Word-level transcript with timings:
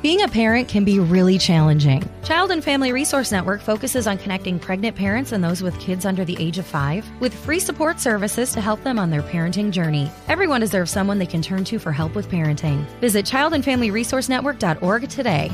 Being 0.00 0.22
a 0.22 0.28
parent 0.28 0.68
can 0.68 0.84
be 0.84 1.00
really 1.00 1.38
challenging. 1.38 2.08
Child 2.22 2.52
and 2.52 2.62
Family 2.62 2.92
Resource 2.92 3.32
Network 3.32 3.60
focuses 3.60 4.06
on 4.06 4.16
connecting 4.16 4.56
pregnant 4.56 4.96
parents 4.96 5.32
and 5.32 5.42
those 5.42 5.60
with 5.60 5.76
kids 5.80 6.06
under 6.06 6.24
the 6.24 6.36
age 6.38 6.56
of 6.56 6.66
five 6.66 7.04
with 7.18 7.34
free 7.34 7.58
support 7.58 7.98
services 7.98 8.52
to 8.52 8.60
help 8.60 8.80
them 8.84 8.96
on 8.96 9.10
their 9.10 9.22
parenting 9.22 9.72
journey. 9.72 10.08
Everyone 10.28 10.60
deserves 10.60 10.92
someone 10.92 11.18
they 11.18 11.26
can 11.26 11.42
turn 11.42 11.64
to 11.64 11.80
for 11.80 11.90
help 11.90 12.14
with 12.14 12.28
parenting. 12.28 12.84
Visit 13.00 13.26
childandfamilyresourcenetwork.org 13.26 15.08
today. 15.08 15.50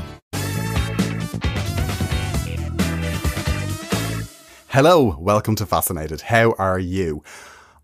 Hello, 4.67 5.17
welcome 5.17 5.55
to 5.55 5.65
Fascinated. 5.65 6.21
How 6.21 6.51
are 6.59 6.77
you? 6.77 7.23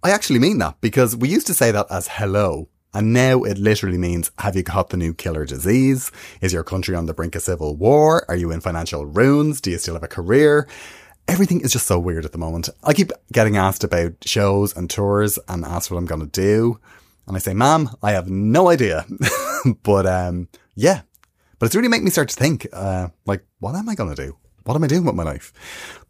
I 0.04 0.12
actually 0.12 0.38
mean 0.38 0.60
that 0.60 0.80
because 0.80 1.18
we 1.18 1.28
used 1.28 1.48
to 1.48 1.56
say 1.56 1.72
that 1.72 1.88
as 1.90 2.08
hello 2.08 2.68
and 2.94 3.14
now 3.14 3.44
it 3.44 3.58
literally 3.58 3.98
means, 3.98 4.32
have 4.40 4.56
you 4.56 4.64
got 4.64 4.90
the 4.90 4.98
new 4.98 5.14
killer 5.14 5.46
disease? 5.46 6.12
Is 6.42 6.52
your 6.52 6.64
country 6.64 6.96
on 6.96 7.06
the 7.06 7.14
brink 7.14 7.36
of 7.36 7.42
civil 7.42 7.76
war? 7.76 8.26
Are 8.28 8.36
you 8.36 8.52
in 8.52 8.62
financial 8.62 9.06
ruins? 9.06 9.62
Do 9.62 9.72
you 9.72 9.78
still 9.78 9.94
have 9.94 10.04
a 10.04 10.10
career? 10.10 10.68
Everything 11.28 11.62
is 11.62 11.72
just 11.72 11.88
so 11.88 12.00
weird 12.00 12.26
at 12.26 12.34
the 12.34 12.38
moment. 12.38 12.70
I 12.84 12.94
keep 12.94 13.12
getting 13.32 13.56
asked 13.56 13.84
about 13.84 14.14
shows 14.26 14.76
and 14.76 14.90
tours 14.90 15.40
and 15.48 15.64
asked 15.64 15.90
what 15.90 15.98
I'm 15.98 16.06
going 16.06 16.22
to 16.22 16.28
do. 16.28 16.80
And 17.28 17.38
I 17.38 17.40
say, 17.40 17.54
ma'am, 17.54 17.90
I 18.04 18.12
have 18.12 18.30
no 18.30 18.68
idea. 18.70 19.06
but, 19.84 20.06
um, 20.06 20.50
yeah, 20.76 21.02
but 21.60 21.68
it's 21.68 21.76
really 21.76 21.88
making 21.88 22.06
me 22.06 22.12
start 22.12 22.30
to 22.30 22.36
think, 22.36 22.68
uh, 22.74 23.10
like, 23.26 23.46
what 23.60 23.76
am 23.76 23.88
I 23.88 23.96
going 23.96 24.14
to 24.14 24.26
do? 24.26 24.36
What 24.64 24.76
am 24.76 24.84
I 24.84 24.88
doing 24.88 25.06
with 25.06 25.16
my 25.16 25.24
life? 25.24 25.54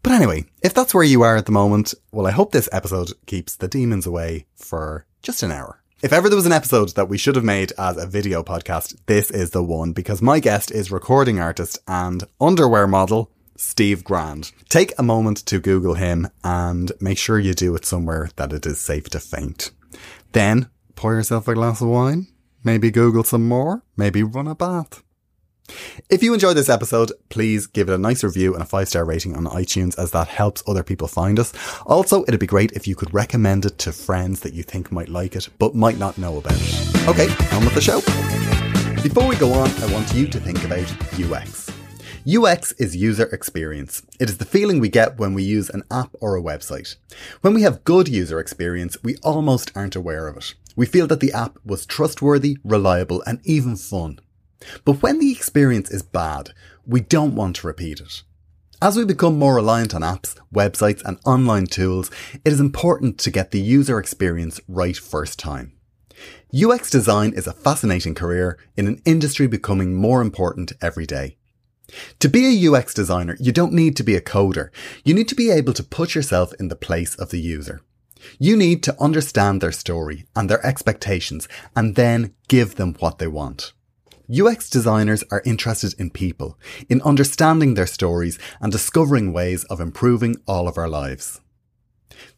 But 0.02 0.14
anyway, 0.14 0.46
if 0.64 0.74
that's 0.74 0.94
where 0.94 1.04
you 1.04 1.22
are 1.22 1.38
at 1.38 1.46
the 1.46 1.52
moment, 1.52 1.94
well, 2.12 2.26
I 2.26 2.32
hope 2.32 2.52
this 2.52 2.70
episode 2.72 3.12
keeps 3.28 3.56
the 3.56 3.68
demons 3.68 4.08
away 4.08 4.46
for 4.56 5.06
just 5.22 5.44
an 5.44 5.52
hour. 5.52 5.81
If 6.04 6.14
ever 6.14 6.30
there 6.30 6.36
was 6.36 6.48
an 6.48 6.52
episode 6.52 6.96
that 6.96 7.10
we 7.10 7.20
should 7.20 7.36
have 7.36 7.46
made 7.46 7.74
as 7.78 7.96
a 7.96 8.08
video 8.08 8.42
podcast, 8.42 8.98
this 9.06 9.30
is 9.30 9.52
the 9.52 9.62
one 9.62 9.92
because 9.92 10.20
my 10.20 10.40
guest 10.40 10.72
is 10.72 10.92
recording 10.92 11.40
artist 11.40 11.78
and 11.88 12.24
underwear 12.40 12.88
model 12.88 13.30
Steve 13.56 14.04
Grand. 14.04 14.52
Take 14.68 14.98
a 14.98 15.04
moment 15.04 15.38
to 15.46 15.60
Google 15.60 15.94
him 15.94 16.30
and 16.44 16.92
make 17.00 17.20
sure 17.20 17.38
you 17.38 17.54
do 17.54 17.76
it 17.76 17.86
somewhere 17.86 18.32
that 18.38 18.52
it 18.52 18.66
is 18.66 18.82
safe 18.82 19.10
to 19.10 19.20
faint. 19.20 19.70
Then 20.32 20.72
pour 20.96 21.14
yourself 21.14 21.48
a 21.48 21.54
glass 21.54 21.82
of 21.82 21.90
wine, 21.90 22.26
maybe 22.64 22.90
Google 22.90 23.24
some 23.24 23.48
more, 23.48 23.84
maybe 23.96 24.24
run 24.24 24.48
a 24.48 24.56
bath. 24.56 25.04
If 26.10 26.24
you 26.24 26.34
enjoyed 26.34 26.58
this 26.58 26.70
episode, 26.70 27.12
please 27.30 27.68
give 27.68 27.90
it 27.90 27.94
a 27.94 27.98
nice 27.98 28.24
review 28.24 28.54
and 28.54 28.64
a 28.64 28.66
five 28.66 28.88
star 28.88 29.06
rating 29.06 29.36
on 29.36 29.46
iTunes 29.46 29.98
as 29.98 30.12
that 30.12 30.28
helps 30.28 30.64
other 30.68 30.84
people 30.84 31.08
find 31.08 31.40
us. 31.40 31.54
Also, 31.86 32.24
it'd 32.24 32.40
be 32.40 32.48
great 32.48 32.72
if 32.74 32.88
you 32.88 32.96
could 32.96 33.14
recommend 33.14 33.66
it 33.66 33.78
to 33.80 33.92
friends 33.92 34.42
that 34.42 34.54
you 34.54 34.64
think 34.64 34.92
might 34.92 35.10
like 35.10 35.36
it, 35.36 35.50
but 35.60 35.76
might 35.76 35.98
not 35.98 36.18
know 36.18 36.38
about 36.38 36.56
it. 36.56 37.08
Okay, 37.08 37.28
on 37.56 37.64
with 37.64 37.76
the 37.76 37.82
show. 37.82 38.02
Before 39.02 39.28
we 39.28 39.36
go 39.36 39.52
on, 39.54 39.70
I 39.82 39.92
want 39.92 40.14
you 40.14 40.28
to 40.28 40.40
think 40.40 40.64
about 40.64 40.90
UX. 41.20 41.72
UX 42.28 42.72
is 42.74 42.96
user 42.96 43.26
experience. 43.34 44.04
It 44.20 44.30
is 44.30 44.38
the 44.38 44.46
feeling 44.46 44.80
we 44.80 44.90
get 44.90 45.18
when 45.18 45.34
we 45.34 45.42
use 45.42 45.72
an 45.72 45.82
app 45.90 46.12
or 46.22 46.36
a 46.36 46.42
website. 46.42 46.96
When 47.42 47.56
we 47.56 47.64
have 47.64 47.84
good 47.84 48.08
user 48.08 48.40
experience, 48.40 48.96
we 49.02 49.16
almost 49.24 49.72
aren't 49.74 49.96
aware 49.96 50.28
of 50.28 50.38
it. 50.38 50.54
We 50.76 50.86
feel 50.86 51.08
that 51.08 51.20
the 51.20 51.34
app 51.34 51.58
was 51.66 51.88
trustworthy, 51.88 52.60
reliable, 52.64 53.24
and 53.26 53.40
even 53.44 53.76
fun. 53.76 54.20
But 54.86 55.02
when 55.02 55.20
the 55.20 55.32
experience 55.32 55.92
is 55.92 56.02
bad, 56.02 56.52
we 56.86 57.02
don't 57.02 57.36
want 57.36 57.58
to 57.58 57.68
repeat 57.68 58.00
it. 58.00 58.24
As 58.82 58.98
we 58.98 59.06
become 59.06 59.38
more 59.38 59.56
reliant 59.56 59.94
on 59.94 60.02
apps, 60.02 60.36
websites, 60.54 61.04
and 61.06 61.20
online 61.24 61.68
tools, 61.68 62.10
it 62.44 62.52
is 62.52 62.60
important 62.60 63.20
to 63.20 63.30
get 63.30 63.52
the 63.52 63.62
user 63.62 64.00
experience 64.00 64.60
right 64.68 64.98
first 64.98 65.38
time. 65.38 65.74
UX 66.54 66.90
design 66.90 67.34
is 67.34 67.48
a 67.48 67.54
fascinating 67.54 68.16
career 68.16 68.58
in 68.76 68.88
an 68.88 69.02
industry 69.06 69.48
becoming 69.48 69.94
more 69.94 70.22
important 70.22 70.74
every 70.82 71.06
day. 71.06 71.38
To 72.20 72.30
be 72.30 72.46
a 72.48 72.72
UX 72.72 72.94
designer, 72.94 73.38
you 73.40 73.52
don't 73.52 73.74
need 73.74 73.96
to 73.98 74.04
be 74.04 74.16
a 74.16 74.22
coder. 74.22 74.70
You 75.04 75.14
need 75.14 75.28
to 75.28 75.36
be 75.36 75.52
able 75.52 75.74
to 75.74 75.84
put 75.84 76.16
yourself 76.16 76.54
in 76.60 76.70
the 76.70 76.76
place 76.76 77.16
of 77.16 77.30
the 77.30 77.40
user. 77.40 77.82
You 78.40 78.56
need 78.56 78.84
to 78.84 79.00
understand 79.00 79.62
their 79.62 79.72
story 79.72 80.26
and 80.36 80.50
their 80.50 80.66
expectations 80.66 81.48
and 81.76 81.96
then 81.96 82.34
give 82.48 82.76
them 82.76 82.96
what 83.00 83.20
they 83.20 83.28
want. 83.28 83.74
UX 84.32 84.70
designers 84.70 85.26
are 85.30 85.42
interested 85.46 85.94
in 86.00 86.10
people, 86.10 86.58
in 86.88 87.02
understanding 87.02 87.74
their 87.74 87.88
stories 87.88 88.40
and 88.62 88.72
discovering 88.72 89.34
ways 89.34 89.66
of 89.66 89.82
improving 89.82 90.38
all 90.48 90.70
of 90.70 90.78
our 90.78 90.88
lives. 90.88 91.42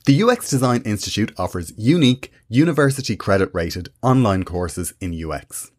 The 0.06 0.24
UX 0.24 0.50
Design 0.50 0.82
Institute 0.86 1.32
offers 1.38 1.72
unique, 1.78 2.32
university 2.50 3.16
credit 3.16 3.52
rated 3.54 3.90
online 4.02 4.44
courses 4.44 4.94
in 5.00 5.14
UX. 5.14 5.72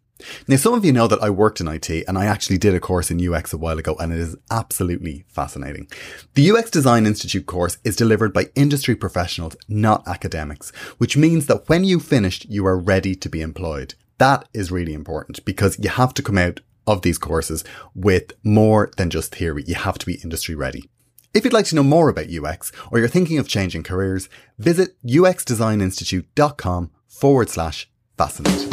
Now, 0.46 0.56
some 0.56 0.74
of 0.74 0.84
you 0.84 0.92
know 0.92 1.08
that 1.08 1.22
I 1.22 1.30
worked 1.30 1.60
in 1.60 1.66
IT 1.66 1.90
and 1.90 2.16
I 2.16 2.26
actually 2.26 2.58
did 2.58 2.74
a 2.74 2.80
course 2.80 3.10
in 3.10 3.20
UX 3.20 3.52
a 3.52 3.58
while 3.58 3.78
ago 3.78 3.96
and 3.98 4.12
it 4.12 4.20
is 4.20 4.36
absolutely 4.52 5.24
fascinating. 5.28 5.88
The 6.34 6.52
UX 6.52 6.70
Design 6.70 7.06
Institute 7.06 7.46
course 7.46 7.78
is 7.82 7.96
delivered 7.96 8.32
by 8.32 8.50
industry 8.54 8.94
professionals, 8.94 9.56
not 9.68 10.06
academics, 10.06 10.70
which 10.98 11.16
means 11.16 11.46
that 11.46 11.68
when 11.68 11.82
you 11.82 11.98
finished, 11.98 12.46
you 12.48 12.64
are 12.66 12.78
ready 12.78 13.16
to 13.16 13.28
be 13.28 13.40
employed. 13.40 13.94
That 14.24 14.48
is 14.54 14.72
really 14.72 14.94
important 14.94 15.44
because 15.44 15.78
you 15.78 15.90
have 15.90 16.14
to 16.14 16.22
come 16.22 16.38
out 16.38 16.60
of 16.86 17.02
these 17.02 17.18
courses 17.18 17.62
with 17.94 18.32
more 18.42 18.90
than 18.96 19.10
just 19.10 19.34
theory. 19.34 19.64
You 19.66 19.74
have 19.74 19.98
to 19.98 20.06
be 20.06 20.14
industry 20.14 20.54
ready. 20.54 20.88
If 21.34 21.44
you'd 21.44 21.52
like 21.52 21.66
to 21.66 21.74
know 21.74 21.82
more 21.82 22.08
about 22.08 22.30
UX 22.30 22.72
or 22.90 22.98
you're 22.98 23.06
thinking 23.06 23.38
of 23.38 23.48
changing 23.48 23.82
careers, 23.82 24.30
visit 24.58 24.96
uxdesigninstitute.com 25.04 26.90
forward 27.06 27.50
slash 27.50 27.90
fascinated. 28.16 28.72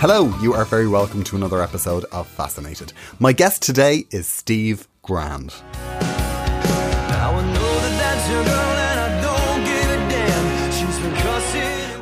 Hello, 0.00 0.36
you 0.40 0.54
are 0.54 0.64
very 0.64 0.88
welcome 0.88 1.22
to 1.22 1.36
another 1.36 1.62
episode 1.62 2.06
of 2.06 2.26
Fascinated. 2.26 2.92
My 3.20 3.32
guest 3.32 3.62
today 3.62 4.06
is 4.10 4.26
Steve 4.26 4.88
Grand. 5.02 5.54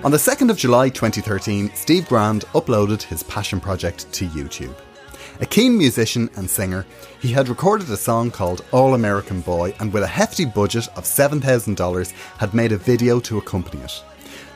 On 0.07 0.13
the 0.13 0.19
2nd 0.19 0.51
of 0.51 0.57
July 0.57 0.89
2013, 0.89 1.73
Steve 1.75 2.09
Grand 2.09 2.43
uploaded 2.55 3.03
his 3.03 3.25
passion 3.25 3.59
project 3.59 4.07
to 4.13 4.29
YouTube. 4.29 4.77
A 5.41 5.47
keen 5.47 5.77
musician 5.77 6.31
and 6.37 6.49
singer, 6.49 6.87
he 7.19 7.33
had 7.33 7.49
recorded 7.49 7.91
a 7.91 7.97
song 7.97 8.31
called 8.31 8.65
All 8.71 8.95
American 8.95 9.41
Boy 9.41 9.75
and 9.81 9.93
with 9.93 10.05
a 10.05 10.07
hefty 10.07 10.45
budget 10.45 10.87
of 10.95 11.03
$7,000 11.03 12.13
had 12.39 12.55
made 12.55 12.71
a 12.71 12.77
video 12.77 13.19
to 13.19 13.39
accompany 13.39 13.83
it. 13.83 14.01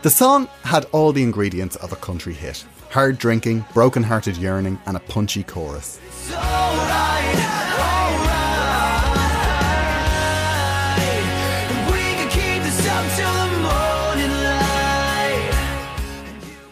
The 0.02 0.10
song 0.10 0.46
had 0.62 0.84
all 0.92 1.12
the 1.12 1.24
ingredients 1.24 1.74
of 1.74 1.92
a 1.92 1.96
country 1.96 2.32
hit 2.32 2.64
hard 2.90 3.18
drinking, 3.18 3.64
broken 3.74 4.04
hearted 4.04 4.36
yearning, 4.36 4.78
and 4.86 4.96
a 4.96 5.00
punchy 5.00 5.42
chorus. 5.42 5.98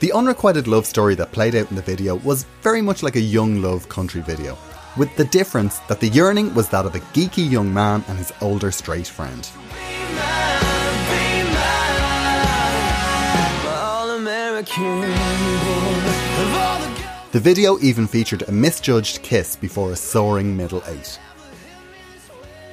The 0.09 0.17
unrequited 0.17 0.67
love 0.67 0.87
story 0.87 1.15
that 1.17 1.33
played 1.33 1.55
out 1.55 1.69
in 1.69 1.77
the 1.77 1.83
video 1.83 2.15
was 2.15 2.47
very 2.63 2.81
much 2.81 3.03
like 3.03 3.17
a 3.17 3.21
young 3.21 3.61
love 3.61 3.91
country 3.91 4.23
video, 4.23 4.57
with 4.97 5.15
the 5.17 5.27
difference 5.27 5.81
that 5.81 6.01
the 6.01 6.09
yearning 6.09 6.55
was 6.55 6.71
that 6.71 6.87
of 6.87 6.95
a 6.95 7.01
geeky 7.13 7.51
young 7.51 7.75
man 7.75 8.03
and 8.09 8.17
his 8.17 8.33
older 8.41 8.71
straight 8.71 9.07
friend. 9.07 9.47
The 17.33 17.41
video 17.41 17.79
even 17.81 18.07
featured 18.07 18.49
a 18.49 18.51
misjudged 18.51 19.21
kiss 19.21 19.57
before 19.57 19.93
a 19.93 19.97
soaring 19.97 20.57
middle 20.57 20.83
eight. 20.87 21.21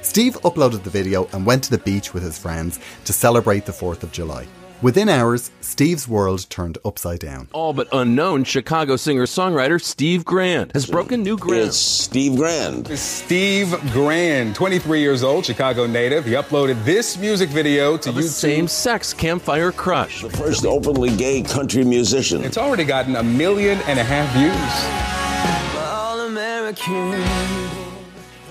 Steve 0.00 0.38
uploaded 0.40 0.84
the 0.84 0.88
video 0.88 1.28
and 1.34 1.44
went 1.44 1.64
to 1.64 1.70
the 1.70 1.84
beach 1.84 2.14
with 2.14 2.22
his 2.22 2.38
friends 2.38 2.80
to 3.04 3.12
celebrate 3.12 3.66
the 3.66 3.72
4th 3.72 4.04
of 4.04 4.10
July. 4.10 4.46
Within 4.82 5.08
hours, 5.08 5.50
Steve's 5.62 6.06
world 6.06 6.44
turned 6.50 6.76
upside 6.84 7.20
down. 7.20 7.48
All 7.54 7.72
but 7.72 7.88
unknown 7.92 8.44
Chicago 8.44 8.96
singer 8.96 9.24
songwriter 9.24 9.80
Steve 9.80 10.22
Grand 10.22 10.70
has 10.72 10.84
broken 10.84 11.22
new 11.22 11.38
ground. 11.38 11.68
It's 11.68 11.78
Steve 11.78 12.36
Grand. 12.36 12.86
Steve 12.98 13.74
Grand, 13.92 14.54
23 14.54 15.00
years 15.00 15.22
old, 15.22 15.46
Chicago 15.46 15.86
native. 15.86 16.26
He 16.26 16.32
uploaded 16.32 16.84
this 16.84 17.16
music 17.16 17.48
video 17.48 17.96
to 17.96 18.10
of 18.10 18.16
YouTube. 18.16 18.28
same 18.28 18.68
sex 18.68 19.14
campfire 19.14 19.72
crush. 19.72 20.20
The 20.20 20.28
first 20.28 20.66
openly 20.66 21.16
gay 21.16 21.40
country 21.40 21.82
musician. 21.82 22.44
It's 22.44 22.58
already 22.58 22.84
gotten 22.84 23.16
a 23.16 23.22
million 23.22 23.78
and 23.86 23.98
a 23.98 24.04
half 24.04 24.30
views. 24.36 24.52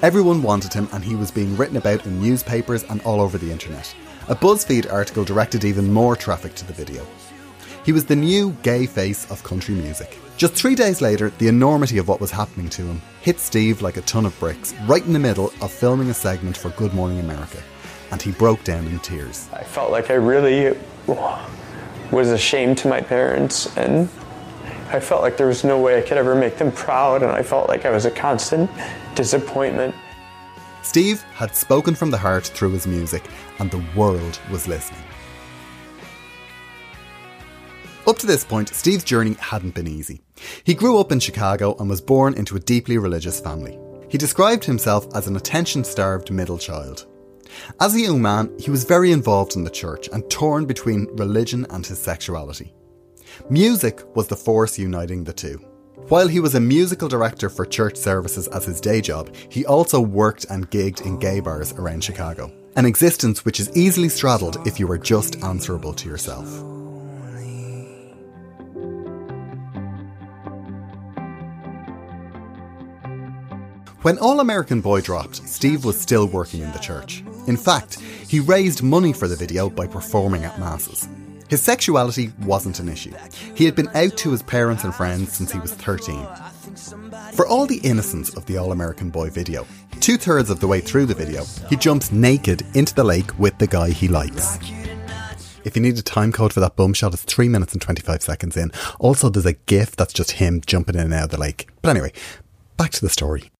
Everyone 0.02 0.42
wanted 0.42 0.74
him, 0.74 0.90
and 0.92 1.04
he 1.04 1.16
was 1.16 1.30
being 1.30 1.56
written 1.56 1.78
about 1.78 2.04
in 2.08 2.20
newspapers 2.20 2.84
and 2.86 3.00
all 3.02 3.22
over 3.22 3.38
the 3.38 3.52
internet. 3.52 3.94
A 4.28 4.36
BuzzFeed 4.36 4.92
article 4.92 5.24
directed 5.24 5.64
even 5.64 5.94
more 5.94 6.16
traffic 6.16 6.56
to 6.56 6.66
the 6.66 6.74
video. 6.74 7.06
He 7.86 7.92
was 7.92 8.06
the 8.06 8.16
new 8.16 8.58
gay 8.64 8.88
face 8.88 9.30
of 9.30 9.44
country 9.44 9.76
music. 9.76 10.18
Just 10.36 10.56
three 10.56 10.74
days 10.74 11.00
later, 11.00 11.30
the 11.38 11.48
enormity 11.48 12.00
of 12.00 12.08
what 12.08 12.20
was 12.20 12.32
happening 12.32 12.68
to 12.70 12.82
him 12.82 13.04
hit 13.22 13.40
Steve 13.40 13.84
like 13.84 13.98
a 13.98 14.02
ton 14.02 14.26
of 14.26 14.38
bricks, 14.40 14.74
right 14.88 15.06
in 15.06 15.14
the 15.14 15.20
middle 15.20 15.54
of 15.62 15.72
filming 15.72 16.10
a 16.10 16.14
segment 16.16 16.58
for 16.58 16.70
Good 16.72 16.92
Morning 16.96 17.20
America, 17.20 17.62
and 18.10 18.20
he 18.20 18.32
broke 18.32 18.64
down 18.64 18.88
in 18.88 18.98
tears. 18.98 19.48
I 19.54 19.64
felt 19.64 19.92
like 19.92 20.10
I 20.10 20.16
really 20.16 20.76
was 22.12 22.32
ashamed 22.32 22.80
to 22.80 22.88
my 22.88 23.02
parents 23.02 23.78
and 23.78 24.10
I 24.90 25.00
felt 25.00 25.22
like 25.22 25.38
there 25.38 25.48
was 25.48 25.64
no 25.64 25.80
way 25.80 26.00
I 26.00 26.02
could 26.02 26.18
ever 26.18 26.34
make 26.34 26.58
them 26.58 26.72
proud, 26.72 27.22
and 27.22 27.32
I 27.32 27.44
felt 27.44 27.68
like 27.70 27.86
I 27.86 27.92
was 27.92 28.06
a 28.06 28.12
constant 28.12 28.72
disappointment. 29.14 29.94
Steve 30.86 31.24
had 31.34 31.56
spoken 31.56 31.96
from 31.96 32.12
the 32.12 32.18
heart 32.18 32.46
through 32.46 32.70
his 32.70 32.86
music, 32.86 33.24
and 33.58 33.72
the 33.72 33.84
world 33.96 34.40
was 34.52 34.68
listening. 34.68 35.02
Up 38.06 38.20
to 38.20 38.28
this 38.28 38.44
point, 38.44 38.70
Steve's 38.70 39.04
journey 39.04 39.36
hadn't 39.40 39.74
been 39.74 39.88
easy. 39.88 40.22
He 40.64 40.76
grew 40.76 41.00
up 41.00 41.12
in 41.12 41.20
Chicago 41.20 41.76
and 41.80 41.90
was 41.90 42.02
born 42.02 42.36
into 42.36 42.56
a 42.56 42.60
deeply 42.60 43.00
religious 43.00 43.40
family. 43.40 43.80
He 44.10 44.20
described 44.20 44.64
himself 44.64 45.08
as 45.16 45.26
an 45.26 45.36
attention 45.36 45.84
starved 45.84 46.32
middle 46.32 46.60
child. 46.60 47.08
As 47.82 47.96
a 47.96 48.02
young 48.02 48.22
man, 48.22 48.54
he 48.60 48.70
was 48.70 48.84
very 48.84 49.12
involved 49.12 49.56
in 49.56 49.64
the 49.64 49.72
church 49.72 50.08
and 50.14 50.30
torn 50.30 50.68
between 50.68 51.08
religion 51.14 51.66
and 51.72 51.84
his 51.84 51.98
sexuality. 51.98 52.76
Music 53.50 54.04
was 54.16 54.28
the 54.28 54.36
force 54.36 54.78
uniting 54.78 55.24
the 55.24 55.34
two. 55.34 55.60
While 56.10 56.28
he 56.28 56.40
was 56.40 56.54
a 56.54 56.60
musical 56.60 57.08
director 57.08 57.50
for 57.50 57.66
church 57.66 57.98
services 57.98 58.48
as 58.50 58.64
his 58.64 58.80
day 58.80 59.02
job, 59.02 59.34
he 59.50 59.66
also 59.66 60.00
worked 60.00 60.46
and 60.52 60.70
gigged 60.70 61.04
in 61.04 61.18
gay 61.18 61.40
bars 61.40 61.74
around 61.74 62.04
Chicago. 62.04 62.52
An 62.76 62.86
existence 62.86 63.44
which 63.44 63.60
is 63.60 63.76
easily 63.76 64.10
straddled 64.10 64.68
if 64.68 64.80
you 64.80 64.90
are 64.92 65.00
just 65.00 65.36
answerable 65.44 65.94
to 65.94 66.08
yourself. 66.08 66.46
When 74.04 74.20
All 74.20 74.42
American 74.42 74.82
Boy 74.82 75.02
dropped, 75.02 75.38
Steve 75.48 75.86
was 75.86 76.00
still 76.00 76.28
working 76.28 76.62
in 76.62 76.72
the 76.72 76.78
church. 76.78 77.24
In 77.48 77.58
fact, 77.58 78.00
he 78.28 78.40
raised 78.40 78.84
money 78.84 79.12
for 79.12 79.28
the 79.28 79.36
video 79.36 79.72
by 79.72 79.88
performing 79.88 80.44
at 80.44 80.60
masses. 80.60 81.10
His 81.48 81.62
sexuality 81.62 82.32
wasn't 82.42 82.80
an 82.80 82.90
issue. 82.90 83.14
He 83.54 83.66
had 83.66 83.76
been 83.76 83.90
out 83.94 84.18
to 84.18 84.32
his 84.32 84.42
parents 84.42 84.84
and 84.84 84.94
friends 84.94 85.34
since 85.34 85.52
he 85.52 85.60
was 85.60 85.74
13. 85.74 86.26
For 87.34 87.46
all 87.46 87.68
the 87.68 87.80
innocence 87.84 88.36
of 88.36 88.46
the 88.46 88.58
All 88.58 88.72
American 88.72 89.12
Boy 89.12 89.30
video, 89.30 89.68
two 90.00 90.18
thirds 90.18 90.50
of 90.50 90.60
the 90.60 90.68
way 90.68 90.82
through 90.82 91.06
the 91.06 91.14
video, 91.14 91.44
he 91.70 91.76
jumps 91.76 92.12
naked 92.12 92.64
into 92.74 92.96
the 92.96 93.04
lake 93.04 93.38
with 93.38 93.58
the 93.60 93.68
guy 93.68 93.92
he 93.92 94.08
likes. 94.08 94.58
If 95.64 95.76
you 95.76 95.82
need 95.82 95.98
a 95.98 96.04
time 96.04 96.32
code 96.32 96.54
for 96.54 96.60
that 96.62 96.76
bum 96.76 96.94
shot, 96.94 97.14
it's 97.14 97.24
3 97.24 97.50
minutes 97.50 97.74
and 97.74 97.82
25 97.82 98.22
seconds 98.22 98.58
in. 98.58 98.72
Also, 99.00 99.30
there's 99.30 99.46
a 99.46 99.54
gif 99.54 99.96
that's 99.96 100.14
just 100.14 100.32
him 100.32 100.62
jumping 100.66 100.96
in 100.96 101.02
and 101.02 101.14
out 101.14 101.26
of 101.26 101.30
the 101.32 101.40
lake. 101.40 101.70
But 101.82 101.90
anyway, 101.90 102.12
back 102.78 102.92
to 102.92 103.02
the 103.02 103.10
story. 103.10 103.52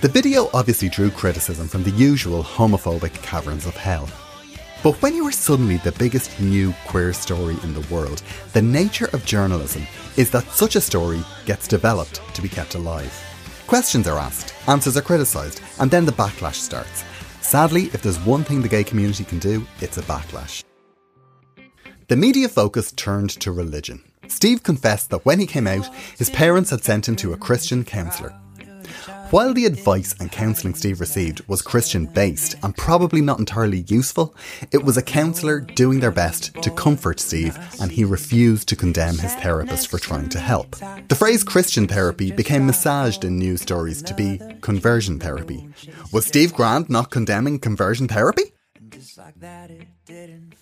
The 0.00 0.08
video 0.08 0.48
obviously 0.54 0.88
drew 0.88 1.10
criticism 1.10 1.68
from 1.68 1.82
the 1.82 1.90
usual 1.90 2.42
homophobic 2.42 3.12
caverns 3.22 3.66
of 3.66 3.76
hell. 3.76 4.08
But 4.82 4.94
when 5.02 5.14
you 5.14 5.26
are 5.26 5.32
suddenly 5.32 5.76
the 5.76 5.92
biggest 5.92 6.40
new 6.40 6.72
queer 6.86 7.12
story 7.12 7.58
in 7.62 7.74
the 7.74 7.86
world, 7.94 8.22
the 8.54 8.62
nature 8.62 9.10
of 9.12 9.26
journalism 9.26 9.86
is 10.16 10.30
that 10.30 10.50
such 10.52 10.74
a 10.74 10.80
story 10.80 11.22
gets 11.44 11.68
developed 11.68 12.22
to 12.32 12.40
be 12.40 12.48
kept 12.48 12.76
alive. 12.76 13.12
Questions 13.66 14.08
are 14.08 14.18
asked, 14.18 14.54
answers 14.66 14.96
are 14.96 15.02
criticised, 15.02 15.60
and 15.80 15.90
then 15.90 16.06
the 16.06 16.12
backlash 16.12 16.54
starts. 16.54 17.04
Sadly, 17.42 17.90
if 17.92 18.00
there's 18.00 18.18
one 18.20 18.42
thing 18.42 18.62
the 18.62 18.68
gay 18.68 18.84
community 18.84 19.24
can 19.24 19.38
do, 19.38 19.66
it's 19.82 19.98
a 19.98 20.02
backlash. 20.02 20.64
The 22.08 22.16
media 22.16 22.48
focus 22.48 22.90
turned 22.92 23.38
to 23.40 23.52
religion. 23.52 24.02
Steve 24.28 24.62
confessed 24.62 25.10
that 25.10 25.26
when 25.26 25.40
he 25.40 25.46
came 25.46 25.66
out, 25.66 25.94
his 26.16 26.30
parents 26.30 26.70
had 26.70 26.82
sent 26.82 27.06
him 27.06 27.16
to 27.16 27.34
a 27.34 27.36
Christian 27.36 27.84
counsellor. 27.84 28.34
While 29.30 29.54
the 29.54 29.66
advice 29.66 30.12
and 30.18 30.32
counselling 30.32 30.74
Steve 30.74 30.98
received 30.98 31.46
was 31.46 31.62
Christian 31.62 32.06
based 32.06 32.56
and 32.64 32.76
probably 32.76 33.20
not 33.20 33.38
entirely 33.38 33.84
useful, 33.86 34.34
it 34.72 34.82
was 34.82 34.96
a 34.96 35.02
counsellor 35.02 35.60
doing 35.60 36.00
their 36.00 36.10
best 36.10 36.52
to 36.62 36.70
comfort 36.70 37.20
Steve 37.20 37.56
and 37.80 37.92
he 37.92 38.04
refused 38.04 38.68
to 38.68 38.76
condemn 38.76 39.18
his 39.18 39.32
therapist 39.36 39.86
for 39.86 40.00
trying 40.00 40.28
to 40.30 40.40
help. 40.40 40.74
The 41.08 41.14
phrase 41.14 41.44
Christian 41.44 41.86
therapy 41.86 42.32
became 42.32 42.66
massaged 42.66 43.24
in 43.24 43.38
news 43.38 43.62
stories 43.62 44.02
to 44.02 44.14
be 44.14 44.40
conversion 44.62 45.20
therapy. 45.20 45.68
Was 46.12 46.26
Steve 46.26 46.52
Grand 46.52 46.90
not 46.90 47.12
condemning 47.12 47.60
conversion 47.60 48.08
therapy? 48.08 48.42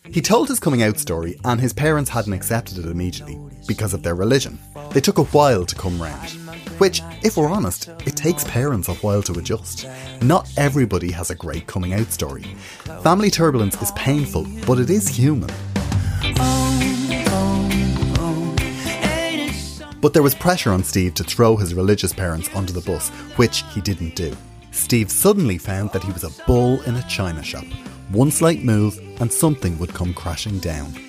He 0.04 0.20
told 0.20 0.48
his 0.48 0.60
coming 0.60 0.82
out 0.82 0.98
story, 0.98 1.40
and 1.44 1.60
his 1.60 1.72
parents 1.72 2.10
hadn't 2.10 2.34
accepted 2.34 2.78
it 2.78 2.86
immediately 2.86 3.38
because 3.66 3.94
of 3.94 4.02
their 4.02 4.14
religion. 4.14 4.58
They 4.90 5.00
took 5.00 5.18
a 5.18 5.24
while 5.24 5.64
to 5.64 5.74
come 5.74 6.00
round. 6.00 6.37
Which, 6.78 7.02
if 7.22 7.36
we're 7.36 7.48
honest, 7.48 7.88
it 8.06 8.16
takes 8.16 8.44
parents 8.44 8.88
a 8.88 8.94
while 8.94 9.22
to 9.22 9.38
adjust. 9.38 9.86
Not 10.22 10.48
everybody 10.56 11.10
has 11.10 11.30
a 11.30 11.34
great 11.34 11.66
coming 11.66 11.92
out 11.92 12.12
story. 12.12 12.44
Family 13.02 13.30
turbulence 13.30 13.80
is 13.82 13.90
painful, 13.92 14.46
but 14.66 14.78
it 14.78 14.88
is 14.88 15.08
human. 15.08 15.50
But 20.00 20.12
there 20.12 20.22
was 20.22 20.36
pressure 20.36 20.70
on 20.70 20.84
Steve 20.84 21.14
to 21.14 21.24
throw 21.24 21.56
his 21.56 21.74
religious 21.74 22.12
parents 22.12 22.48
under 22.54 22.72
the 22.72 22.80
bus, 22.80 23.08
which 23.36 23.64
he 23.72 23.80
didn't 23.80 24.14
do. 24.14 24.36
Steve 24.70 25.10
suddenly 25.10 25.58
found 25.58 25.90
that 25.92 26.04
he 26.04 26.12
was 26.12 26.22
a 26.22 26.44
bull 26.44 26.80
in 26.82 26.94
a 26.94 27.08
china 27.08 27.42
shop. 27.42 27.64
One 28.10 28.30
slight 28.30 28.62
move, 28.62 28.96
and 29.20 29.32
something 29.32 29.76
would 29.78 29.92
come 29.92 30.14
crashing 30.14 30.60
down. 30.60 31.07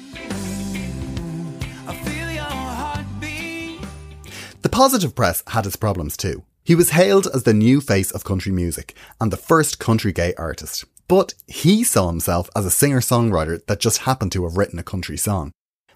The 4.61 4.69
positive 4.69 5.15
press 5.15 5.41
had 5.47 5.65
its 5.65 5.77
problems 5.77 6.17
too. 6.17 6.43
He 6.63 6.75
was 6.75 6.91
hailed 6.91 7.27
as 7.33 7.43
the 7.43 7.53
new 7.53 7.79
face 7.79 8.11
of 8.11 8.25
country 8.25 8.51
music 8.51 8.93
and 9.21 9.31
the 9.31 9.37
first 9.37 9.79
country 9.79 10.11
gay 10.11 10.33
artist. 10.35 10.83
But 11.07 11.33
he 11.47 11.83
saw 11.83 12.07
himself 12.07 12.49
as 12.55 12.65
a 12.65 12.71
singer 12.71 12.99
songwriter 12.99 13.65
that 13.65 13.79
just 13.79 13.99
happened 13.99 14.31
to 14.33 14.43
have 14.43 14.57
written 14.57 14.77
a 14.77 14.83
country 14.83 15.17
song. 15.17 15.51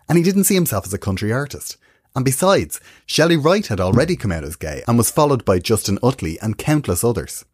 And 0.07 0.17
he 0.17 0.23
didn't 0.23 0.45
see 0.45 0.55
himself 0.55 0.85
as 0.87 0.93
a 0.93 0.97
country 0.97 1.31
artist. 1.31 1.77
And 2.15 2.23
besides, 2.23 2.79
Chely 3.05 3.37
Wright 3.37 3.67
had 3.67 3.81
already 3.81 4.15
come 4.15 4.31
out 4.31 4.43
as 4.43 4.55
gay 4.55 4.81
and 4.87 4.97
was 4.97 5.11
followed 5.11 5.43
by 5.43 5.59
Justin 5.59 5.99
Utley 6.01 6.39
and 6.41 6.57
countless 6.57 7.03
others. 7.03 7.45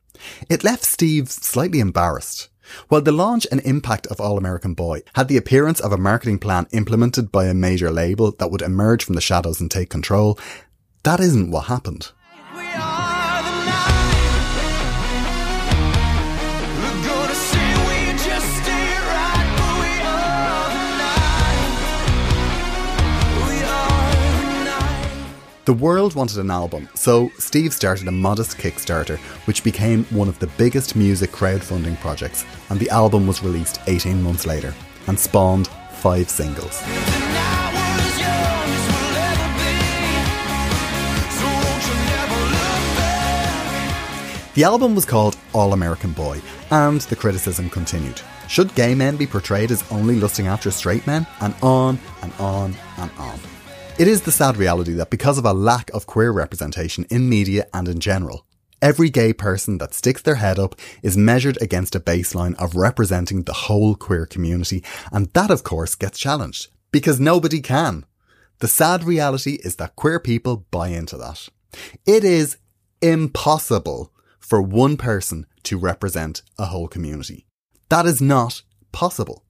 It 0.49 0.63
left 0.63 0.83
Steve 0.83 1.29
slightly 1.29 1.79
embarrassed. 1.79 2.49
While 2.87 3.01
the 3.01 3.11
launch 3.11 3.47
and 3.51 3.61
impact 3.61 4.05
of 4.07 4.21
All 4.21 4.37
American 4.37 4.75
Boy 4.75 5.01
had 5.15 5.27
the 5.27 5.37
appearance 5.37 5.79
of 5.79 5.91
a 5.91 5.97
marketing 5.97 6.39
plan 6.39 6.67
implemented 6.71 7.31
by 7.31 7.45
a 7.45 7.53
major 7.53 7.89
label 7.89 8.31
that 8.33 8.51
would 8.51 8.61
emerge 8.61 9.03
from 9.03 9.15
the 9.15 9.21
shadows 9.21 9.59
and 9.59 9.71
take 9.71 9.89
control, 9.89 10.37
that 11.03 11.19
isn't 11.19 11.51
what 11.51 11.65
happened. 11.65 12.11
The 25.69 25.73
world 25.73 26.15
wanted 26.15 26.39
an 26.39 26.49
album, 26.49 26.89
so 26.95 27.29
Steve 27.37 27.73
started 27.73 28.07
a 28.07 28.11
modest 28.11 28.57
Kickstarter, 28.57 29.19
which 29.45 29.63
became 29.63 30.03
one 30.05 30.27
of 30.27 30.39
the 30.39 30.47
biggest 30.57 30.95
music 30.95 31.31
crowdfunding 31.31 31.99
projects, 31.99 32.43
and 32.71 32.79
the 32.79 32.89
album 32.89 33.27
was 33.27 33.43
released 33.43 33.79
18 33.85 34.23
months 34.23 34.47
later 34.47 34.73
and 35.05 35.19
spawned 35.19 35.67
five 35.91 36.27
singles. 36.27 36.81
The 44.55 44.63
album 44.63 44.95
was 44.95 45.05
called 45.05 45.37
All 45.53 45.73
American 45.73 46.11
Boy, 46.11 46.41
and 46.71 47.01
the 47.01 47.15
criticism 47.15 47.69
continued. 47.69 48.19
Should 48.47 48.73
gay 48.73 48.95
men 48.95 49.15
be 49.15 49.27
portrayed 49.27 49.69
as 49.69 49.89
only 49.91 50.19
lusting 50.19 50.47
after 50.47 50.71
straight 50.71 51.05
men? 51.05 51.27
And 51.39 51.53
on 51.61 51.99
and 52.23 52.33
on 52.39 52.75
and 52.97 53.11
on. 53.19 53.39
It 53.99 54.07
is 54.07 54.23
the 54.23 54.31
sad 54.31 54.57
reality 54.57 54.93
that 54.93 55.11
because 55.11 55.37
of 55.37 55.45
a 55.45 55.53
lack 55.53 55.91
of 55.93 56.07
queer 56.07 56.31
representation 56.31 57.05
in 57.11 57.29
media 57.29 57.67
and 57.75 57.87
in 57.87 57.99
general, 57.99 58.47
every 58.81 59.11
gay 59.11 59.33
person 59.33 59.77
that 59.77 59.93
sticks 59.93 60.23
their 60.23 60.35
head 60.35 60.57
up 60.57 60.75
is 61.03 61.15
measured 61.15 61.61
against 61.61 61.95
a 61.95 61.99
baseline 61.99 62.55
of 62.55 62.75
representing 62.75 63.43
the 63.43 63.53
whole 63.53 63.93
queer 63.93 64.25
community, 64.25 64.83
and 65.11 65.31
that 65.33 65.51
of 65.51 65.63
course 65.63 65.93
gets 65.93 66.17
challenged, 66.17 66.69
because 66.91 67.19
nobody 67.19 67.61
can. 67.61 68.03
The 68.59 68.67
sad 68.67 69.03
reality 69.03 69.59
is 69.63 69.75
that 69.75 69.95
queer 69.95 70.19
people 70.19 70.65
buy 70.71 70.87
into 70.87 71.17
that. 71.17 71.49
It 72.07 72.23
is 72.23 72.57
impossible 72.99 74.11
for 74.49 74.63
one 74.63 74.97
person 74.97 75.45
to 75.61 75.77
represent 75.77 76.41
a 76.57 76.65
whole 76.65 76.87
community. 76.87 77.45
That 77.89 78.07
is 78.07 78.19
not 78.19 78.63
possible. 78.91 79.45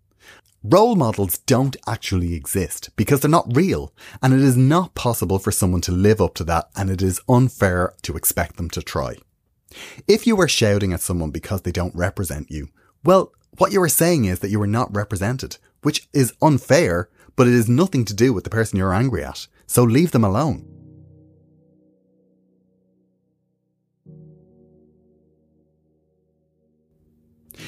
Role 0.62 0.98
models 0.98 1.38
don't 1.38 1.78
actually 1.88 2.36
exist 2.36 2.90
because 2.98 3.22
they're 3.22 3.32
not 3.32 3.56
real, 3.56 3.94
and 4.22 4.34
it 4.34 4.42
is 4.42 4.58
not 4.58 4.96
possible 4.96 5.40
for 5.40 5.54
someone 5.54 5.80
to 5.82 5.94
live 5.94 6.20
up 6.20 6.34
to 6.36 6.44
that, 6.44 6.66
and 6.76 6.90
it 6.90 7.02
is 7.02 7.22
unfair 7.30 7.94
to 8.02 8.18
expect 8.18 8.58
them 8.58 8.70
to 8.72 8.82
try. 8.82 9.16
If 10.06 10.28
you 10.28 10.38
are 10.42 10.50
shouting 10.50 10.92
at 10.92 11.00
someone 11.00 11.32
because 11.32 11.62
they 11.62 11.72
don't 11.72 11.96
represent 11.96 12.52
you, 12.52 12.68
well, 13.06 13.32
what 13.58 13.72
you 13.72 13.82
are 13.82 13.88
saying 13.88 14.26
is 14.26 14.40
that 14.40 14.50
you 14.50 14.62
are 14.62 14.68
not 14.68 14.94
represented, 14.94 15.58
which 15.82 16.10
is 16.12 16.34
unfair, 16.42 17.08
but 17.38 17.48
it 17.48 17.52
has 17.52 17.70
nothing 17.70 18.04
to 18.04 18.14
do 18.14 18.34
with 18.34 18.44
the 18.44 18.50
person 18.50 18.78
you're 18.78 18.94
angry 18.94 19.24
at, 19.24 19.48
so 19.66 19.84
leave 19.84 20.12
them 20.12 20.26
alone. 20.26 20.69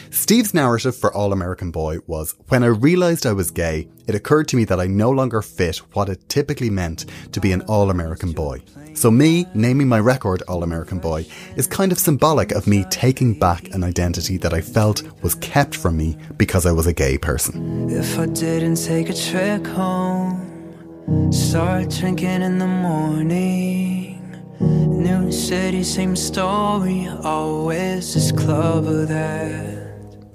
Steve's 0.10 0.54
narrative 0.54 0.96
for 0.96 1.14
All 1.14 1.34
American 1.34 1.72
Boy 1.72 1.98
was 2.08 2.36
When 2.48 2.64
I 2.64 2.68
realised 2.68 3.26
I 3.26 3.34
was 3.34 3.52
gay, 3.52 3.88
it 4.08 4.16
occurred 4.16 4.48
to 4.50 4.58
me 4.58 4.66
that 4.66 4.80
I 4.80 4.88
no 4.88 5.10
longer 5.10 5.42
fit 5.42 5.78
what 5.94 6.10
it 6.10 6.28
typically 6.30 6.70
meant 6.70 7.06
to 7.32 7.40
be 7.40 7.52
an 7.52 7.62
All 7.64 7.90
American 7.90 8.32
Boy. 8.32 8.62
So, 8.94 9.10
me 9.10 9.46
naming 9.54 9.88
my 9.88 10.00
record 10.00 10.44
All 10.48 10.64
American 10.64 11.00
Boy 11.00 11.26
is 11.56 11.66
kind 11.68 11.92
of 11.92 12.00
symbolic 12.00 12.52
of 12.52 12.68
me 12.68 12.84
taking 12.90 13.38
back 13.38 13.70
an 13.74 13.84
identity 13.84 14.38
that 14.38 14.54
I 14.54 14.62
felt 14.62 15.04
was 15.22 15.36
kept 15.36 15.76
from 15.76 15.98
me 15.98 16.18
because 16.38 16.66
I 16.66 16.72
was 16.72 16.88
a 16.88 16.94
gay 16.94 17.18
person. 17.18 17.90
If 17.90 18.20
I 18.20 18.26
didn't 18.26 18.76
take 18.76 19.10
a 19.10 19.70
home, 19.70 21.32
start 21.32 21.90
drinking 21.90 22.42
in 22.42 22.58
the 22.58 22.68
morning. 22.68 24.22
New 24.60 25.32
city, 25.32 25.84
same 25.84 26.16
story, 26.16 27.08
always 27.24 28.14
this 28.14 28.32
club 28.32 28.86
or 28.86 29.06
that. 29.06 29.81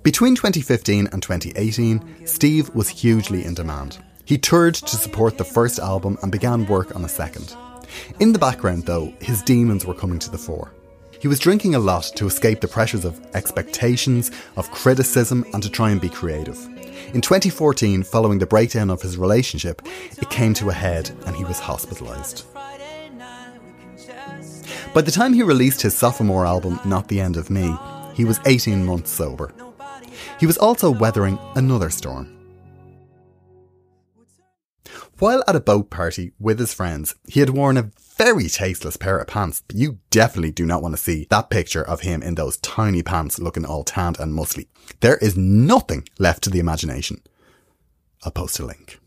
Between 0.07 0.37
2015 0.37 1.09
and 1.11 1.21
2018, 1.21 2.27
Steve 2.27 2.73
was 2.77 2.89
hugely 2.89 3.45
in 3.45 3.55
demand. 3.55 3.99
He 4.25 4.39
toured 4.39 4.77
to 4.77 4.95
support 4.95 5.37
the 5.37 5.43
first 5.43 5.81
album 5.81 6.17
and 6.23 6.31
began 6.31 6.65
work 6.67 6.95
on 6.95 7.05
a 7.05 7.09
second. 7.09 7.57
In 8.21 8.33
the 8.33 8.39
background, 8.39 8.87
though, 8.87 9.13
his 9.21 9.43
demons 9.43 9.85
were 9.85 9.95
coming 9.95 10.21
to 10.21 10.31
the 10.31 10.39
fore. 10.39 10.73
He 11.21 11.27
was 11.27 11.41
drinking 11.41 11.75
a 11.75 11.81
lot 11.81 12.05
to 12.15 12.27
escape 12.29 12.61
the 12.61 12.69
pressures 12.69 13.05
of 13.05 13.21
expectations, 13.35 14.31
of 14.57 14.71
criticism, 14.71 15.45
and 15.53 15.61
to 15.61 15.69
try 15.69 15.91
and 15.91 16.01
be 16.01 16.09
creative. 16.09 16.57
In 17.13 17.21
2014, 17.21 18.05
following 18.05 18.39
the 18.39 18.47
breakdown 18.47 18.91
of 18.91 19.03
his 19.03 19.19
relationship, 19.19 19.83
it 20.19 20.31
came 20.31 20.55
to 20.55 20.71
a 20.71 20.73
head 20.73 21.11
and 21.27 21.35
he 21.35 21.43
was 21.43 21.59
hospitalised. 21.59 22.45
By 24.95 25.01
the 25.01 25.11
time 25.11 25.33
he 25.33 25.43
released 25.43 25.83
his 25.83 25.99
sophomore 25.99 26.47
album, 26.47 26.79
Not 26.85 27.09
the 27.09 27.21
End 27.21 27.37
of 27.37 27.51
Me, 27.51 27.77
he 28.15 28.25
was 28.25 28.39
18 28.47 28.87
months 28.87 29.11
sober. 29.11 29.53
He 30.39 30.47
was 30.47 30.59
also 30.59 30.91
weathering 30.91 31.39
another 31.55 31.91
storm. 31.91 32.33
While 35.19 35.43
at 35.49 35.57
a 35.57 35.61
boat 35.61 35.89
party 35.89 36.33
with 36.39 36.59
his 36.59 36.75
friends, 36.75 37.15
he 37.27 37.41
had 37.41 37.51
worn 37.51 37.79
a 37.79 37.91
very 38.19 38.49
tasteless 38.49 38.97
pair 38.97 39.19
of 39.19 39.29
pants. 39.29 39.63
You 39.73 39.99
definitely 40.11 40.53
do 40.53 40.67
not 40.67 40.83
want 40.83 40.95
to 40.95 41.01
see 41.01 41.27
that 41.31 41.49
picture 41.49 41.83
of 41.83 42.01
him 42.03 42.23
in 42.23 42.35
those 42.35 42.59
tiny 42.59 43.03
pants 43.03 43.39
looking 43.39 43.65
all 43.65 43.85
tanned 43.85 44.19
and 44.19 44.33
muscly. 44.33 44.69
There 45.01 45.17
is 45.19 45.37
nothing 45.37 46.07
left 46.19 46.43
to 46.45 46.51
the 46.51 46.59
imagination. 46.59 47.23
I'll 48.25 48.33
post 48.33 48.59
a 48.59 48.67
link. 48.67 48.99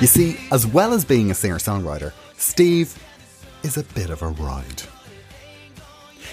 You 0.00 0.06
see, 0.06 0.38
as 0.50 0.66
well 0.66 0.92
as 0.92 1.04
being 1.04 1.30
a 1.30 1.34
singer 1.34 1.58
songwriter, 1.58 2.12
Steve 2.36 2.96
is 3.62 3.76
a 3.76 3.84
bit 3.84 4.10
of 4.10 4.22
a 4.22 4.28
ride. 4.28 4.82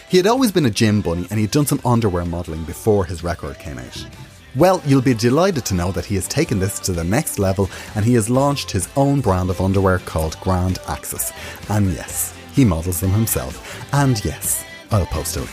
He 0.09 0.15
had 0.15 0.27
always 0.27 0.53
been 0.53 0.65
a 0.65 0.69
gym 0.69 1.01
bunny 1.01 1.27
and 1.29 1.37
he 1.37 1.41
had 1.41 1.51
done 1.51 1.65
some 1.65 1.81
underwear 1.83 2.23
modelling 2.23 2.63
before 2.63 3.03
his 3.03 3.25
record 3.25 3.59
came 3.59 3.77
out. 3.77 4.07
Well, 4.55 4.81
you'll 4.85 5.01
be 5.01 5.13
delighted 5.13 5.65
to 5.65 5.73
know 5.73 5.91
that 5.91 6.05
he 6.05 6.15
has 6.15 6.29
taken 6.29 6.59
this 6.59 6.79
to 6.79 6.93
the 6.93 7.03
next 7.03 7.39
level 7.39 7.69
and 7.93 8.05
he 8.05 8.13
has 8.13 8.29
launched 8.29 8.71
his 8.71 8.87
own 8.95 9.19
brand 9.19 9.49
of 9.49 9.59
underwear 9.59 9.99
called 9.99 10.39
Grand 10.39 10.79
Axis. 10.87 11.33
And 11.67 11.91
yes, 11.91 12.33
he 12.53 12.63
models 12.63 13.01
them 13.01 13.11
himself. 13.11 13.85
And 13.93 14.23
yes, 14.23 14.63
I'll 14.91 15.05
post 15.07 15.35
a 15.35 15.41
link. 15.41 15.51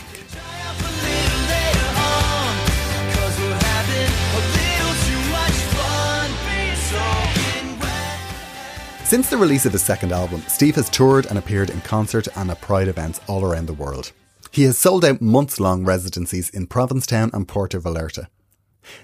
Since 9.03 9.29
the 9.29 9.37
release 9.37 9.65
of 9.65 9.73
his 9.73 9.83
second 9.83 10.13
album, 10.13 10.41
Steve 10.47 10.75
has 10.75 10.89
toured 10.89 11.25
and 11.25 11.37
appeared 11.37 11.69
in 11.69 11.81
concert 11.81 12.29
and 12.37 12.49
at 12.49 12.61
Pride 12.61 12.87
events 12.87 13.19
all 13.27 13.43
around 13.43 13.65
the 13.65 13.73
world. 13.73 14.13
He 14.55 14.63
has 14.63 14.77
sold 14.77 15.03
out 15.03 15.21
months 15.21 15.59
long 15.59 15.83
residencies 15.83 16.49
in 16.49 16.67
Provincetown 16.67 17.29
and 17.33 17.45
Puerto 17.45 17.77
Vallarta. 17.77 18.27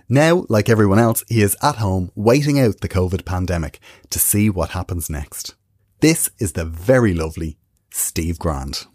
Now, 0.08 0.46
like 0.48 0.70
everyone 0.70 0.98
else, 0.98 1.26
he 1.28 1.42
is 1.42 1.58
at 1.62 1.76
home 1.76 2.10
waiting 2.16 2.58
out 2.58 2.80
the 2.80 2.88
COVID 2.88 3.26
pandemic 3.26 3.82
to 4.12 4.18
see 4.18 4.50
what 4.50 4.70
happens 4.70 5.10
next. 5.10 5.56
This 6.00 6.30
is 6.40 6.54
the 6.54 6.64
very 6.64 7.14
lovely 7.14 7.58
Steve 7.90 8.40
Grand. 8.40 8.86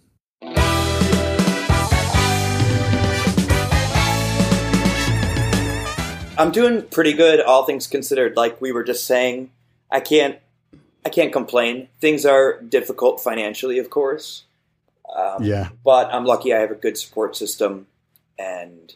I'm 6.39 6.53
doing 6.53 6.87
pretty 6.91 7.13
good, 7.13 7.43
all 7.43 7.67
things 7.67 7.87
considered. 7.87 8.35
Like 8.35 8.63
we 8.63 8.73
were 8.73 8.83
just 8.83 9.07
saying, 9.07 9.51
I 9.91 10.01
can't, 10.01 10.39
I 11.05 11.11
can't 11.11 11.35
complain. 11.35 11.89
Things 12.01 12.25
are 12.25 12.63
difficult 12.63 13.21
financially, 13.21 13.79
of 13.79 13.91
course. 13.91 14.45
Um, 15.15 15.43
Yeah. 15.43 15.69
But 15.85 16.13
I'm 16.13 16.25
lucky 16.25 16.53
I 16.55 16.59
have 16.61 16.71
a 16.71 16.75
good 16.75 16.97
support 16.99 17.37
system, 17.37 17.87
and 18.39 18.95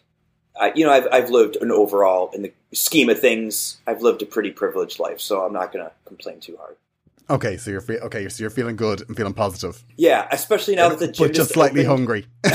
I, 0.58 0.72
you 0.74 0.84
know, 0.84 0.92
I've 0.92 1.08
I've 1.12 1.30
lived 1.30 1.56
an 1.56 1.70
overall 1.70 2.30
in 2.34 2.42
the 2.42 2.52
scheme 2.72 3.08
of 3.08 3.20
things, 3.20 3.78
I've 3.86 4.02
lived 4.02 4.22
a 4.22 4.26
pretty 4.26 4.50
privileged 4.50 4.98
life, 4.98 5.20
so 5.20 5.44
I'm 5.44 5.52
not 5.52 5.72
going 5.72 5.84
to 5.84 5.92
complain 6.04 6.40
too 6.40 6.56
hard. 6.56 6.76
Okay, 7.28 7.56
so 7.56 7.70
you're 7.70 7.80
fe- 7.80 7.98
okay, 8.00 8.28
so 8.28 8.42
you're 8.42 8.50
feeling 8.50 8.76
good 8.76 9.02
and 9.06 9.16
feeling 9.16 9.34
positive, 9.34 9.82
Yeah, 9.96 10.26
especially 10.32 10.74
now 10.76 10.88
that 10.88 10.98
the 10.98 11.08
gym 11.08 11.28
but 11.28 11.34
just 11.34 11.50
is 11.50 11.54
slightly 11.54 11.86
open. 11.86 11.90
hungry. 11.90 12.26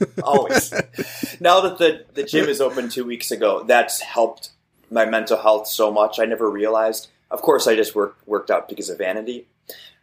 always. 0.22 0.72
now 1.40 1.60
that 1.60 1.78
the, 1.78 2.04
the 2.14 2.22
gym 2.22 2.48
is 2.48 2.60
open 2.60 2.88
two 2.88 3.04
weeks 3.04 3.30
ago, 3.30 3.64
that's 3.64 4.00
helped 4.00 4.50
my 4.90 5.04
mental 5.04 5.36
health 5.36 5.66
so 5.66 5.90
much. 5.90 6.18
I 6.20 6.24
never 6.24 6.48
realized. 6.48 7.08
Of 7.30 7.42
course, 7.42 7.66
I 7.66 7.74
just 7.74 7.94
worked 7.94 8.26
worked 8.26 8.50
out 8.50 8.68
because 8.68 8.88
of 8.88 8.98
vanity. 8.98 9.46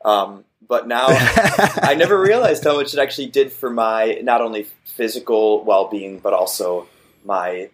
Um, 0.06 0.46
but 0.68 0.88
now 0.88 1.08
I 1.10 1.96
never 1.98 2.20
realized 2.20 2.64
how 2.64 2.78
much 2.78 2.94
it 2.94 3.00
actually 3.00 3.28
did 3.28 3.52
for 3.52 3.70
my 3.70 4.20
not 4.22 4.42
only 4.42 4.68
physical 4.86 5.64
well 5.64 5.88
being, 5.88 6.20
but 6.20 6.34
also 6.34 6.88
my 7.26 7.70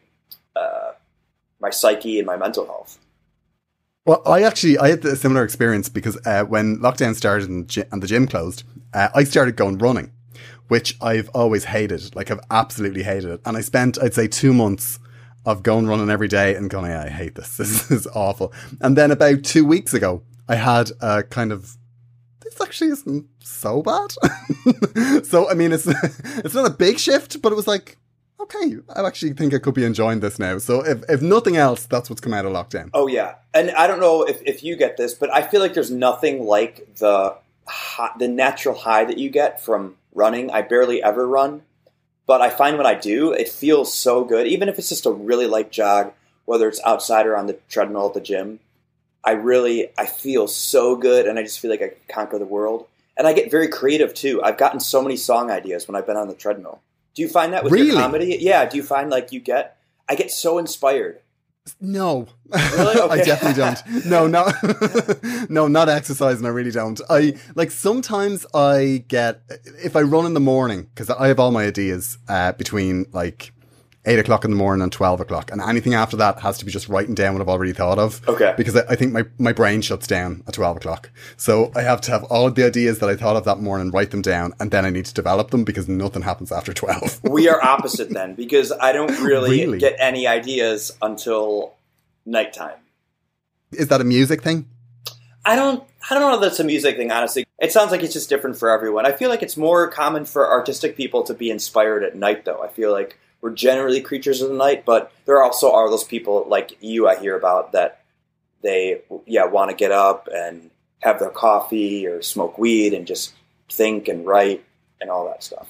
uh, 0.55 0.93
my 1.59 1.69
psyche 1.69 2.17
and 2.17 2.25
my 2.25 2.37
mental 2.37 2.65
health. 2.65 2.97
Well, 4.05 4.21
I 4.25 4.43
actually 4.43 4.79
I 4.79 4.89
had 4.89 5.05
a 5.05 5.15
similar 5.15 5.43
experience 5.43 5.89
because 5.89 6.17
uh, 6.25 6.45
when 6.45 6.77
lockdown 6.77 7.15
started 7.15 7.49
and, 7.49 7.67
gy- 7.67 7.83
and 7.91 8.01
the 8.01 8.07
gym 8.07 8.27
closed, 8.27 8.63
uh, 8.93 9.09
I 9.13 9.25
started 9.25 9.55
going 9.55 9.77
running, 9.77 10.11
which 10.69 10.97
I've 11.01 11.29
always 11.29 11.65
hated. 11.65 12.15
Like 12.15 12.31
I've 12.31 12.39
absolutely 12.49 13.03
hated 13.03 13.29
it, 13.29 13.41
and 13.45 13.57
I 13.57 13.61
spent 13.61 14.01
I'd 14.01 14.13
say 14.13 14.27
two 14.27 14.53
months 14.53 14.99
of 15.45 15.63
going 15.63 15.87
running 15.87 16.09
every 16.09 16.27
day 16.27 16.55
and 16.55 16.69
going, 16.69 16.91
yeah, 16.91 17.03
I 17.03 17.09
hate 17.09 17.35
this. 17.35 17.57
This 17.57 17.91
is 17.91 18.07
awful. 18.07 18.53
And 18.79 18.95
then 18.95 19.11
about 19.11 19.43
two 19.43 19.65
weeks 19.65 19.93
ago, 19.93 20.21
I 20.47 20.55
had 20.55 20.91
a 21.01 21.23
kind 21.23 21.51
of 21.51 21.77
this 22.51 22.61
actually 22.61 22.91
isn't 22.91 23.27
so 23.39 23.81
bad. 23.81 24.11
so 25.25 25.49
I 25.49 25.53
mean, 25.53 25.71
it's 25.71 25.87
it's 26.37 26.53
not 26.53 26.69
a 26.69 26.73
big 26.73 26.99
shift, 26.99 27.41
but 27.41 27.51
it 27.51 27.55
was 27.55 27.67
like. 27.67 27.97
Okay, 28.39 28.77
I 28.95 29.05
actually 29.05 29.33
think 29.33 29.53
I 29.53 29.59
could 29.59 29.75
be 29.75 29.85
enjoying 29.85 30.19
this 30.19 30.39
now. 30.39 30.57
So, 30.57 30.83
if, 30.83 31.03
if 31.07 31.21
nothing 31.21 31.57
else, 31.57 31.85
that's 31.85 32.09
what's 32.09 32.21
come 32.21 32.33
out 32.33 32.43
of 32.43 32.51
lockdown. 32.51 32.89
Oh 32.91 33.05
yeah, 33.05 33.35
and 33.53 33.69
I 33.69 33.85
don't 33.85 33.99
know 33.99 34.23
if, 34.23 34.41
if 34.43 34.63
you 34.63 34.75
get 34.75 34.97
this, 34.97 35.13
but 35.13 35.31
I 35.31 35.43
feel 35.43 35.61
like 35.61 35.75
there's 35.75 35.91
nothing 35.91 36.43
like 36.43 36.95
the 36.95 37.35
the 38.17 38.27
natural 38.27 38.73
high 38.73 39.05
that 39.05 39.19
you 39.19 39.29
get 39.29 39.63
from 39.63 39.95
running. 40.13 40.49
I 40.49 40.63
barely 40.63 41.03
ever 41.03 41.27
run, 41.27 41.61
but 42.25 42.41
I 42.41 42.49
find 42.49 42.77
when 42.77 42.87
I 42.87 42.95
do, 42.95 43.31
it 43.31 43.47
feels 43.47 43.93
so 43.93 44.23
good. 44.23 44.47
Even 44.47 44.69
if 44.69 44.79
it's 44.79 44.89
just 44.89 45.05
a 45.05 45.11
really 45.11 45.45
light 45.45 45.71
jog, 45.71 46.11
whether 46.45 46.67
it's 46.67 46.81
outside 46.83 47.27
or 47.27 47.37
on 47.37 47.45
the 47.45 47.59
treadmill 47.69 48.07
at 48.07 48.15
the 48.15 48.21
gym, 48.21 48.59
I 49.23 49.31
really 49.31 49.89
I 49.97 50.05
feel 50.05 50.47
so 50.47 50.95
good, 50.95 51.27
and 51.27 51.37
I 51.39 51.43
just 51.43 51.59
feel 51.59 51.71
like 51.71 51.81
I 51.81 51.89
can 51.89 51.97
conquer 52.09 52.39
the 52.39 52.45
world. 52.45 52.87
And 53.17 53.27
I 53.27 53.33
get 53.33 53.51
very 53.51 53.67
creative 53.67 54.13
too. 54.13 54.41
I've 54.41 54.57
gotten 54.57 54.79
so 54.79 55.01
many 55.01 55.15
song 55.17 55.51
ideas 55.51 55.87
when 55.87 55.95
I've 55.95 56.07
been 56.07 56.17
on 56.17 56.27
the 56.27 56.33
treadmill. 56.33 56.81
Do 57.13 57.21
you 57.21 57.27
find 57.27 57.53
that 57.53 57.63
with 57.63 57.73
Really? 57.73 57.87
your 57.87 57.97
comedy? 57.97 58.37
Yeah. 58.39 58.65
Do 58.65 58.77
you 58.77 58.83
find 58.83 59.09
like 59.09 59.31
you 59.31 59.39
get? 59.39 59.77
I 60.09 60.15
get 60.15 60.31
so 60.31 60.57
inspired. 60.57 61.19
No, 61.79 62.27
Really? 62.49 62.99
I 63.11 63.23
definitely 63.23 63.61
don't. 63.61 64.05
No, 64.07 64.25
no, 64.35 64.51
no, 65.49 65.67
not 65.67 65.89
exercising. 65.89 66.45
I 66.45 66.49
really 66.49 66.71
don't. 66.71 66.99
I 67.09 67.35
like 67.53 67.69
sometimes 67.69 68.47
I 68.55 69.03
get 69.07 69.41
if 69.83 69.95
I 69.95 70.01
run 70.01 70.25
in 70.25 70.33
the 70.33 70.39
morning 70.39 70.83
because 70.83 71.09
I 71.11 71.27
have 71.27 71.39
all 71.39 71.51
my 71.51 71.65
ideas 71.65 72.17
uh, 72.27 72.53
between 72.53 73.05
like 73.13 73.53
eight 74.05 74.19
o'clock 74.19 74.43
in 74.45 74.51
the 74.51 74.57
morning 74.57 74.81
and 74.81 74.91
twelve 74.91 75.19
o'clock, 75.21 75.51
and 75.51 75.61
anything 75.61 75.93
after 75.93 76.17
that 76.17 76.39
has 76.39 76.57
to 76.57 76.65
be 76.65 76.71
just 76.71 76.89
writing 76.89 77.13
down 77.15 77.33
what 77.33 77.41
I've 77.41 77.49
already 77.49 77.73
thought 77.73 77.99
of. 77.99 78.27
Okay. 78.27 78.53
because 78.57 78.75
I, 78.75 78.83
I 78.89 78.95
think 78.95 79.11
my 79.13 79.25
my 79.37 79.53
brain 79.53 79.81
shuts 79.81 80.07
down 80.07 80.43
at 80.47 80.53
twelve 80.53 80.77
o'clock, 80.77 81.11
so 81.37 81.71
I 81.75 81.81
have 81.81 82.01
to 82.01 82.11
have 82.11 82.23
all 82.25 82.47
of 82.47 82.55
the 82.55 82.65
ideas 82.65 82.99
that 82.99 83.09
I 83.09 83.15
thought 83.15 83.35
of 83.35 83.45
that 83.45 83.59
morning, 83.59 83.91
write 83.91 84.11
them 84.11 84.21
down, 84.21 84.53
and 84.59 84.71
then 84.71 84.85
I 84.85 84.89
need 84.89 85.05
to 85.05 85.13
develop 85.13 85.51
them 85.51 85.63
because 85.63 85.87
nothing 85.87 86.23
happens 86.23 86.51
after 86.51 86.73
twelve. 86.73 87.19
we 87.29 87.47
are 87.49 87.63
opposite 87.63 88.09
then 88.09 88.35
because 88.35 88.71
I 88.71 88.91
don't 88.91 89.11
really, 89.21 89.61
Really? 89.61 89.79
get 89.79 89.95
any 89.99 90.27
ideas 90.27 90.91
until 91.01 91.73
nighttime. 92.25 92.77
Is 93.71 93.87
that 93.87 94.01
a 94.01 94.03
music 94.03 94.41
thing? 94.41 94.67
I 95.45 95.55
don't 95.55 95.83
I 96.09 96.13
don't 96.15 96.29
know 96.29 96.35
if 96.35 96.41
that's 96.41 96.59
a 96.59 96.63
music 96.63 96.97
thing, 96.97 97.11
honestly. 97.11 97.45
It 97.59 97.71
sounds 97.71 97.91
like 97.91 98.01
it's 98.03 98.13
just 98.13 98.29
different 98.29 98.57
for 98.57 98.69
everyone. 98.69 99.05
I 99.05 99.11
feel 99.11 99.29
like 99.29 99.43
it's 99.43 99.55
more 99.57 99.87
common 99.87 100.25
for 100.25 100.49
artistic 100.49 100.97
people 100.97 101.23
to 101.23 101.33
be 101.33 101.49
inspired 101.49 102.03
at 102.03 102.15
night 102.15 102.45
though. 102.45 102.61
I 102.61 102.67
feel 102.67 102.91
like 102.91 103.17
we're 103.41 103.51
generally 103.51 104.01
creatures 104.01 104.41
of 104.41 104.49
the 104.49 104.55
night, 104.55 104.85
but 104.85 105.11
there 105.25 105.41
also 105.41 105.71
are 105.73 105.89
those 105.89 106.03
people 106.03 106.45
like 106.47 106.77
you 106.79 107.07
I 107.07 107.17
hear 107.17 107.35
about 107.37 107.71
that 107.73 108.01
they 108.61 109.01
yeah, 109.25 109.45
want 109.45 109.71
to 109.71 109.75
get 109.75 109.91
up 109.91 110.27
and 110.31 110.69
have 110.99 111.19
their 111.19 111.31
coffee 111.31 112.05
or 112.05 112.21
smoke 112.21 112.57
weed 112.57 112.93
and 112.93 113.07
just 113.07 113.33
think 113.69 114.07
and 114.07 114.25
write. 114.25 114.63
and 114.99 115.09
all 115.09 115.25
that 115.25 115.43
stuff. 115.43 115.67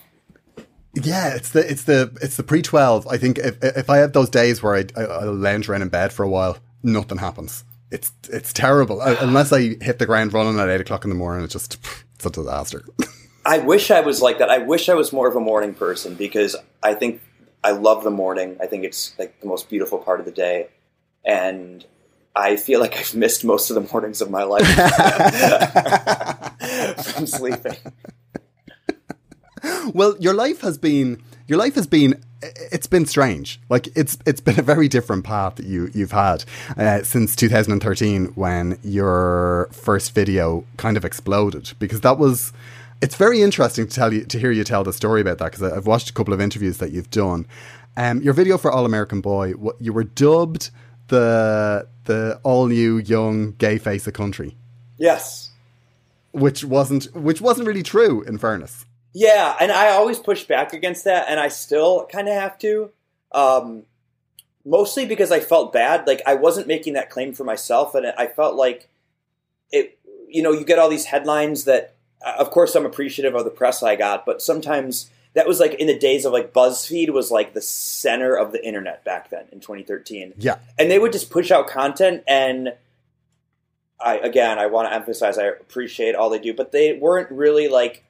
Yeah, 0.93 1.33
it's 1.35 1.51
the 1.51 1.69
it's 1.71 1.83
the 1.85 2.11
it's 2.21 2.35
the 2.35 2.43
pre 2.43 2.61
twelve. 2.61 3.07
I 3.07 3.17
think 3.17 3.37
if 3.37 3.57
if 3.63 3.89
I 3.89 3.99
have 3.99 4.11
those 4.11 4.29
days 4.29 4.61
where 4.61 4.75
I 4.75 4.85
I 4.97 5.03
I'll 5.03 5.33
lounge 5.33 5.69
around 5.69 5.83
in 5.83 5.89
bed 5.89 6.11
for 6.11 6.23
a 6.23 6.29
while, 6.29 6.57
nothing 6.83 7.17
happens. 7.17 7.63
It's 7.91 8.11
it's 8.29 8.51
terrible 8.51 9.01
Uh, 9.01 9.15
unless 9.21 9.53
I 9.53 9.75
hit 9.81 9.99
the 9.99 10.05
ground 10.05 10.33
running 10.33 10.59
at 10.59 10.67
eight 10.69 10.81
o'clock 10.81 11.05
in 11.05 11.09
the 11.09 11.15
morning. 11.15 11.45
It's 11.45 11.53
just 11.53 11.77
it's 12.15 12.25
a 12.25 12.29
disaster. 12.29 12.83
I 13.45 13.59
wish 13.59 13.89
I 13.89 14.01
was 14.01 14.21
like 14.21 14.39
that. 14.39 14.49
I 14.49 14.57
wish 14.59 14.89
I 14.89 14.93
was 14.93 15.13
more 15.13 15.27
of 15.29 15.35
a 15.37 15.39
morning 15.39 15.73
person 15.73 16.15
because 16.15 16.55
I 16.83 16.93
think 16.93 17.21
I 17.63 17.71
love 17.71 18.03
the 18.03 18.11
morning. 18.11 18.57
I 18.59 18.67
think 18.67 18.83
it's 18.83 19.17
like 19.19 19.39
the 19.41 19.47
most 19.47 19.69
beautiful 19.69 19.99
part 19.99 20.19
of 20.19 20.25
the 20.25 20.31
day, 20.31 20.69
and 21.23 21.85
I 22.35 22.55
feel 22.55 22.79
like 22.79 22.97
I've 22.97 23.13
missed 23.13 23.43
most 23.43 23.69
of 23.69 23.75
the 23.75 23.87
mornings 23.91 24.21
of 24.21 24.31
my 24.31 24.43
life 24.43 24.65
from 27.05 27.27
sleeping. 27.27 27.75
well, 29.93 30.15
your 30.19 30.33
life 30.33 30.61
has 30.61 30.77
been 30.77 31.21
your 31.47 31.57
life 31.57 31.75
has 31.75 31.87
been 31.87 32.23
it's 32.41 32.87
been 32.87 33.05
strange. 33.05 33.59
Like 33.69 33.87
it's 33.95 34.17
it's 34.25 34.41
been 34.41 34.59
a 34.59 34.63
very 34.63 34.87
different 34.87 35.23
path 35.23 35.55
that 35.55 35.65
you 35.65 35.89
you've 35.93 36.11
had 36.11 36.43
uh, 36.77 37.03
since 37.03 37.35
2013 37.35 38.25
when 38.35 38.79
your 38.83 39.69
first 39.71 40.15
video 40.15 40.65
kind 40.77 40.97
of 40.97 41.05
exploded 41.05 41.73
because 41.79 42.01
that 42.01 42.17
was 42.17 42.53
it's 43.01 43.15
very 43.15 43.41
interesting 43.41 43.88
to 43.88 43.93
tell 43.93 44.13
you 44.13 44.25
to 44.25 44.39
hear 44.39 44.51
you 44.51 44.63
tell 44.63 44.84
the 44.84 44.93
story 44.93 45.22
about 45.22 45.38
that 45.39 45.51
because 45.51 45.63
I've 45.63 45.88
watched 45.88 46.10
a 46.10 46.13
couple 46.13 46.34
of 46.34 46.41
interviews 46.41 46.77
that 46.77 46.91
you've 46.91 47.10
done. 47.10 47.48
Um, 47.98 48.22
your 48.22 48.34
video 48.34 48.58
for 48.58 48.72
All 48.72 48.86
American 48.86 49.20
Boy, 49.22 49.51
what, 49.51 49.75
you 49.81 49.91
were 49.93 50.03
dubbed 50.05 50.70
the 51.08 51.88
the 52.05 52.39
all 52.43 52.67
new 52.67 52.98
young 52.98 53.51
gay 53.53 53.77
face 53.77 54.08
of 54.08 54.13
country, 54.13 54.55
Yes. 54.98 55.51
which 56.31 56.63
wasn't 56.63 57.13
which 57.15 57.41
wasn't 57.41 57.67
really 57.67 57.84
true. 57.84 58.22
In 58.24 58.38
fairness, 58.38 58.86
Yeah, 59.13 59.55
and 59.60 59.72
I 59.72 59.89
always 59.91 60.20
push 60.20 60.46
back 60.46 60.72
against 60.74 61.03
that, 61.03 61.25
and 61.27 61.39
I 61.39 61.50
still 61.50 62.05
kind 62.12 62.27
of 62.29 62.36
have 62.36 62.58
to. 62.60 62.91
Um, 63.34 63.84
mostly 64.65 65.05
because 65.05 65.31
I 65.31 65.39
felt 65.41 65.74
bad. 65.74 66.08
Like 66.08 66.22
I 66.25 66.36
wasn't 66.36 66.67
making 66.67 66.93
that 66.93 67.10
claim 67.10 67.34
for 67.34 67.43
myself, 67.43 67.93
and 67.93 68.05
I 68.17 68.27
felt 68.27 68.55
like 68.55 68.88
it. 69.72 69.98
You 70.29 70.43
know, 70.43 70.53
you 70.53 70.63
get 70.63 70.79
all 70.79 70.88
these 70.89 71.05
headlines 71.05 71.65
that, 71.65 71.93
Uh, 72.25 72.35
of 72.37 72.51
course, 72.51 72.75
I'm 72.75 72.85
appreciative 72.85 73.35
of 73.35 73.43
the 73.43 73.51
press 73.51 73.83
I 73.83 73.95
got, 73.95 74.25
but 74.25 74.41
sometimes 74.41 75.09
that 75.33 75.47
was 75.47 75.59
like 75.59 75.73
in 75.75 75.87
the 75.87 75.97
days 75.97 76.25
of 76.25 76.33
like 76.33 76.53
BuzzFeed 76.53 77.09
was 77.09 77.31
like 77.31 77.53
the 77.53 77.61
center 77.61 78.35
of 78.35 78.51
the 78.51 78.65
internet 78.65 79.03
back 79.03 79.29
then 79.29 79.45
in 79.51 79.59
2013 79.59 80.33
yeah, 80.37 80.59
and 80.77 80.91
they 80.91 80.99
would 80.99 81.11
just 81.11 81.29
push 81.29 81.51
out 81.51 81.67
content 81.67 82.23
and 82.27 82.73
I 83.99 84.17
again 84.17 84.59
I 84.59 84.67
want 84.67 84.89
to 84.89 84.93
emphasize 84.93 85.37
I 85.37 85.45
appreciate 85.45 86.15
all 86.15 86.29
they 86.29 86.39
do 86.39 86.53
but 86.53 86.71
they 86.71 86.93
weren't 86.93 87.31
really 87.31 87.67
like 87.67 88.03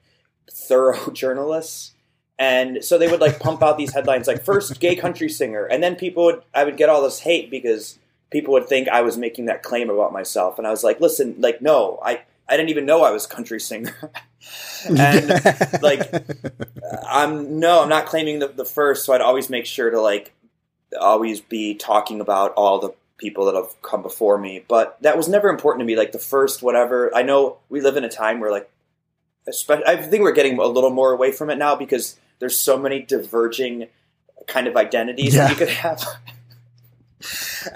thorough 0.50 1.10
journalists. 1.12 1.92
And 2.38 2.84
so 2.84 2.98
they 2.98 3.08
would 3.08 3.20
like 3.20 3.38
pump 3.38 3.62
out 3.62 3.78
these 3.78 3.94
headlines 3.94 4.26
like 4.26 4.42
first 4.44 4.80
gay 4.80 4.96
country 4.96 5.28
singer 5.28 5.64
and 5.64 5.82
then 5.82 5.94
people 5.94 6.24
would 6.24 6.42
I 6.54 6.64
would 6.64 6.76
get 6.76 6.88
all 6.88 7.02
this 7.02 7.20
hate 7.20 7.50
because 7.50 7.98
people 8.30 8.54
would 8.54 8.66
think 8.66 8.88
I 8.88 9.02
was 9.02 9.16
making 9.16 9.44
that 9.44 9.62
claim 9.62 9.90
about 9.90 10.12
myself 10.12 10.58
and 10.58 10.66
I 10.66 10.70
was 10.70 10.82
like 10.82 10.98
listen 11.00 11.36
like 11.38 11.62
no 11.62 12.00
I 12.02 12.22
I 12.48 12.56
didn't 12.56 12.70
even 12.70 12.86
know 12.86 13.02
I 13.02 13.10
was 13.10 13.26
a 13.26 13.28
country 13.28 13.60
singer. 13.60 13.94
And 14.88 15.28
like 15.82 16.12
I'm 17.08 17.60
no 17.60 17.82
I'm 17.82 17.88
not 17.88 18.06
claiming 18.06 18.40
the, 18.40 18.48
the 18.48 18.64
first 18.64 19.04
so 19.04 19.12
I'd 19.12 19.20
always 19.20 19.48
make 19.48 19.64
sure 19.66 19.88
to 19.90 20.00
like 20.00 20.32
always 21.00 21.40
be 21.40 21.74
talking 21.76 22.20
about 22.20 22.52
all 22.54 22.80
the 22.80 22.90
people 23.16 23.44
that 23.46 23.54
have 23.54 23.80
come 23.82 24.02
before 24.02 24.36
me. 24.38 24.64
But 24.66 25.00
that 25.02 25.16
was 25.16 25.28
never 25.28 25.48
important 25.48 25.80
to 25.82 25.84
me 25.86 25.94
like 25.96 26.10
the 26.10 26.18
first 26.18 26.60
whatever. 26.62 27.14
I 27.14 27.22
know 27.22 27.58
we 27.68 27.80
live 27.80 27.96
in 27.96 28.02
a 28.02 28.08
time 28.08 28.40
where 28.40 28.50
like 28.50 28.68
especially 29.48 29.84
i 29.86 29.96
think 29.96 30.22
we're 30.22 30.32
getting 30.32 30.58
a 30.58 30.66
little 30.66 30.90
more 30.90 31.12
away 31.12 31.32
from 31.32 31.50
it 31.50 31.56
now 31.58 31.74
because 31.74 32.16
there's 32.38 32.56
so 32.56 32.78
many 32.78 33.02
diverging 33.02 33.86
kind 34.46 34.66
of 34.68 34.76
identities 34.76 35.34
Yeah. 35.34 35.44
that 35.44 35.50
you 35.50 35.56
could 35.56 35.68
have 35.68 36.00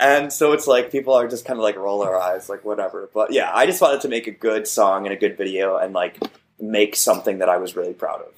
and 0.00 0.33
so 0.33 0.52
it's 0.52 0.67
like 0.67 0.91
people 0.91 1.15
are 1.15 1.28
just 1.28 1.45
kind 1.45 1.58
of 1.58 1.63
like 1.63 1.76
roll 1.76 2.00
their 2.00 2.19
eyes 2.19 2.49
like 2.49 2.65
whatever 2.65 3.08
but 3.15 3.32
yeah 3.32 3.50
i 3.54 3.67
just 3.67 3.80
wanted 3.80 4.00
to 4.00 4.08
make 4.08 4.26
a 4.26 4.30
good 4.30 4.67
song 4.67 5.06
and 5.06 5.13
a 5.13 5.17
good 5.17 5.37
video 5.37 5.76
and 5.76 5.93
like 5.93 6.19
make 6.61 6.97
something 6.97 7.39
that 7.39 7.49
i 7.49 7.56
was 7.56 7.76
really 7.76 7.95
proud 7.95 8.21
of 8.21 8.32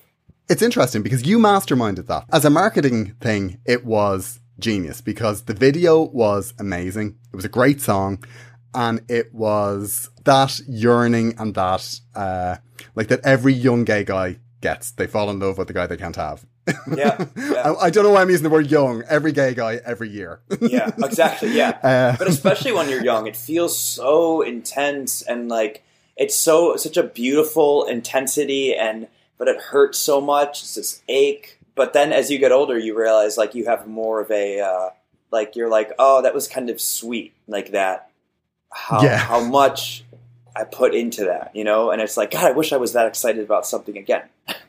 it's 0.48 0.62
interesting 0.62 1.02
because 1.02 1.26
you 1.26 1.38
masterminded 1.38 2.06
that. 2.06 2.24
As 2.32 2.46
a 2.46 2.50
marketing 2.50 3.14
thing, 3.20 3.60
it 3.66 3.84
was 3.84 4.40
genius 4.58 5.02
because 5.02 5.42
the 5.42 5.52
video 5.52 6.00
was 6.00 6.54
amazing. 6.58 7.18
It 7.32 7.36
was 7.36 7.44
a 7.44 7.50
great 7.50 7.82
song 7.82 8.24
and 8.74 9.02
it 9.08 9.34
was 9.34 10.08
that 10.24 10.58
yearning 10.66 11.34
and 11.38 11.54
that, 11.54 12.00
uh, 12.14 12.56
like 12.94 13.08
that 13.08 13.20
every 13.24 13.52
young 13.52 13.84
gay 13.84 14.04
guy 14.04 14.38
gets. 14.62 14.90
They 14.90 15.06
fall 15.06 15.28
in 15.28 15.38
love 15.38 15.58
with 15.58 15.68
the 15.68 15.74
guy 15.74 15.86
they 15.86 15.98
can't 15.98 16.16
have. 16.16 16.46
Yeah, 16.96 17.24
yeah. 17.36 17.72
I, 17.72 17.86
I 17.86 17.90
don't 17.90 18.04
know 18.04 18.10
why 18.10 18.22
I'm 18.22 18.30
using 18.30 18.44
the 18.44 18.50
word 18.50 18.70
young. 18.70 19.02
Every 19.08 19.32
gay 19.32 19.54
guy, 19.54 19.80
every 19.84 20.08
year. 20.08 20.40
yeah, 20.60 20.90
exactly. 21.02 21.52
Yeah, 21.56 21.78
Uh, 21.82 22.16
but 22.18 22.28
especially 22.28 22.72
when 22.72 22.88
you're 22.88 23.02
young, 23.04 23.26
it 23.26 23.36
feels 23.36 23.78
so 23.78 24.42
intense 24.42 25.22
and 25.22 25.48
like 25.48 25.82
it's 26.16 26.36
so 26.36 26.76
such 26.76 26.96
a 26.96 27.02
beautiful 27.02 27.84
intensity, 27.86 28.74
and 28.74 29.08
but 29.38 29.48
it 29.48 29.56
hurts 29.60 29.98
so 29.98 30.20
much. 30.20 30.62
It's 30.62 30.74
this 30.74 31.02
ache. 31.08 31.58
But 31.74 31.92
then 31.92 32.12
as 32.12 32.28
you 32.30 32.38
get 32.38 32.50
older, 32.50 32.76
you 32.78 32.98
realize 32.98 33.36
like 33.36 33.54
you 33.54 33.66
have 33.66 33.86
more 33.86 34.20
of 34.20 34.30
a 34.30 34.60
uh, 34.60 34.90
like 35.30 35.54
you're 35.56 35.68
like, 35.70 35.92
oh, 35.98 36.22
that 36.22 36.34
was 36.34 36.48
kind 36.48 36.70
of 36.70 36.80
sweet, 36.80 37.32
like 37.46 37.70
that. 37.72 38.10
How 38.72 39.02
Yeah. 39.02 39.16
how 39.18 39.40
much 39.40 40.04
I 40.56 40.64
put 40.64 40.92
into 40.94 41.26
that, 41.26 41.54
you 41.54 41.62
know? 41.62 41.90
And 41.92 42.02
it's 42.02 42.16
like, 42.16 42.32
God, 42.32 42.44
I 42.44 42.50
wish 42.50 42.72
I 42.72 42.78
was 42.78 42.94
that 42.94 43.06
excited 43.06 43.44
about 43.44 43.64
something 43.64 43.96
again, 43.96 44.22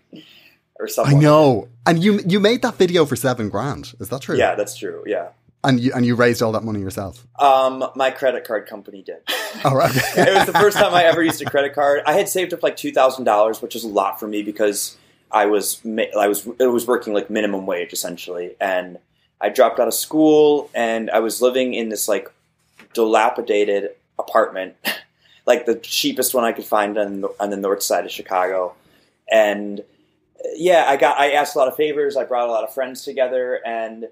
or 0.80 0.88
something. 0.88 1.18
I 1.18 1.20
know. 1.20 1.68
And 1.86 2.04
you 2.04 2.20
you 2.26 2.40
made 2.40 2.62
that 2.62 2.76
video 2.76 3.06
for 3.06 3.16
seven 3.16 3.50
grand. 3.50 3.94
Is 4.00 4.10
that 4.10 4.22
true? 4.22 4.38
Yeah, 4.38 4.56
that's 4.56 4.76
true. 4.76 5.04
Yeah. 5.06 5.30
And 5.64 5.80
you 5.80 5.92
and 5.94 6.06
you 6.06 6.16
raised 6.16 6.42
all 6.42 6.54
that 6.54 6.64
money 6.64 6.80
yourself. 6.80 7.28
Um, 7.38 7.86
my 7.96 8.12
credit 8.12 8.46
card 8.46 8.68
company 8.68 9.02
did. 9.02 9.18
All 9.66 9.76
right. 9.76 9.94
it 10.18 10.34
was 10.34 10.46
the 10.46 10.54
first 10.54 10.78
time 10.78 10.94
I 10.94 11.04
ever 11.04 11.22
used 11.22 11.42
a 11.42 11.46
credit 11.46 11.76
card. 11.76 12.02
I 12.06 12.14
had 12.14 12.30
saved 12.30 12.54
up 12.54 12.64
like 12.64 12.78
two 12.78 12.94
thousand 12.94 13.26
dollars, 13.26 13.62
which 13.62 13.76
is 13.76 13.84
a 13.84 13.88
lot 13.90 14.22
for 14.22 14.28
me 14.28 14.42
because 14.42 14.98
I 15.32 15.48
was 15.48 15.82
I 15.86 16.28
was 16.28 16.48
it 16.60 16.68
was 16.68 16.88
working 16.88 17.14
like 17.14 17.30
minimum 17.30 17.66
wage 17.66 17.92
essentially, 17.92 18.56
and 18.62 19.00
I 19.42 19.50
dropped 19.50 19.80
out 19.80 19.88
of 19.88 19.94
school 19.94 20.70
and 20.74 21.10
I 21.10 21.20
was 21.20 21.42
living 21.42 21.74
in 21.74 21.90
this 21.90 22.08
like 22.08 22.32
dilapidated 22.94 23.92
apartment, 24.18 24.76
like 25.46 25.66
the 25.66 25.76
cheapest 25.76 26.34
one 26.34 26.46
I 26.46 26.54
could 26.54 26.66
find 26.66 26.98
on 26.98 27.22
the, 27.22 27.30
on 27.40 27.50
the 27.50 27.58
north 27.58 27.84
side 27.84 28.06
of 28.06 28.12
Chicago, 28.12 28.76
and 29.30 29.84
yeah, 30.56 30.86
I 30.88 30.98
got 30.98 31.20
I 31.20 31.32
asked 31.32 31.56
a 31.56 31.60
lot 31.60 31.68
of 31.68 31.76
favors. 31.76 32.18
I 32.18 32.24
brought 32.24 32.48
a 32.48 32.52
lot 32.52 32.64
of 32.64 32.74
friends 32.74 33.04
together, 33.04 33.60
and 33.66 34.08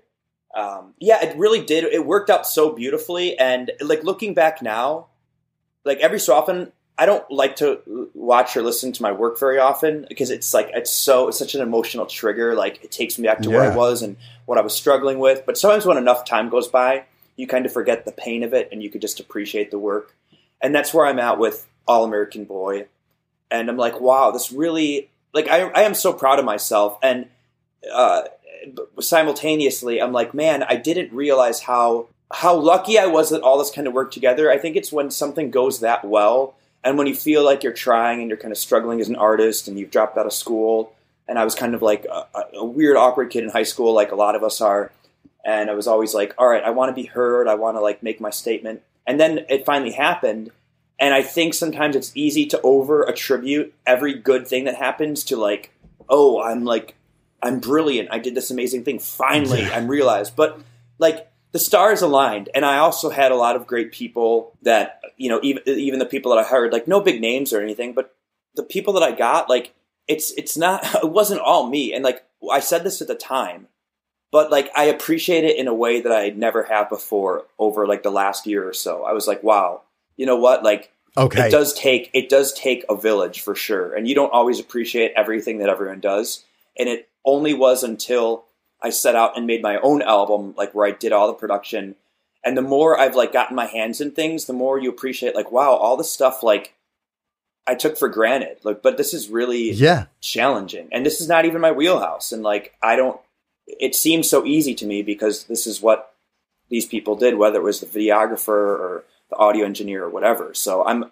um, 0.55 0.93
yeah, 0.99 1.23
it 1.23 1.37
really 1.37 1.63
did. 1.63 1.83
It 1.85 2.05
worked 2.05 2.29
out 2.29 2.47
so 2.47 2.71
beautifully, 2.71 3.37
and 3.37 3.71
like 3.81 4.03
looking 4.03 4.33
back 4.33 4.61
now, 4.61 5.07
like 5.85 5.99
every 5.99 6.19
so 6.19 6.35
often 6.35 6.71
I 6.97 7.05
don't 7.05 7.29
like 7.29 7.57
to 7.57 8.09
watch 8.15 8.57
or 8.57 8.63
listen 8.63 8.91
to 8.91 9.01
my 9.03 9.11
work 9.11 9.39
very 9.39 9.59
often 9.59 10.05
because 10.09 10.31
it's 10.31 10.51
like 10.53 10.71
it's 10.73 10.91
so 10.91 11.27
it's 11.27 11.37
such 11.37 11.53
an 11.53 11.61
emotional 11.61 12.07
trigger. 12.07 12.55
Like 12.55 12.83
it 12.83 12.91
takes 12.91 13.19
me 13.19 13.27
back 13.27 13.41
to 13.41 13.49
where 13.49 13.71
I 13.71 13.75
was 13.75 14.01
and 14.01 14.17
what 14.45 14.57
I 14.57 14.61
was 14.61 14.75
struggling 14.75 15.19
with. 15.19 15.45
But 15.45 15.57
sometimes 15.57 15.85
when 15.85 15.97
enough 15.97 16.25
time 16.25 16.49
goes 16.49 16.67
by, 16.67 17.03
you 17.35 17.45
kind 17.45 17.67
of 17.67 17.71
forget 17.71 18.05
the 18.05 18.11
pain 18.11 18.43
of 18.43 18.53
it 18.53 18.69
and 18.71 18.81
you 18.81 18.89
could 18.89 19.01
just 19.01 19.19
appreciate 19.19 19.69
the 19.69 19.77
work. 19.77 20.15
And 20.59 20.73
that's 20.73 20.91
where 20.91 21.05
I'm 21.05 21.19
at 21.19 21.37
with 21.37 21.67
All 21.87 22.03
American 22.03 22.45
Boy. 22.45 22.87
And 23.51 23.69
I'm 23.69 23.77
like, 23.77 24.01
wow, 24.01 24.31
this 24.31 24.51
really 24.51 25.11
like 25.37 25.47
I 25.47 25.69
I 25.69 25.81
am 25.83 25.93
so 25.93 26.11
proud 26.11 26.39
of 26.39 26.45
myself 26.45 26.97
and 27.03 27.27
uh, 27.93 28.23
simultaneously 28.99 30.01
I'm 30.01 30.11
like, 30.11 30.33
man, 30.33 30.63
I 30.63 30.75
didn't 30.75 31.13
realize 31.13 31.61
how 31.61 32.07
how 32.31 32.55
lucky 32.55 32.97
I 32.97 33.05
was 33.05 33.29
that 33.29 33.41
all 33.41 33.57
this 33.57 33.71
kind 33.71 33.87
of 33.87 33.93
worked 33.93 34.13
together. 34.13 34.51
I 34.51 34.57
think 34.57 34.75
it's 34.75 34.91
when 34.91 35.11
something 35.11 35.51
goes 35.51 35.79
that 35.79 36.03
well 36.03 36.55
and 36.83 36.97
when 36.97 37.07
you 37.07 37.15
feel 37.15 37.45
like 37.45 37.63
you're 37.63 37.71
trying 37.73 38.19
and 38.19 38.29
you're 38.29 38.37
kind 38.37 38.51
of 38.51 38.57
struggling 38.57 38.99
as 38.99 39.09
an 39.09 39.15
artist 39.15 39.67
and 39.67 39.77
you've 39.77 39.91
dropped 39.91 40.17
out 40.17 40.25
of 40.25 40.33
school 40.33 40.93
and 41.27 41.37
I 41.37 41.45
was 41.45 41.53
kind 41.55 41.75
of 41.75 41.81
like 41.81 42.05
a, 42.05 42.25
a 42.55 42.65
weird 42.65 42.97
awkward 42.97 43.29
kid 43.29 43.43
in 43.43 43.49
high 43.49 43.63
school 43.63 43.93
like 43.93 44.11
a 44.11 44.15
lot 44.15 44.35
of 44.35 44.43
us 44.43 44.59
are 44.59 44.91
and 45.45 45.69
I 45.69 45.75
was 45.75 45.87
always 45.87 46.13
like, 46.13 46.33
all 46.37 46.47
right, 46.47 46.63
I 46.63 46.71
want 46.71 46.89
to 46.89 47.01
be 47.01 47.07
heard, 47.07 47.47
I 47.47 47.55
want 47.55 47.77
to 47.77 47.81
like 47.81 48.03
make 48.03 48.19
my 48.19 48.31
statement. 48.31 48.81
And 49.05 49.17
then 49.17 49.45
it 49.47 49.65
finally 49.65 49.93
happened 49.93 50.51
and 50.99 51.13
I 51.13 51.21
think 51.21 51.53
sometimes 51.53 51.95
it's 51.95 52.11
easy 52.15 52.45
to 52.47 52.61
over 52.61 53.03
attribute 53.03 53.73
every 53.85 54.13
good 54.13 54.47
thing 54.47 54.65
that 54.65 54.75
happens 54.75 55.23
to 55.25 55.37
like, 55.37 55.71
oh, 56.09 56.41
I'm 56.41 56.63
like 56.63 56.95
I'm 57.41 57.59
brilliant. 57.59 58.09
I 58.11 58.19
did 58.19 58.35
this 58.35 58.51
amazing 58.51 58.83
thing. 58.83 58.99
Finally, 58.99 59.65
I'm 59.65 59.87
realized. 59.87 60.35
But 60.35 60.59
like 60.97 61.29
the 61.51 61.59
stars 61.59 62.01
aligned, 62.01 62.49
and 62.55 62.65
I 62.65 62.77
also 62.77 63.09
had 63.09 63.31
a 63.31 63.35
lot 63.35 63.55
of 63.55 63.67
great 63.67 63.91
people 63.91 64.57
that 64.63 65.01
you 65.17 65.29
know, 65.29 65.39
even 65.43 65.63
even 65.65 65.99
the 65.99 66.05
people 66.05 66.31
that 66.31 66.39
I 66.39 66.47
hired, 66.47 66.73
like 66.73 66.87
no 66.87 67.01
big 67.01 67.21
names 67.21 67.53
or 67.53 67.61
anything, 67.61 67.93
but 67.93 68.15
the 68.55 68.63
people 68.63 68.93
that 68.93 69.03
I 69.03 69.11
got, 69.11 69.49
like 69.49 69.73
it's 70.07 70.31
it's 70.31 70.57
not 70.57 70.83
it 71.03 71.09
wasn't 71.09 71.41
all 71.41 71.69
me. 71.69 71.93
And 71.93 72.03
like 72.03 72.23
I 72.51 72.59
said 72.59 72.83
this 72.83 73.01
at 73.01 73.07
the 73.07 73.15
time, 73.15 73.67
but 74.31 74.51
like 74.51 74.71
I 74.75 74.85
appreciate 74.85 75.43
it 75.43 75.57
in 75.57 75.67
a 75.67 75.73
way 75.73 76.01
that 76.01 76.11
I 76.11 76.29
never 76.29 76.63
have 76.63 76.89
before 76.89 77.45
over 77.59 77.85
like 77.87 78.03
the 78.03 78.11
last 78.11 78.47
year 78.47 78.67
or 78.67 78.73
so. 78.73 79.05
I 79.05 79.13
was 79.13 79.27
like, 79.27 79.43
wow, 79.43 79.83
you 80.17 80.25
know 80.25 80.35
what? 80.35 80.63
Like 80.63 80.91
Okay. 81.15 81.47
it 81.47 81.51
does 81.51 81.73
take 81.73 82.09
it 82.13 82.29
does 82.29 82.53
take 82.53 82.83
a 82.89 82.95
village 82.95 83.41
for 83.41 83.55
sure, 83.55 83.93
and 83.95 84.07
you 84.07 84.13
don't 84.15 84.33
always 84.33 84.59
appreciate 84.59 85.13
everything 85.15 85.59
that 85.59 85.69
everyone 85.69 85.99
does. 85.99 86.43
And 86.77 86.87
it 86.89 87.07
only 87.25 87.53
was 87.53 87.83
until 87.83 88.43
I 88.81 88.91
set 88.91 89.15
out 89.15 89.35
and 89.37 89.47
made 89.47 89.61
my 89.63 89.77
own 89.79 90.01
album, 90.03 90.53
like 90.57 90.75
where 90.75 90.85
I 90.85 90.91
did 90.91 91.11
all 91.11 91.27
the 91.27 91.33
production. 91.33 91.95
And 92.43 92.55
the 92.55 92.61
more 92.61 92.99
I've 92.99 93.15
like 93.15 93.33
gotten 93.33 93.55
my 93.55 93.65
hands 93.65 93.99
in 93.99 94.11
things, 94.11 94.45
the 94.45 94.53
more 94.53 94.77
you 94.79 94.89
appreciate 94.89 95.35
like, 95.35 95.51
wow, 95.51 95.71
all 95.71 95.97
the 95.97 96.03
stuff 96.03 96.43
like 96.43 96.73
I 97.65 97.73
took 97.75 97.97
for 97.97 98.07
granted. 98.07 98.59
Like, 98.63 98.81
but 98.83 98.95
this 98.97 99.13
is 99.13 99.27
really 99.29 99.71
Yeah. 99.71 100.05
challenging. 100.21 100.87
And 100.91 101.05
this 101.05 101.19
is 101.19 101.27
not 101.27 101.45
even 101.45 101.59
my 101.61 101.71
wheelhouse. 101.71 102.31
And 102.31 102.43
like 102.43 102.75
I 102.81 102.95
don't 102.95 103.19
it 103.67 103.95
seems 103.95 104.29
so 104.29 104.45
easy 104.45 104.73
to 104.75 104.85
me 104.85 105.01
because 105.01 105.45
this 105.45 105.67
is 105.67 105.81
what 105.81 106.13
these 106.69 106.85
people 106.85 107.15
did, 107.15 107.35
whether 107.37 107.59
it 107.59 107.63
was 107.63 107.81
the 107.81 107.85
videographer 107.87 108.47
or 108.47 109.03
the 109.29 109.35
audio 109.37 109.65
engineer 109.65 110.03
or 110.03 110.09
whatever. 110.09 110.53
So 110.53 110.85
I'm 110.85 111.11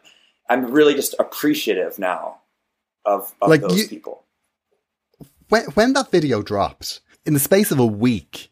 I'm 0.49 0.71
really 0.71 0.93
just 0.93 1.15
appreciative 1.19 1.97
now 1.97 2.41
of, 3.03 3.33
of 3.41 3.49
Like, 3.49 3.61
those 3.61 3.77
you- 3.77 3.87
people. 3.87 4.23
When 5.49 5.63
when 5.75 5.93
that 5.93 6.11
video 6.11 6.41
dropped, 6.41 7.01
in 7.25 7.33
the 7.33 7.39
space 7.39 7.71
of 7.71 7.79
a 7.79 7.85
week, 7.85 8.51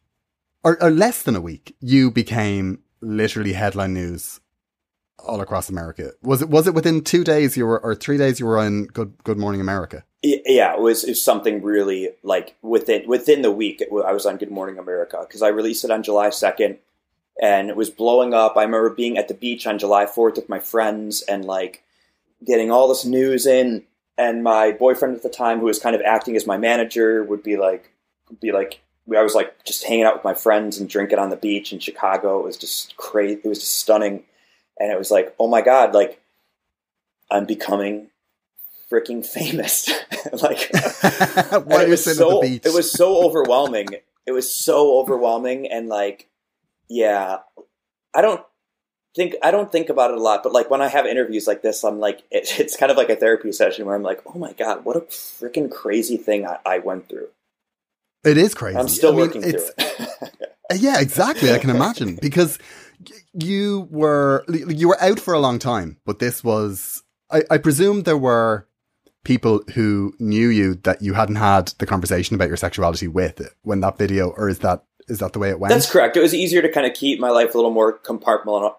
or, 0.64 0.82
or 0.82 0.92
less 0.92 1.24
than 1.24 1.36
a 1.36 1.42
week, 1.42 1.76
you 1.80 2.12
became 2.12 2.80
literally 3.02 3.54
headline 3.54 3.94
news 3.94 4.40
all 5.20 5.42
across 5.42 5.70
America. 5.70 6.12
Was 6.22 6.42
it 6.44 6.50
was 6.50 6.68
it 6.68 6.74
within 6.76 7.02
two 7.04 7.24
days 7.24 7.58
you 7.58 7.66
were 7.66 7.80
or 7.80 7.96
three 7.96 8.18
days 8.18 8.40
you 8.40 8.46
were 8.46 8.60
on 8.60 8.86
Good 8.86 9.14
Good 9.24 9.38
Morning 9.38 9.60
America? 9.62 10.04
Yeah, 10.22 10.74
it 10.76 10.80
was, 10.80 11.04
it 11.04 11.10
was 11.10 11.22
something 11.22 11.62
really 11.62 12.12
like 12.24 12.56
within 12.62 13.08
within 13.08 13.42
the 13.42 13.52
week. 13.52 13.82
It, 13.82 13.90
I 14.06 14.14
was 14.14 14.26
on 14.26 14.38
Good 14.38 14.52
Morning 14.52 14.78
America 14.78 15.18
because 15.28 15.42
I 15.42 15.48
released 15.50 15.84
it 15.84 15.92
on 15.92 16.04
July 16.04 16.30
second, 16.30 16.78
and 17.42 17.70
it 17.70 17.76
was 17.76 17.90
blowing 17.90 18.34
up. 18.34 18.58
I 18.58 18.64
remember 18.64 18.90
being 18.90 19.18
at 19.18 19.28
the 19.28 19.34
beach 19.34 19.66
on 19.66 19.80
July 19.80 20.06
fourth 20.06 20.36
with 20.36 20.50
my 20.50 20.60
friends 20.60 21.22
and 21.22 21.46
like 21.46 21.84
getting 22.46 22.72
all 22.72 22.88
this 22.88 23.06
news 23.06 23.46
in. 23.46 23.84
And 24.18 24.44
my 24.44 24.72
boyfriend 24.72 25.16
at 25.16 25.24
the 25.24 25.30
time, 25.30 25.60
who 25.60 25.66
was 25.66 25.80
kind 25.80 25.96
of 25.96 26.02
acting 26.04 26.36
as 26.36 26.46
my 26.46 26.58
manager, 26.58 27.24
would 27.24 27.42
be 27.42 27.58
like, 27.58 27.92
be 28.40 28.52
like, 28.52 28.82
I 29.16 29.22
was 29.24 29.34
like 29.34 29.64
just 29.66 29.86
hanging 29.86 30.06
out 30.06 30.14
with 30.14 30.24
my 30.24 30.36
friends 30.36 30.78
and 30.78 30.88
drinking 30.88 31.20
on 31.20 31.30
the 31.30 31.36
beach 31.36 31.74
in 31.74 31.80
Chicago. 31.80 32.40
It 32.40 32.46
was 32.46 32.58
just 32.58 32.96
crazy. 32.96 33.42
It 33.44 33.48
was 33.48 33.60
just 33.60 33.78
stunning, 33.78 34.24
and 34.80 34.92
it 34.92 34.98
was 34.98 35.12
like, 35.12 35.36
oh 35.40 35.48
my 35.48 35.62
god, 35.62 35.94
like 35.94 36.22
I'm 37.30 37.46
becoming 37.46 38.10
freaking 38.90 39.26
famous. 39.26 39.90
like 40.42 40.70
While 40.72 41.62
and 41.62 41.70
you're 41.70 41.82
it 41.82 41.90
was 41.90 42.04
sitting 42.04 42.18
so 42.18 42.40
the 42.40 42.48
beach. 42.48 42.66
it 42.66 42.74
was 42.74 42.92
so 42.92 43.26
overwhelming. 43.26 43.88
It 44.26 44.32
was 44.32 44.54
so 44.54 45.00
overwhelming 45.00 45.68
and 45.68 45.90
like 45.90 46.30
yeah, 46.90 47.38
I 48.14 48.22
don't 48.22 48.42
think 49.16 49.36
I 49.44 49.52
don't 49.52 49.72
think 49.72 49.90
about 49.90 50.12
it 50.12 50.18
a 50.18 50.22
lot, 50.22 50.44
but 50.44 50.54
like 50.54 50.70
when 50.70 50.82
I 50.82 50.88
have 50.88 51.06
interviews 51.06 51.48
like 51.48 51.62
this, 51.62 51.84
I'm 51.84 52.00
like 52.00 52.24
it, 52.32 52.54
it's 52.60 52.76
kind 52.76 52.92
of 52.92 52.98
like 52.98 53.10
a 53.10 53.16
therapy 53.16 53.52
session 53.52 53.86
where 53.86 53.96
I'm 53.96 54.04
like, 54.04 54.22
oh 54.26 54.38
my 54.38 54.54
god, 54.54 54.86
what 54.86 54.98
a 54.98 55.02
freaking 55.02 55.72
crazy 55.72 56.18
thing 56.18 56.48
I, 56.48 56.60
I 56.66 56.80
went 56.80 57.10
through. 57.10 57.28
It 58.24 58.38
is 58.38 58.54
crazy. 58.54 58.78
I'm 58.78 58.88
still 58.88 59.10
I 59.10 59.16
mean, 59.16 59.20
working 59.22 59.42
through 59.42 59.50
it's- 59.52 59.72
it. 59.78 60.50
Yeah, 60.76 61.00
exactly. 61.02 61.52
I 61.52 61.60
can 61.60 61.70
imagine 61.70 62.16
because 62.22 62.58
you 63.34 63.88
were 63.92 64.46
you 64.50 64.88
were 64.88 65.02
out 65.02 65.20
for 65.20 65.34
a 65.34 65.40
long 65.40 65.60
time, 65.60 65.98
but 66.06 66.20
this 66.20 66.44
was 66.44 67.04
I, 67.30 67.44
I 67.52 67.58
presume 67.58 68.04
there 68.04 68.18
were 68.18 68.68
people 69.24 69.62
who 69.74 70.14
knew 70.20 70.50
you 70.50 70.76
that 70.76 71.02
you 71.02 71.14
hadn't 71.14 71.36
had 71.36 71.68
the 71.80 71.86
conversation 71.86 72.36
about 72.36 72.48
your 72.48 72.58
sexuality 72.58 73.08
with 73.08 73.54
when 73.62 73.82
that 73.82 73.98
video, 73.98 74.30
or 74.30 74.50
is 74.50 74.60
that 74.60 74.84
is 75.08 75.20
that 75.20 75.34
the 75.34 75.40
way 75.40 75.50
it 75.50 75.60
went? 75.60 75.74
That's 75.74 75.90
correct. 75.90 76.18
It 76.18 76.22
was 76.22 76.34
easier 76.34 76.62
to 76.62 76.70
kind 76.70 76.86
of 76.86 76.94
keep 76.94 77.20
my 77.20 77.30
life 77.30 77.54
a 77.54 77.58
little 77.58 77.72
more 77.72 77.98
compartmental, 77.98 78.76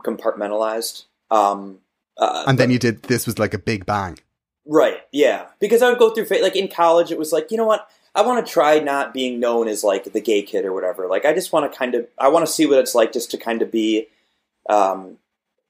compartmentalized. 0.00 1.04
Um, 1.30 1.78
uh, 2.18 2.44
and 2.46 2.58
then 2.58 2.70
you 2.70 2.78
did 2.78 3.02
this 3.04 3.26
was 3.26 3.38
like 3.38 3.54
a 3.54 3.58
big 3.58 3.86
bang. 3.86 4.18
Right. 4.64 4.98
Yeah. 5.12 5.46
Because 5.60 5.82
I 5.82 5.90
would 5.90 5.98
go 5.98 6.10
through 6.10 6.26
like 6.40 6.56
in 6.56 6.68
college, 6.68 7.10
it 7.10 7.18
was 7.18 7.32
like 7.32 7.50
you 7.50 7.56
know 7.56 7.66
what 7.66 7.88
I 8.14 8.22
want 8.22 8.44
to 8.44 8.50
try 8.50 8.78
not 8.78 9.12
being 9.12 9.38
known 9.38 9.68
as 9.68 9.84
like 9.84 10.12
the 10.12 10.20
gay 10.20 10.42
kid 10.42 10.64
or 10.64 10.72
whatever. 10.72 11.06
Like 11.06 11.26
I 11.26 11.34
just 11.34 11.52
want 11.52 11.70
to 11.70 11.78
kind 11.78 11.94
of 11.94 12.06
I 12.18 12.28
want 12.28 12.46
to 12.46 12.52
see 12.52 12.66
what 12.66 12.78
it's 12.78 12.94
like 12.94 13.12
just 13.12 13.30
to 13.32 13.36
kind 13.36 13.60
of 13.60 13.70
be, 13.70 14.08
um, 14.68 15.18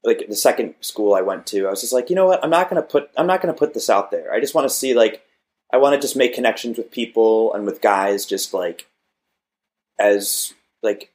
like 0.03 0.27
the 0.29 0.35
second 0.35 0.75
school 0.79 1.13
I 1.13 1.21
went 1.21 1.45
to. 1.47 1.67
I 1.67 1.69
was 1.69 1.81
just 1.81 1.91
like 1.91 2.09
you 2.09 2.15
know 2.15 2.25
what 2.25 2.43
I'm 2.43 2.49
not 2.49 2.69
gonna 2.69 2.81
put 2.81 3.09
I'm 3.17 3.27
not 3.27 3.41
gonna 3.41 3.53
put 3.53 3.73
this 3.73 3.89
out 3.89 4.11
there. 4.11 4.31
I 4.31 4.39
just 4.39 4.55
want 4.55 4.67
to 4.67 4.73
see 4.73 4.93
like 4.93 5.23
I 5.71 5.77
want 5.77 5.95
to 5.95 6.01
just 6.01 6.15
make 6.15 6.33
connections 6.33 6.77
with 6.77 6.89
people 6.89 7.53
and 7.53 7.65
with 7.65 7.81
guys 7.81 8.25
just 8.25 8.53
like 8.53 8.87
as 9.99 10.53
like 10.83 11.11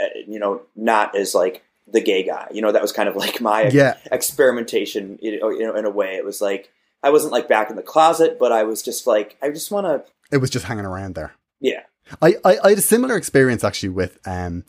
uh, 0.00 0.04
you 0.26 0.38
know 0.38 0.62
not 0.76 1.14
as 1.16 1.34
like 1.34 1.62
the 1.90 2.00
gay 2.00 2.22
guy. 2.22 2.46
You 2.52 2.62
know 2.62 2.72
that 2.72 2.82
was 2.82 2.92
kind 2.92 3.08
of 3.08 3.16
like 3.16 3.40
my 3.40 3.68
Yeah. 3.68 3.96
experimentation 4.12 5.18
you 5.22 5.40
know, 5.40 5.50
you 5.50 5.60
know 5.66 5.74
in 5.74 5.84
a 5.84 5.90
way 5.90 6.16
it 6.16 6.24
was 6.24 6.40
like 6.40 6.70
i 7.02 7.10
wasn't 7.10 7.32
like 7.32 7.48
back 7.48 7.70
in 7.70 7.76
the 7.76 7.82
closet 7.82 8.38
but 8.38 8.50
i 8.52 8.62
was 8.64 8.82
just 8.82 9.06
like 9.06 9.36
i 9.42 9.48
just 9.50 9.70
want 9.70 9.86
to 9.86 10.04
It 10.30 10.38
was 10.38 10.50
just 10.50 10.64
hanging 10.66 10.84
around 10.84 11.14
there. 11.14 11.32
yeah 11.60 11.82
I, 12.22 12.34
I, 12.44 12.58
I 12.64 12.68
had 12.70 12.78
a 12.78 12.82
similar 12.82 13.16
experience 13.16 13.64
actually 13.64 13.90
with 13.90 14.18
um 14.26 14.64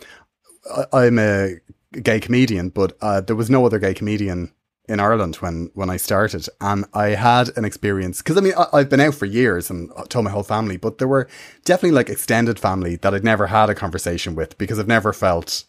I, 0.72 0.86
I'm 1.06 1.18
a 1.20 1.56
gay 2.04 2.20
comedian, 2.20 2.70
but 2.70 2.96
uh, 3.02 3.22
there 3.22 3.36
was 3.36 3.50
no 3.50 3.66
other 3.66 3.80
gay 3.80 3.94
comedian 3.96 4.52
in 4.90 5.00
Ireland 5.00 5.36
when 5.38 5.70
when 5.76 5.90
I 5.90 5.98
started, 5.98 6.48
and 6.60 6.86
I 6.94 7.10
had 7.10 7.56
an 7.56 7.64
experience 7.64 8.18
because 8.18 8.38
I 8.38 8.42
mean 8.42 8.54
I, 8.58 8.66
I've 8.74 8.90
been 8.90 9.00
out 9.00 9.16
for 9.16 9.26
years 9.26 9.70
and 9.70 9.92
told 10.10 10.26
my 10.26 10.32
whole 10.32 10.44
family, 10.44 10.78
but 10.78 10.98
there 10.98 11.08
were 11.08 11.28
definitely 11.64 11.96
like 11.96 12.10
extended 12.10 12.60
family 12.60 12.96
that 12.98 13.14
I'd 13.14 13.24
never 13.24 13.48
had 13.48 13.70
a 13.70 13.76
conversation 13.76 14.36
with 14.36 14.58
because 14.58 14.80
I've 14.80 14.88
never 14.88 15.14
felt 15.14 15.64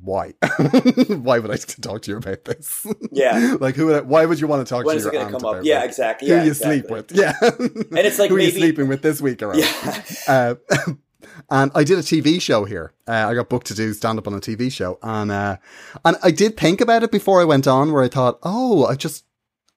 why 0.00 0.32
why 1.08 1.38
would 1.38 1.50
I 1.50 1.56
talk 1.82 2.02
to 2.02 2.10
you 2.12 2.16
about 2.18 2.44
this? 2.44 2.86
Yeah. 3.10 3.56
like 3.60 3.74
who? 3.74 3.86
Would 3.86 3.96
I, 3.96 4.00
why 4.00 4.24
would 4.24 4.40
you 4.40 4.46
want 4.46 4.66
to 4.66 4.70
talk 4.70 4.84
when 4.84 4.96
to 4.96 5.02
your 5.02 5.16
aunt 5.16 5.32
come 5.32 5.44
up 5.44 5.64
yeah 5.64 5.84
exactly 5.84 6.28
who 6.28 6.34
yeah, 6.34 6.44
you 6.44 6.50
exactly. 6.50 6.80
sleep 6.80 6.90
with? 6.90 7.12
Yeah, 7.12 7.34
and 7.42 7.98
it's 8.06 8.18
like 8.18 8.30
who 8.30 8.36
are 8.36 8.40
you 8.40 8.50
sleeping 8.50 8.88
with 8.88 9.02
this 9.02 9.20
week 9.20 9.42
around? 9.42 9.58
yeah 9.58 10.02
Uh, 10.26 10.54
and 11.50 11.70
I 11.74 11.84
did 11.84 11.98
a 11.98 12.02
TV 12.02 12.40
show 12.40 12.64
here. 12.64 12.92
Uh, 13.06 13.26
I 13.28 13.34
got 13.34 13.48
booked 13.48 13.66
to 13.68 13.74
do 13.74 13.92
stand 13.92 14.18
up 14.18 14.26
on 14.26 14.34
a 14.34 14.40
TV 14.40 14.70
show, 14.70 14.98
and 15.02 15.30
uh, 15.30 15.56
and 16.04 16.16
I 16.22 16.30
did 16.30 16.56
think 16.56 16.80
about 16.80 17.02
it 17.02 17.10
before 17.10 17.40
I 17.40 17.44
went 17.44 17.66
on, 17.66 17.92
where 17.92 18.02
I 18.02 18.08
thought, 18.08 18.38
oh, 18.42 18.86
I 18.86 18.94
just 18.94 19.24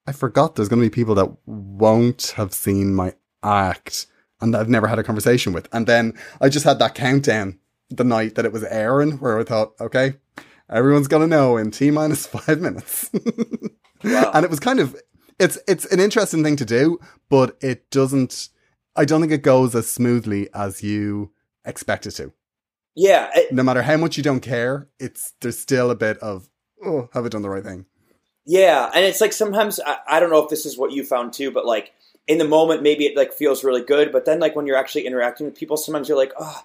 I 0.08 0.12
forgot 0.12 0.56
there's 0.56 0.70
going 0.70 0.82
to 0.82 0.86
be 0.90 0.94
people 0.94 1.16
that 1.16 1.32
won't 1.46 2.34
have 2.38 2.54
seen 2.54 2.94
my 2.94 3.14
act 3.44 4.08
and 4.40 4.54
that 4.54 4.62
I've 4.62 4.70
never 4.70 4.88
had 4.88 5.00
a 5.00 5.04
conversation 5.04 5.54
with, 5.54 5.68
and 5.72 5.88
then 5.88 6.14
I 6.40 6.50
just 6.50 6.66
had 6.66 6.80
that 6.80 6.96
countdown 6.96 7.60
the 7.90 8.04
night 8.04 8.36
that 8.36 8.46
it 8.46 8.54
was 8.54 8.64
airing, 8.64 9.14
where 9.20 9.40
I 9.40 9.44
thought, 9.44 9.74
okay, 9.80 10.16
everyone's 10.70 11.08
going 11.08 11.22
to 11.30 11.36
know 11.36 11.58
in 11.58 11.72
t 11.72 11.92
minus 11.92 12.26
five 12.28 12.60
minutes, 12.62 13.10
Wow. 14.04 14.32
and 14.34 14.44
it 14.44 14.50
was 14.50 14.60
kind 14.60 14.80
of 14.80 14.96
it's 15.40 15.58
it's 15.68 15.86
an 15.86 16.00
interesting 16.00 16.44
thing 16.44 16.56
to 16.58 16.66
do, 16.66 17.00
but 17.30 17.58
it 17.62 17.90
doesn't. 17.90 18.50
I 19.02 19.06
don't 19.06 19.22
think 19.22 19.34
it 19.34 19.42
goes 19.44 19.76
as 19.76 19.90
smoothly 19.90 20.48
as 20.54 20.82
you 20.84 21.32
expect 21.66 22.06
it 22.06 22.12
to. 22.12 22.32
yeah 22.96 23.30
it- 23.36 23.52
No 23.54 23.64
matter 23.64 23.82
how 23.84 23.98
much 23.98 24.18
you 24.18 24.24
don't 24.24 24.42
care, 24.42 24.88
it's 25.00 25.34
there's 25.42 25.58
still 25.60 25.90
a 25.92 25.96
bit 25.96 26.18
of 26.20 26.48
oh, 26.86 27.10
have 27.14 27.26
I 27.26 27.30
done 27.30 27.42
the 27.44 27.50
right 27.50 27.64
thing? 27.64 27.86
yeah 28.46 28.90
and 28.96 29.06
it's 29.06 29.22
like 29.22 29.34
sometimes 29.34 29.80
I, 29.86 29.98
I 30.08 30.20
don't 30.20 30.32
know 30.32 30.44
if 30.44 30.50
this 30.50 30.66
is 30.66 30.76
what 30.78 30.92
you 30.92 31.04
found 31.04 31.32
too 31.34 31.52
but 31.52 31.64
like 31.64 31.92
in 32.28 32.40
the 32.40 32.48
moment 32.48 32.82
maybe 32.82 33.06
it 33.06 33.16
like 33.16 33.34
feels 33.34 33.64
really 33.64 33.84
good 33.84 34.12
but 34.12 34.26
then 34.26 34.40
like 34.40 34.56
when 34.56 34.66
you're 34.66 34.78
actually 34.84 35.06
interacting 35.06 35.46
with 35.46 35.56
people 35.56 35.78
sometimes 35.78 36.10
you're 36.10 36.18
like 36.18 36.34
oh 36.40 36.64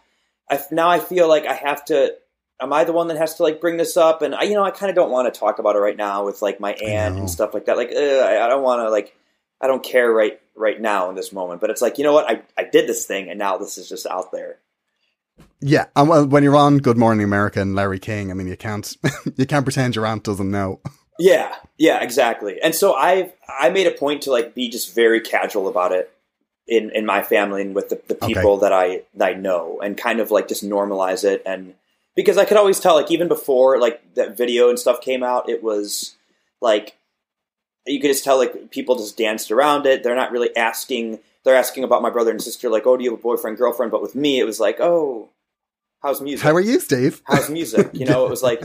I, 0.51 0.59
now 0.71 0.89
i 0.89 0.99
feel 0.99 1.29
like 1.29 1.45
i 1.45 1.53
have 1.53 1.85
to 1.87 2.15
am 2.63 2.73
i 2.73 2.85
the 2.85 2.95
one 2.95 3.09
that 3.09 3.19
has 3.19 3.35
to 3.35 3.43
like 3.43 3.61
bring 3.61 3.77
this 3.77 3.95
up 3.99 4.23
and 4.23 4.35
i 4.35 4.45
you 4.45 4.55
know 4.55 4.65
i 4.65 4.71
kind 4.71 4.89
of 4.89 4.97
don't 4.97 5.11
want 5.11 5.33
to 5.33 5.39
talk 5.39 5.59
about 5.59 5.77
it 5.77 5.81
right 5.81 5.99
now 5.99 6.25
with 6.25 6.41
like 6.41 6.61
my 6.61 6.73
aunt 6.73 7.19
and 7.19 7.29
stuff 7.29 7.53
like 7.53 7.67
that 7.67 7.77
like 7.77 7.91
ugh, 7.91 8.23
I, 8.31 8.41
I 8.47 8.49
don't 8.49 8.63
want 8.63 8.81
to 8.81 8.89
like 8.89 9.15
i 9.61 9.67
don't 9.67 9.85
care 9.85 10.11
right 10.11 10.41
right 10.57 10.81
now 10.81 11.09
in 11.11 11.17
this 11.17 11.33
moment 11.33 11.61
but 11.61 11.71
it's 11.71 11.83
like 11.83 11.99
you 11.99 12.05
know 12.05 12.13
what 12.13 12.29
i, 12.29 12.43
I 12.57 12.65
did 12.65 12.89
this 12.89 13.05
thing 13.07 13.29
and 13.29 13.39
now 13.39 13.57
this 13.59 13.79
is 13.79 13.89
just 13.89 14.07
out 14.07 14.33
there 14.33 14.59
Yeah, 15.61 15.87
um, 15.97 16.11
and 16.11 16.31
when 16.33 16.43
you're 16.43 16.57
on 16.57 16.79
Good 16.79 16.97
Morning 16.99 17.25
America 17.25 17.61
and 17.61 17.75
Larry 17.75 17.99
King, 17.99 18.31
I 18.31 18.35
mean, 18.35 18.47
you 18.47 18.57
can't 18.57 18.97
you 19.37 19.47
can't 19.47 19.65
pretend 19.65 19.97
your 19.97 20.07
aunt 20.07 20.25
doesn't 20.25 20.51
know. 20.51 20.81
Yeah, 21.19 21.55
yeah, 21.79 22.03
exactly. 22.03 22.61
And 22.61 22.75
so 22.75 22.95
I 22.95 23.33
I 23.49 23.71
made 23.71 23.87
a 23.87 23.91
point 23.93 24.23
to 24.23 24.31
like 24.31 24.55
be 24.55 24.69
just 24.69 24.95
very 24.95 25.21
casual 25.21 25.69
about 25.69 25.93
it 25.93 26.11
in 26.69 26.91
in 26.91 27.07
my 27.07 27.23
family 27.23 27.63
and 27.63 27.75
with 27.75 27.89
the, 27.89 28.01
the 28.09 28.15
Okay. 28.21 28.29
people 28.29 28.59
that 28.59 28.73
I 28.73 29.03
that 29.15 29.29
I 29.31 29.35
know 29.35 29.81
and 29.83 29.97
kind 29.97 30.21
of 30.21 30.31
like 30.31 30.49
just 30.49 30.65
normalize 30.65 31.25
it 31.25 31.43
and 31.47 31.75
because 32.15 32.37
I 32.37 32.45
could 32.45 32.57
always 32.57 32.81
tell 32.81 32.97
like 32.97 33.11
even 33.11 33.29
before 33.29 33.79
like 33.79 34.15
that 34.15 34.37
video 34.37 34.69
and 34.69 34.79
stuff 34.79 35.01
came 35.01 35.23
out 35.23 35.49
it 35.49 35.63
was 35.63 36.17
like 36.61 36.97
you 37.87 38.01
could 38.01 38.11
just 38.11 38.25
tell 38.25 38.39
like 38.39 38.71
people 38.71 38.97
just 38.97 39.17
danced 39.17 39.51
around 39.51 39.87
it 39.87 40.03
they're 40.03 40.17
not 40.17 40.33
really 40.33 40.55
asking 40.57 41.19
they're 41.45 41.55
asking 41.55 41.85
about 41.85 42.03
my 42.03 42.11
brother 42.11 42.31
and 42.31 42.43
sister 42.43 42.69
like 42.69 42.87
oh 42.87 42.97
do 42.97 43.05
you 43.05 43.11
have 43.11 43.19
a 43.19 43.23
boyfriend 43.23 43.57
girlfriend 43.57 43.91
but 43.91 44.03
with 44.03 44.15
me 44.15 44.39
it 44.39 44.45
was 44.45 44.61
like 44.61 44.81
oh 44.81 45.29
how's 46.07 46.21
music 46.21 46.45
How 46.45 46.55
are 46.55 46.61
you, 46.61 46.81
Steve? 46.81 47.23
how's 47.25 47.51
music? 47.51 47.91
You 47.93 48.07
know, 48.07 48.27
it 48.27 48.31
was 48.31 48.43
like, 48.43 48.63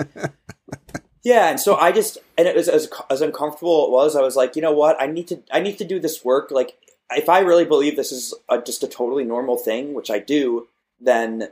yeah. 1.24 1.50
And 1.50 1.60
so 1.60 1.76
I 1.76 1.92
just, 1.92 2.18
and 2.38 2.48
it 2.48 2.56
was 2.56 2.68
as 2.70 2.90
as 3.10 3.22
uncomfortable 3.22 3.86
it 3.86 3.92
was. 3.92 4.16
I 4.16 4.22
was 4.22 4.36
like, 4.36 4.56
you 4.56 4.62
know 4.62 4.74
what? 4.74 5.02
I 5.02 5.08
need 5.08 5.28
to, 5.30 5.42
I 5.52 5.60
need 5.60 5.78
to 5.80 5.86
do 5.86 6.00
this 6.00 6.24
work. 6.24 6.52
Like, 6.52 6.78
if 7.12 7.30
I 7.30 7.40
really 7.40 7.66
believe 7.66 7.96
this 7.96 8.12
is 8.12 8.34
a, 8.48 8.62
just 8.62 8.84
a 8.84 8.88
totally 8.88 9.24
normal 9.24 9.58
thing, 9.58 9.94
which 9.94 10.12
I 10.12 10.20
do, 10.20 10.68
then 11.00 11.50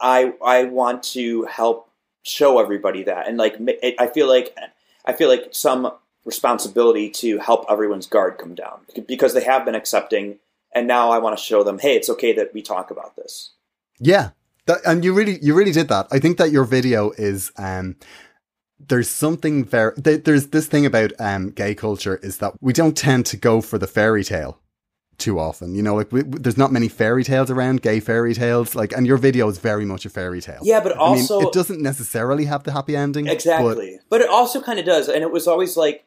I 0.00 0.34
I 0.44 0.64
want 0.64 1.02
to 1.14 1.44
help 1.44 1.90
show 2.22 2.60
everybody 2.60 3.02
that. 3.04 3.26
And 3.26 3.36
like, 3.36 3.56
it, 3.58 3.96
I 3.98 4.06
feel 4.06 4.28
like 4.28 4.56
I 5.04 5.12
feel 5.12 5.28
like 5.28 5.48
some 5.50 5.90
responsibility 6.24 7.10
to 7.10 7.38
help 7.38 7.66
everyone's 7.68 8.06
guard 8.06 8.38
come 8.38 8.54
down 8.54 8.80
because 9.06 9.34
they 9.34 9.44
have 9.44 9.64
been 9.64 9.74
accepting, 9.74 10.38
and 10.74 10.86
now 10.86 11.10
I 11.10 11.18
want 11.18 11.36
to 11.36 11.44
show 11.44 11.62
them, 11.62 11.78
hey, 11.78 11.96
it's 11.96 12.08
okay 12.10 12.32
that 12.32 12.54
we 12.54 12.62
talk 12.62 12.90
about 12.90 13.14
this. 13.16 13.50
Yeah, 14.00 14.30
that, 14.66 14.80
and 14.86 15.04
you 15.04 15.12
really, 15.12 15.38
you 15.42 15.54
really 15.54 15.72
did 15.72 15.88
that. 15.88 16.08
I 16.10 16.18
think 16.18 16.38
that 16.38 16.50
your 16.50 16.64
video 16.64 17.10
is, 17.12 17.52
um, 17.58 17.96
there's 18.78 19.08
something 19.08 19.64
very, 19.64 19.92
there's 19.96 20.48
this 20.48 20.66
thing 20.66 20.86
about, 20.86 21.12
um, 21.18 21.50
gay 21.50 21.74
culture 21.74 22.16
is 22.22 22.38
that 22.38 22.54
we 22.60 22.72
don't 22.72 22.96
tend 22.96 23.26
to 23.26 23.36
go 23.36 23.60
for 23.60 23.78
the 23.78 23.86
fairy 23.86 24.24
tale 24.24 24.58
too 25.16 25.38
often. 25.38 25.74
You 25.76 25.82
know, 25.82 25.94
like 25.94 26.10
we, 26.10 26.22
there's 26.22 26.56
not 26.56 26.72
many 26.72 26.88
fairy 26.88 27.22
tales 27.22 27.50
around, 27.50 27.82
gay 27.82 28.00
fairy 28.00 28.34
tales. 28.34 28.74
Like, 28.74 28.92
and 28.92 29.06
your 29.06 29.16
video 29.16 29.48
is 29.48 29.58
very 29.58 29.84
much 29.84 30.04
a 30.04 30.10
fairy 30.10 30.40
tale. 30.40 30.58
Yeah, 30.62 30.80
but 30.80 30.92
also 30.96 31.36
I 31.36 31.38
mean, 31.38 31.48
it 31.48 31.54
doesn't 31.54 31.80
necessarily 31.80 32.46
have 32.46 32.64
the 32.64 32.72
happy 32.72 32.96
ending. 32.96 33.28
Exactly, 33.28 34.00
but, 34.08 34.18
but 34.18 34.20
it 34.22 34.28
also 34.28 34.60
kind 34.60 34.80
of 34.80 34.84
does. 34.84 35.08
And 35.08 35.22
it 35.22 35.30
was 35.30 35.46
always 35.46 35.76
like, 35.76 36.04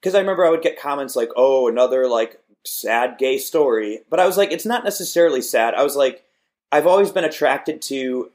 because 0.00 0.14
I 0.14 0.20
remember 0.20 0.44
I 0.44 0.50
would 0.50 0.62
get 0.62 0.80
comments 0.80 1.16
like, 1.16 1.30
"Oh, 1.36 1.68
another 1.68 2.08
like 2.08 2.40
sad 2.64 3.18
gay 3.18 3.38
story," 3.38 4.00
but 4.10 4.20
I 4.20 4.26
was 4.26 4.36
like, 4.36 4.52
it's 4.52 4.66
not 4.66 4.84
necessarily 4.84 5.42
sad. 5.42 5.74
I 5.74 5.82
was 5.82 5.96
like, 5.96 6.24
I've 6.72 6.86
always 6.86 7.10
been 7.10 7.24
attracted 7.24 7.82
to, 7.82 8.30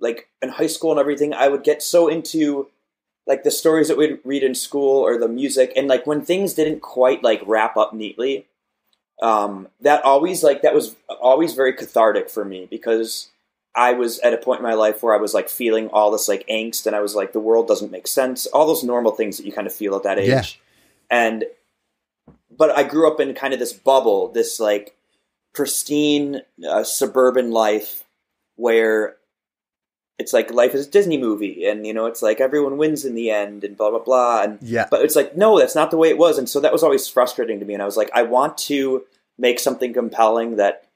like 0.00 0.28
in 0.42 0.50
high 0.50 0.66
school 0.66 0.90
and 0.92 1.00
everything. 1.00 1.34
I 1.34 1.48
would 1.48 1.64
get 1.64 1.82
so 1.82 2.08
into 2.08 2.68
like 3.26 3.42
the 3.42 3.50
stories 3.50 3.88
that 3.88 3.96
we'd 3.96 4.20
read 4.24 4.42
in 4.44 4.54
school 4.54 5.00
or 5.00 5.18
the 5.18 5.28
music, 5.28 5.72
and 5.76 5.88
like 5.88 6.06
when 6.06 6.22
things 6.22 6.54
didn't 6.54 6.80
quite 6.80 7.22
like 7.22 7.42
wrap 7.46 7.76
up 7.76 7.92
neatly 7.92 8.46
um, 9.22 9.68
that 9.80 10.04
always 10.04 10.42
like 10.42 10.62
that 10.62 10.74
was 10.74 10.94
always 11.08 11.54
very 11.54 11.72
cathartic 11.72 12.28
for 12.28 12.44
me 12.44 12.66
because 12.70 13.30
I 13.74 13.92
was 13.92 14.18
at 14.20 14.34
a 14.34 14.38
point 14.38 14.60
in 14.60 14.66
my 14.66 14.74
life 14.74 15.02
where 15.02 15.14
I 15.14 15.18
was 15.18 15.32
like 15.32 15.48
feeling 15.48 15.88
all 15.88 16.10
this 16.10 16.28
like 16.28 16.46
angst 16.48 16.86
and 16.86 16.94
I 16.94 17.00
was 17.00 17.14
like 17.14 17.32
the 17.32 17.40
world 17.40 17.66
doesn't 17.66 17.90
make 17.90 18.06
sense 18.06 18.46
all 18.46 18.66
those 18.66 18.84
normal 18.84 19.12
things 19.12 19.38
that 19.38 19.46
you 19.46 19.52
kind 19.52 19.66
of 19.66 19.74
feel 19.74 19.96
at 19.96 20.02
that 20.02 20.18
age 20.18 20.28
Yeah. 20.28 20.42
And 21.10 21.44
but 22.56 22.70
I 22.76 22.82
grew 22.84 23.10
up 23.10 23.20
in 23.20 23.34
kind 23.34 23.52
of 23.54 23.60
this 23.60 23.72
bubble 23.72 24.28
this 24.28 24.58
like 24.60 24.96
pristine 25.52 26.42
uh, 26.68 26.84
suburban 26.84 27.50
life 27.50 28.04
where 28.56 29.16
it's 30.18 30.32
like 30.32 30.50
life 30.50 30.74
is 30.74 30.86
a 30.86 30.90
Disney 30.90 31.18
movie 31.18 31.66
and 31.66 31.86
you 31.86 31.92
know 31.92 32.06
it's 32.06 32.22
like 32.22 32.40
everyone 32.40 32.76
wins 32.78 33.04
in 33.04 33.14
the 33.14 33.30
end 33.30 33.64
and 33.64 33.76
blah 33.76 33.90
blah 33.90 33.98
blah. 34.02 34.42
And 34.42 34.58
Yeah. 34.62 34.86
but 34.90 35.02
it's 35.02 35.16
like 35.16 35.36
no 35.36 35.58
that's 35.58 35.74
not 35.74 35.90
the 35.90 35.96
way 35.98 36.08
it 36.08 36.18
was. 36.18 36.38
And 36.38 36.48
so 36.48 36.60
that 36.60 36.72
was 36.72 36.82
always 36.82 37.08
frustrating 37.08 37.58
to 37.60 37.66
me. 37.66 37.74
And 37.74 37.82
I 37.82 37.86
was 37.86 37.96
like 37.96 38.10
I 38.14 38.22
want 38.22 38.56
to 38.58 39.04
make 39.38 39.58
something 39.58 39.92
compelling 39.92 40.56
that 40.56 40.86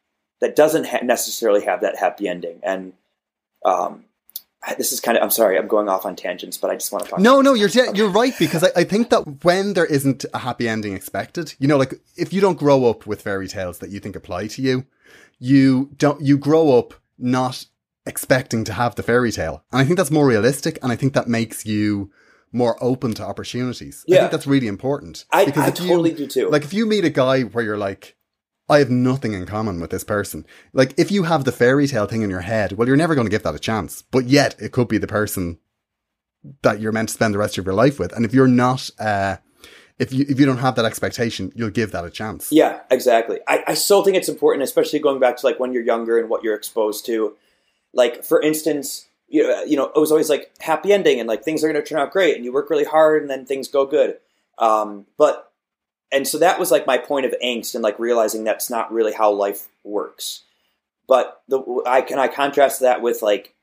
that 0.41 0.57
doesn't 0.57 0.87
ha- 0.87 1.01
necessarily 1.03 1.65
have 1.65 1.83
that 1.83 1.99
happy 1.99 2.29
ending. 2.29 2.61
And 2.63 2.95
um 3.65 4.05
this 4.77 4.93
is 4.93 5.01
kind 5.01 5.17
of 5.17 5.23
I'm 5.25 5.31
sorry 5.31 5.59
I'm 5.59 5.69
going 5.69 5.89
off 5.89 6.05
on 6.05 6.17
tangents 6.17 6.57
but 6.59 6.71
I 6.71 6.75
just 6.75 6.93
want 6.93 7.05
to 7.05 7.11
talk 7.11 7.21
No, 7.21 7.41
no, 7.41 7.55
you're 7.55 7.71
you're 7.95 8.11
right 8.11 8.35
because 8.39 8.63
I, 8.65 8.71
I 8.77 8.85
think 8.85 9.11
that 9.11 9.45
when 9.45 9.73
there 9.75 9.87
isn't 9.87 10.25
a 10.35 10.39
happy 10.39 10.69
ending 10.69 10.95
expected, 10.95 11.55
you 11.59 11.67
know, 11.69 11.77
like 11.79 11.95
if 12.17 12.33
you 12.33 12.41
don't 12.41 12.59
grow 12.59 12.87
up 12.87 13.07
with 13.07 13.23
fairy 13.23 13.49
tales 13.49 13.79
that 13.79 13.91
you 13.91 14.01
think 14.01 14.17
apply 14.17 14.49
to 14.49 14.63
you, 14.63 14.87
you 15.39 15.91
don't 15.97 16.21
you 16.21 16.37
grow 16.39 16.79
up 16.79 16.95
not 17.19 17.65
expecting 18.07 18.65
to 18.65 18.73
have 18.73 18.95
the 18.95 19.03
fairy 19.03 19.33
tale, 19.33 19.65
and 19.73 19.81
I 19.81 19.85
think 19.85 19.97
that's 19.97 20.11
more 20.11 20.27
realistic, 20.27 20.79
and 20.83 20.91
I 20.93 20.97
think 20.97 21.13
that 21.15 21.29
makes 21.29 21.65
you 21.67 22.11
more 22.53 22.77
open 22.83 23.15
to 23.15 23.23
opportunities. 23.23 24.05
I 24.11 24.17
think 24.17 24.31
that's 24.33 24.47
really 24.47 24.67
important. 24.67 25.25
I, 25.33 25.45
because 25.45 25.65
I 25.65 25.69
if 25.69 25.81
you- 25.81 25.89
totally 25.89 26.13
do 26.13 26.27
too 26.27 26.49
Like 26.49 26.65
if 26.65 26.73
you 26.75 26.85
meet 26.87 27.05
a 27.05 27.11
guy 27.11 27.43
where 27.43 27.65
you're 27.65 27.79
like, 27.79 28.17
I 28.71 28.79
have 28.79 28.91
nothing 28.91 29.33
in 29.33 29.47
common 29.47 29.81
with 29.81 29.91
this 29.91 30.05
person. 30.05 30.47
Like 30.73 30.95
if 30.97 31.11
you 31.11 31.25
have 31.25 31.45
the 31.45 31.53
fairy 31.53 31.89
tale 31.89 32.07
thing 32.07 32.23
in 32.23 32.31
your 32.31 32.41
head, 32.41 32.73
well, 32.73 32.87
you're 32.87 32.97
never 32.97 33.17
going 33.17 33.27
to 33.27 33.31
give 33.31 33.43
that 33.43 33.55
a 33.55 33.59
chance. 33.59 34.03
But 34.03 34.27
yet 34.27 34.55
it 34.61 34.71
could 34.71 34.87
be 34.87 34.99
the 34.99 35.09
person 35.09 35.59
that 36.63 36.81
you're 36.81 36.93
meant 36.93 37.09
to 37.09 37.15
spend 37.15 37.35
the 37.35 37.39
rest 37.39 37.59
of 37.59 37.67
your 37.67 37.75
life 37.75 37.99
with. 37.99 38.13
And 38.13 38.25
if 38.25 38.33
you're 38.33 38.47
not, 38.47 38.89
uh, 38.99 39.39
if 39.99 40.13
you, 40.13 40.25
if 40.29 40.39
you 40.39 40.47
don't 40.47 40.59
have 40.59 40.77
that 40.77 40.85
expectation, 40.85 41.53
you'll 41.55 41.71
give 41.71 41.91
that 41.93 42.05
a 42.05 42.11
chance. 42.11 42.51
Yeah, 42.53 42.81
exactly. 42.91 43.41
I, 43.49 43.65
I 43.67 43.75
still 43.75 44.05
think 44.05 44.17
it's 44.17 44.29
important, 44.29 44.63
especially 44.63 45.01
going 45.01 45.21
back 45.21 45.37
to 45.39 45.47
like 45.47 45.59
when 45.59 45.73
you're 45.73 45.83
younger 45.83 46.19
and 46.19 46.31
what 46.31 46.45
you're 46.45 46.55
exposed 46.55 47.05
to. 47.07 47.37
Like, 47.93 48.25
for 48.25 48.41
instance, 48.41 49.09
you 49.27 49.43
know, 49.43 49.65
you 49.65 49.77
know, 49.77 49.91
it 49.95 49.99
was 49.99 50.13
always 50.13 50.31
like 50.31 50.53
happy 50.61 50.93
ending 50.93 51.19
and 51.19 51.29
like 51.29 51.43
things 51.43 51.63
are 51.63 51.71
going 51.71 51.83
to 51.83 51.87
turn 51.87 51.99
out 51.99 52.13
great 52.13 52.37
and 52.37 52.45
you 52.45 52.53
work 52.53 52.71
really 52.71 52.85
hard 52.85 53.23
and 53.23 53.31
then 53.31 53.45
things 53.45 53.69
go 53.69 53.85
good. 53.85 54.19
Um, 54.59 55.07
but, 55.19 55.50
and 56.13 56.27
so 56.27 56.39
that 56.39 56.59
was 56.59 56.71
like 56.71 56.87
my 56.87 56.99
point 56.99 57.27
of 57.27 57.35
angst 57.43 57.75
and 57.75 57.83
like 57.83 57.99
realizing 57.99 58.45
that's 58.45 58.71
not 58.71 58.93
really 58.93 59.13
how 59.13 59.31
life 59.31 59.69
works. 59.85 60.43
But 61.07 61.43
the, 61.49 61.83
I 61.87 62.03
can, 62.03 62.19
I 62.19 62.29
contrast 62.29 62.81
that 62.81 63.03
with 63.03 63.23
like 63.23 63.55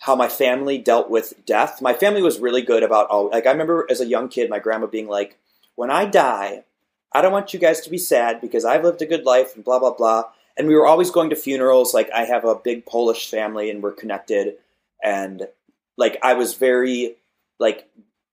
how 0.00 0.16
my 0.16 0.28
family 0.28 0.78
dealt 0.78 1.10
with 1.10 1.34
death. 1.46 1.82
My 1.82 1.92
family 1.94 2.22
was 2.22 2.38
really 2.38 2.62
good 2.62 2.82
about 2.82 3.08
all, 3.08 3.30
like, 3.30 3.46
I 3.46 3.50
remember 3.50 3.86
as 3.90 4.00
a 4.00 4.06
young 4.06 4.28
kid, 4.28 4.50
my 4.50 4.58
grandma 4.58 4.86
being 4.86 5.08
like, 5.08 5.38
when 5.76 5.90
I 5.90 6.04
die, 6.04 6.64
I 7.12 7.22
don't 7.22 7.32
want 7.32 7.52
you 7.52 7.60
guys 7.60 7.80
to 7.82 7.90
be 7.90 7.98
sad 7.98 8.40
because 8.40 8.64
I've 8.64 8.84
lived 8.84 9.02
a 9.02 9.06
good 9.06 9.24
life 9.24 9.54
and 9.54 9.64
blah 9.64 9.78
blah 9.78 9.94
blah. 9.94 10.24
And 10.56 10.68
we 10.68 10.74
were 10.74 10.86
always 10.86 11.10
going 11.10 11.30
to 11.30 11.36
funerals. 11.36 11.94
Like 11.94 12.10
I 12.14 12.24
have 12.24 12.44
a 12.44 12.54
big 12.54 12.86
Polish 12.86 13.30
family 13.30 13.70
and 13.70 13.82
we're 13.82 13.92
connected. 13.92 14.56
And 15.02 15.48
like 15.96 16.18
I 16.22 16.34
was 16.34 16.54
very 16.54 17.16
like 17.58 17.88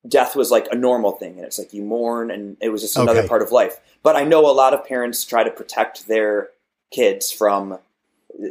death 0.08 0.36
was 0.36 0.52
like 0.52 0.68
a 0.72 0.76
normal 0.76 1.12
thing, 1.14 1.34
and 1.38 1.46
it's 1.46 1.60
like 1.60 1.74
you 1.74 1.84
mourn, 1.84 2.32
and 2.32 2.58
it 2.62 2.70
was 2.70 2.82
just 2.82 2.98
another 2.98 3.20
Okay. 3.20 3.28
part 3.28 3.42
of 3.42 3.52
life. 3.52 3.80
But 4.04 4.16
I 4.16 4.24
know 4.24 4.50
a 4.50 4.52
lot 4.54 4.74
of 4.74 4.86
parents 4.86 5.24
try 5.26 5.44
to 5.44 5.52
protect 5.52 6.08
their 6.08 6.50
kids 6.92 7.32
from 7.32 7.80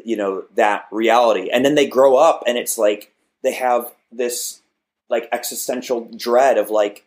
you 0.05 0.17
know 0.17 0.45
that 0.55 0.87
reality, 0.91 1.51
and 1.51 1.65
then 1.65 1.75
they 1.75 1.87
grow 1.87 2.17
up, 2.17 2.43
and 2.47 2.59
it's 2.59 2.77
like 2.79 3.13
they 3.43 3.53
have 3.53 3.93
this 4.13 4.61
like 5.09 5.29
existential 5.33 6.09
dread 6.17 6.59
of 6.59 6.71
like 6.71 7.05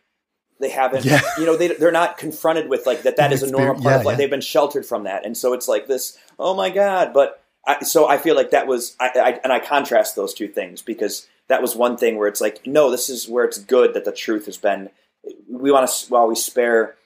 they 0.58 0.70
haven't 0.70 1.04
Yeah. 1.04 1.20
you 1.38 1.46
know 1.46 1.56
they, 1.56 1.68
they're 1.68 1.92
not 1.92 2.16
confronted 2.18 2.68
with 2.68 2.86
like 2.86 3.02
that 3.02 3.16
that 3.16 3.32
is 3.32 3.42
a 3.42 3.50
normal 3.50 3.74
part 3.74 3.84
yeah, 3.84 3.98
of 4.00 4.04
life 4.06 4.12
yeah. 4.14 4.16
they've 4.18 4.30
been 4.30 4.40
sheltered 4.40 4.86
from 4.86 5.04
that 5.04 5.24
and 5.26 5.36
so 5.36 5.52
it's 5.52 5.68
like 5.68 5.86
this 5.86 6.16
oh 6.38 6.54
my 6.54 6.70
god 6.70 7.12
but 7.12 7.42
I, 7.66 7.82
so 7.82 8.08
i 8.08 8.16
feel 8.18 8.36
like 8.36 8.50
that 8.52 8.66
was 8.66 8.96
I, 9.00 9.10
I 9.16 9.40
and 9.44 9.52
i 9.52 9.58
contrast 9.58 10.16
those 10.16 10.32
two 10.34 10.48
things 10.48 10.80
because 10.82 11.26
that 11.50 11.62
was 11.62 11.76
one 11.76 11.96
thing 11.96 12.16
where 12.16 12.28
it's 12.28 12.40
like 12.40 12.66
no 12.66 12.90
this 12.90 13.08
is 13.08 13.28
where 13.28 13.44
it's 13.44 13.58
good 13.58 13.94
that 13.94 14.04
the 14.04 14.12
truth 14.12 14.46
has 14.46 14.56
been 14.56 14.88
we 15.48 15.70
want 15.70 15.88
to 15.88 16.08
while 16.08 16.26
we 16.26 16.34
spare 16.34 16.96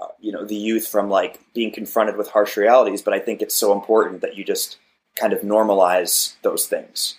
uh, 0.00 0.06
you 0.18 0.32
know 0.32 0.44
the 0.44 0.56
youth 0.56 0.88
from 0.88 1.10
like 1.10 1.38
being 1.52 1.70
confronted 1.70 2.16
with 2.16 2.30
harsh 2.30 2.56
realities 2.56 3.02
but 3.02 3.14
i 3.14 3.18
think 3.18 3.42
it's 3.42 3.56
so 3.56 3.72
important 3.72 4.22
that 4.22 4.36
you 4.36 4.44
just 4.44 4.78
kind 5.16 5.32
of 5.32 5.40
normalize 5.40 6.34
those 6.42 6.66
things 6.66 7.18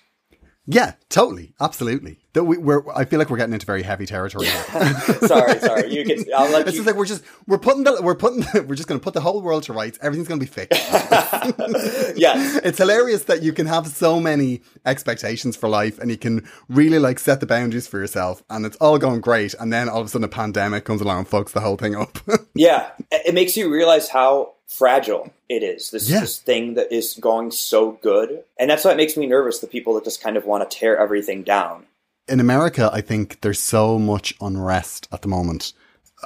Yeah, 0.66 0.94
totally. 1.10 1.54
Absolutely. 1.60 2.18
That 2.34 2.46
we, 2.46 2.58
we're, 2.58 2.90
I 2.96 3.04
feel 3.04 3.20
like 3.20 3.30
we're 3.30 3.36
getting 3.38 3.54
into 3.54 3.66
very 3.66 3.84
heavy 3.84 4.06
territory 4.06 4.46
here. 4.46 4.64
sorry 5.28 5.60
sorry 5.60 5.94
you 5.94 6.06
can 6.06 6.24
i'll 6.34 6.50
let 6.50 6.62
It's 6.66 6.78
you 6.78 6.84
just 6.84 6.88
like 6.88 6.96
we're 6.96 7.06
just 7.06 7.24
we're 7.46 7.58
putting 7.58 7.84
the 7.84 8.00
we're 8.02 8.16
putting 8.16 8.40
the, 8.40 8.64
we're 8.70 8.76
just 8.76 8.88
going 8.88 9.00
to 9.00 9.04
put 9.04 9.14
the 9.14 9.20
whole 9.22 9.42
world 9.42 9.64
to 9.64 9.74
rights. 9.74 10.00
Everything's 10.02 10.30
going 10.30 10.40
to 10.40 10.46
be 10.46 10.50
fixed. 10.52 10.80
yes 12.16 12.58
it's 12.64 12.78
hilarious 12.78 13.24
that 13.26 13.42
you 13.44 13.52
can 13.54 13.66
have 13.66 13.88
so 13.88 14.20
many 14.20 14.62
expectations 14.86 15.56
for 15.56 15.68
life 15.70 16.00
and 16.00 16.10
you 16.10 16.18
can 16.18 16.48
really 16.70 17.00
like 17.00 17.20
set 17.20 17.40
the 17.40 17.46
boundaries 17.46 17.88
for 17.88 18.00
yourself 18.00 18.44
and 18.50 18.66
it's 18.66 18.78
all 18.78 18.98
going 18.98 19.22
great 19.22 19.54
and 19.60 19.72
then 19.74 19.90
all 19.90 20.00
of 20.00 20.06
a 20.06 20.10
sudden 20.10 20.24
a 20.26 20.28
pandemic 20.28 20.86
comes 20.86 21.02
along 21.02 21.20
and 21.20 21.28
fucks 21.30 21.52
the 21.52 21.60
whole 21.62 21.76
thing 21.78 21.96
up. 21.96 22.18
Yeah, 22.54 22.92
it 23.12 23.22
it 23.32 23.34
makes 23.34 23.56
you 23.56 23.72
realize 23.72 24.10
how 24.10 24.54
fragile 24.68 25.34
it 25.50 25.64
is. 25.64 25.92
This, 25.92 26.10
Yeah. 26.10 26.20
this 26.22 26.38
thing 26.38 26.74
that 26.76 26.92
is 26.94 27.14
going 27.20 27.52
so 27.52 27.92
good, 28.02 28.44
and 28.60 28.70
that's 28.70 28.84
why 28.86 28.92
it 28.92 28.98
makes 28.98 29.16
me 29.18 29.26
nervous. 29.26 29.60
The 29.60 29.68
people 29.68 29.94
that 29.96 30.04
just 30.04 30.22
kind 30.22 30.36
of 30.38 30.46
want 30.46 30.70
to 30.70 30.78
tear 30.78 30.98
everything 30.98 31.44
down. 31.44 31.86
In 32.32 32.40
America, 32.40 32.90
I 32.94 33.02
think 33.02 33.42
there's 33.42 33.60
so 33.60 34.00
much 34.00 34.34
unrest 34.42 35.08
at 35.12 35.22
the 35.22 35.28
moment. 35.28 35.74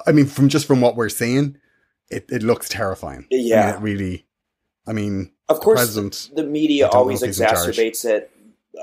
I 0.06 0.12
mean, 0.12 0.26
from 0.28 0.50
just 0.50 0.68
from 0.68 0.82
what 0.82 0.96
we're 0.96 1.10
seeing, 1.10 1.58
it, 2.10 2.26
it 2.30 2.44
looks 2.44 2.70
terrifying. 2.70 3.26
I 3.32 3.36
mean, 3.36 3.48
Yeah. 3.48 3.76
it 3.76 3.82
really. 3.82 4.26
I 4.88 4.94
mean, 4.94 5.32
Of 5.50 5.60
course, 5.62 5.80
president- 5.80 6.30
the 6.36 6.44
media 6.44 6.86
I 6.86 6.89
don't 6.89 6.94
know 6.94 7.00
always 7.00 7.24
if 7.24 7.28
he's 7.30 7.39
in 7.39 7.48
charge. 7.48 7.78
exacerbates 7.78 8.06
it. 8.06 8.32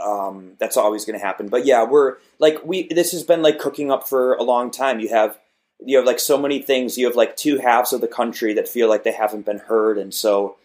Um, 0.05 0.55
that's 0.59 0.77
always 0.77 1.05
going 1.05 1.19
to 1.19 1.25
happen. 1.25 1.49
But 1.49 1.65
yeah, 1.67 1.85
we're 1.85 2.17
like 2.39 2.65
we. 2.65 2.89
This 2.89 3.13
has 3.13 3.23
been 3.23 3.43
like 3.43 3.59
cooking 3.59 3.91
up 3.93 4.09
for 4.09 4.35
a 4.35 4.43
long 4.43 4.71
time. 4.71 5.01
You 5.01 5.11
have 5.11 5.39
you 5.85 5.97
have 5.99 6.07
like 6.07 6.19
so 6.19 6.39
many 6.39 6.61
things. 6.63 6.97
You 6.99 7.07
have 7.07 7.15
like 7.17 7.37
two 7.37 7.59
halves 7.59 7.93
of 7.93 8.01
the 8.01 8.09
country 8.09 8.55
that 8.55 8.69
feel 8.69 8.89
like 8.89 9.05
they 9.05 9.13
haven't 9.13 9.45
been 9.45 9.59
heard, 9.59 9.99
and 9.99 10.13
so 10.15 10.57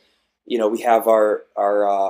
you 0.45 0.57
know 0.57 0.67
we 0.69 0.81
have 0.81 1.07
our 1.07 1.43
our 1.57 1.87
uh, 1.87 2.09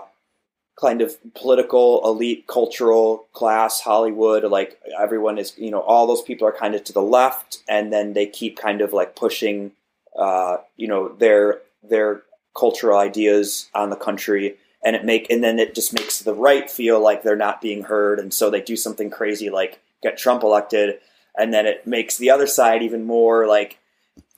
kind 0.80 1.02
of 1.02 1.16
political 1.34 2.02
elite 2.06 2.46
cultural 2.48 3.26
class 3.34 3.82
hollywood 3.82 4.44
like 4.44 4.80
everyone 5.00 5.38
is 5.40 5.54
you 5.58 5.72
know 5.72 5.82
all 5.82 6.06
those 6.06 6.22
people 6.22 6.48
are 6.48 6.52
kind 6.52 6.76
of 6.76 6.84
to 6.84 6.94
the 6.94 7.02
left 7.02 7.64
and 7.68 7.92
then 7.92 8.14
they 8.14 8.28
keep 8.28 8.58
kind 8.58 8.82
of 8.82 8.94
like 8.94 9.16
pushing 9.16 9.72
uh, 10.18 10.58
you 10.76 10.88
know 10.88 11.10
their 11.10 11.62
their 11.84 12.24
cultural 12.58 12.98
ideas 12.98 13.70
on 13.74 13.90
the 13.90 13.96
country. 13.96 14.58
And 14.84 14.96
it 14.96 15.06
make 15.06 15.30
and 15.30 15.44
then 15.44 15.60
it 15.60 15.76
just 15.76 15.94
makes 15.94 16.20
the 16.20 16.34
right 16.34 16.70
feel 16.70 17.00
like 17.00 17.24
they're 17.24 17.36
not 17.36 17.62
being 17.62 17.84
heard 17.84 18.20
and 18.20 18.34
so 18.34 18.50
they 18.50 18.62
do 18.62 18.78
something 18.78 19.10
crazy 19.10 19.50
like 19.50 19.80
get 20.02 20.18
trump 20.18 20.44
elected. 20.44 21.00
And 21.38 21.54
then 21.54 21.66
it 21.66 21.86
makes 21.86 22.18
the 22.18 22.30
other 22.30 22.48
side 22.48 22.84
even 22.84 23.04
more 23.04 23.48
like 23.48 23.80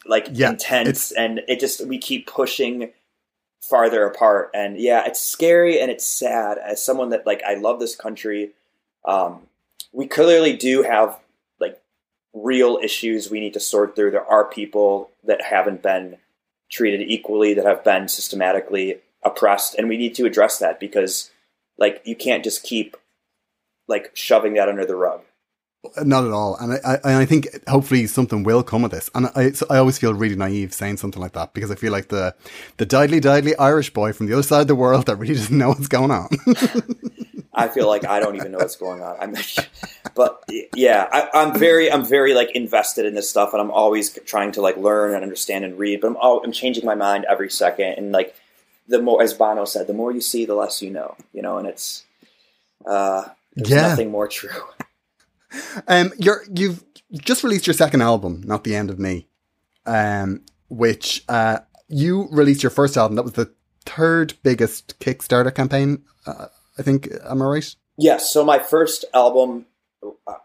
like 0.05 0.27
Yeah, 0.31 0.51
intense 0.51 1.11
and 1.11 1.41
it 1.47 1.59
just 1.59 1.85
we 1.85 1.97
keep 1.97 2.25
pushing 2.25 2.91
farther 3.61 4.05
apart 4.05 4.49
and 4.53 4.77
yeah 4.77 5.03
it's 5.05 5.21
scary 5.21 5.79
and 5.79 5.91
it's 5.91 6.05
sad 6.05 6.57
as 6.57 6.81
someone 6.81 7.09
that 7.09 7.25
like 7.25 7.41
i 7.45 7.55
love 7.55 7.79
this 7.79 7.95
country 7.95 8.51
um 9.05 9.41
we 9.91 10.07
clearly 10.07 10.55
do 10.55 10.83
have 10.83 11.19
like 11.59 11.81
real 12.33 12.79
issues 12.81 13.29
we 13.29 13.39
need 13.39 13.53
to 13.53 13.59
sort 13.59 13.95
through. 13.95 14.11
There 14.11 14.25
are 14.25 14.45
people 14.45 15.11
that 15.23 15.41
haven't 15.41 15.81
been 15.81 16.17
treated 16.69 17.01
equally, 17.01 17.53
that 17.53 17.65
have 17.65 17.83
been 17.83 18.07
systematically 18.07 18.99
oppressed, 19.23 19.75
and 19.75 19.89
we 19.89 19.97
need 19.97 20.15
to 20.15 20.25
address 20.25 20.59
that 20.59 20.79
because, 20.79 21.31
like, 21.77 22.01
you 22.05 22.15
can't 22.15 22.43
just 22.43 22.63
keep 22.63 22.95
like 23.87 24.11
shoving 24.13 24.53
that 24.53 24.69
under 24.69 24.85
the 24.85 24.95
rug. 24.95 25.21
Not 26.03 26.25
at 26.25 26.31
all. 26.31 26.55
And 26.57 26.73
I, 26.73 26.99
I, 27.05 27.21
I 27.21 27.25
think 27.25 27.47
hopefully 27.67 28.05
something 28.07 28.43
will 28.43 28.63
come 28.63 28.83
of 28.83 28.91
this. 28.91 29.09
And 29.15 29.27
I, 29.27 29.51
I 29.69 29.77
always 29.77 29.97
feel 29.97 30.13
really 30.13 30.35
naive 30.35 30.73
saying 30.73 30.97
something 30.97 31.21
like 31.21 31.31
that 31.33 31.53
because 31.53 31.71
I 31.71 31.75
feel 31.75 31.91
like 31.93 32.09
the, 32.09 32.35
the 32.77 32.85
didely 32.85 33.21
didely 33.21 33.53
Irish 33.57 33.91
boy 33.93 34.11
from 34.11 34.27
the 34.27 34.33
other 34.33 34.43
side 34.43 34.61
of 34.61 34.67
the 34.67 34.75
world 34.75 35.05
that 35.05 35.15
really 35.15 35.33
doesn't 35.39 35.57
know 35.57 35.69
what's 35.69 35.87
going 35.87 36.11
on. 36.11 36.27
I 37.53 37.67
feel 37.69 37.87
like 37.87 38.05
I 38.05 38.19
don't 38.19 38.35
even 38.35 38.51
know 38.51 38.57
what's 38.59 38.75
going 38.75 39.01
on. 39.01 39.17
I'm, 39.19 39.35
but 40.15 40.43
yeah, 40.75 41.07
I, 41.11 41.29
I'm 41.33 41.57
very, 41.59 41.91
I'm 41.91 42.05
very 42.05 42.33
like 42.33 42.51
invested 42.55 43.05
in 43.05 43.15
this 43.15 43.29
stuff, 43.29 43.53
and 43.53 43.61
I'm 43.61 43.71
always 43.71 44.11
trying 44.25 44.51
to 44.53 44.61
like 44.61 44.77
learn 44.77 45.13
and 45.13 45.23
understand 45.23 45.63
and 45.65 45.77
read. 45.79 46.01
But 46.01 46.07
I'm, 46.07 46.17
all, 46.17 46.43
I'm 46.43 46.51
changing 46.51 46.85
my 46.85 46.95
mind 46.95 47.25
every 47.29 47.49
second, 47.49 47.93
and 47.97 48.11
like 48.11 48.35
the 48.87 49.01
more, 49.01 49.21
as 49.23 49.33
Bono 49.33 49.65
said, 49.65 49.87
the 49.87 49.93
more 49.93 50.11
you 50.11 50.21
see, 50.21 50.45
the 50.45 50.55
less 50.55 50.81
you 50.81 50.89
know. 50.91 51.15
You 51.33 51.41
know, 51.41 51.57
and 51.57 51.67
it's 51.67 52.03
uh, 52.85 53.23
there's 53.55 53.69
Yeah. 53.69 53.81
nothing 53.87 54.11
more 54.11 54.27
true. 54.27 54.49
Um, 55.87 56.11
you're 56.17 56.43
you've 56.53 56.83
just 57.13 57.43
released 57.43 57.67
your 57.67 57.73
second 57.73 58.01
album, 58.01 58.41
not 58.45 58.63
the 58.63 58.75
end 58.75 58.89
of 58.89 58.99
me, 58.99 59.27
um, 59.85 60.41
which 60.69 61.23
uh, 61.29 61.59
you 61.87 62.27
released 62.31 62.63
your 62.63 62.69
first 62.69 62.97
album. 62.97 63.15
That 63.15 63.23
was 63.23 63.33
the 63.33 63.51
third 63.85 64.33
biggest 64.43 64.99
Kickstarter 64.99 65.53
campaign. 65.53 66.03
Uh, 66.25 66.47
I 66.77 66.83
think. 66.83 67.09
Am 67.25 67.41
I 67.41 67.45
right? 67.45 67.75
Yes. 67.97 68.31
So 68.31 68.45
my 68.45 68.59
first 68.59 69.05
album, 69.13 69.65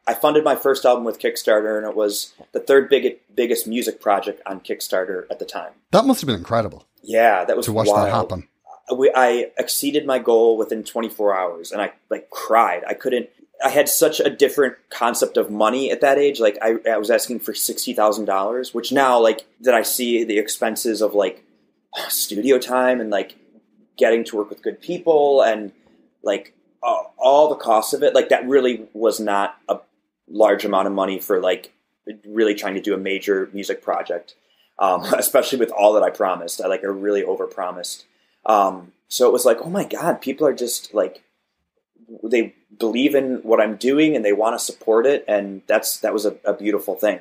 I 0.08 0.14
funded 0.14 0.42
my 0.42 0.56
first 0.56 0.84
album 0.84 1.04
with 1.04 1.20
Kickstarter, 1.20 1.76
and 1.76 1.86
it 1.86 1.94
was 1.94 2.32
the 2.52 2.60
third 2.60 2.88
big, 2.88 3.18
biggest 3.34 3.66
music 3.66 4.00
project 4.00 4.40
on 4.46 4.60
Kickstarter 4.60 5.24
at 5.30 5.38
the 5.38 5.44
time. 5.44 5.72
That 5.92 6.04
must 6.06 6.20
have 6.20 6.26
been 6.26 6.36
incredible 6.36 6.86
Yeah, 7.02 7.44
that 7.44 7.56
was 7.56 7.66
to 7.66 7.72
watch 7.72 7.86
wild. 7.86 8.06
that 8.06 8.12
happen. 8.12 8.48
we, 8.96 9.12
I 9.14 9.52
exceeded 9.56 10.04
my 10.06 10.18
goal 10.18 10.56
within 10.56 10.82
24 10.82 11.36
hours 11.38 11.70
and 11.70 11.80
I 11.80 11.92
like 12.10 12.30
cried. 12.30 12.82
I 12.88 12.94
couldn't, 12.94 13.30
I 13.62 13.70
had 13.70 13.88
such 13.88 14.20
a 14.20 14.30
different 14.30 14.76
concept 14.90 15.36
of 15.36 15.50
money 15.50 15.90
at 15.90 16.00
that 16.00 16.18
age. 16.18 16.40
Like 16.40 16.58
I, 16.60 16.76
I 16.88 16.98
was 16.98 17.10
asking 17.10 17.40
for 17.40 17.52
$60,000, 17.52 18.74
which 18.74 18.92
now 18.92 19.20
like 19.20 19.46
that 19.60 19.74
I 19.74 19.82
see 19.82 20.24
the 20.24 20.38
expenses 20.38 21.00
of 21.00 21.14
like 21.14 21.44
studio 22.08 22.58
time 22.58 23.00
and 23.00 23.10
like 23.10 23.36
getting 23.96 24.24
to 24.24 24.36
work 24.36 24.50
with 24.50 24.62
good 24.62 24.80
people 24.80 25.42
and 25.42 25.72
like 26.22 26.54
uh, 26.82 27.02
all 27.16 27.48
the 27.48 27.56
costs 27.56 27.92
of 27.92 28.02
it. 28.02 28.14
Like 28.14 28.28
that 28.28 28.46
really 28.46 28.88
was 28.92 29.20
not 29.20 29.56
a 29.68 29.78
large 30.28 30.64
amount 30.64 30.86
of 30.86 30.92
money 30.92 31.18
for 31.18 31.40
like 31.40 31.72
really 32.26 32.54
trying 32.54 32.74
to 32.74 32.80
do 32.80 32.94
a 32.94 32.98
major 32.98 33.48
music 33.52 33.82
project. 33.82 34.34
Um, 34.78 35.04
especially 35.16 35.58
with 35.58 35.70
all 35.70 35.92
that 35.94 36.02
I 36.02 36.10
promised, 36.10 36.60
I 36.60 36.66
like 36.66 36.84
I 36.84 36.88
really 36.88 37.22
overpromised. 37.22 38.04
Um, 38.46 38.92
so 39.08 39.26
it 39.26 39.32
was 39.32 39.44
like, 39.44 39.58
oh 39.62 39.70
my 39.70 39.84
god, 39.84 40.20
people 40.20 40.46
are 40.46 40.54
just 40.54 40.92
like 40.92 41.23
they 42.22 42.54
believe 42.78 43.14
in 43.14 43.36
what 43.42 43.60
I'm 43.60 43.76
doing 43.76 44.16
and 44.16 44.24
they 44.24 44.32
want 44.32 44.58
to 44.58 44.64
support 44.64 45.06
it, 45.06 45.24
and 45.28 45.62
that's 45.66 46.00
that 46.00 46.12
was 46.12 46.26
a, 46.26 46.36
a 46.44 46.52
beautiful 46.52 46.94
thing. 46.94 47.20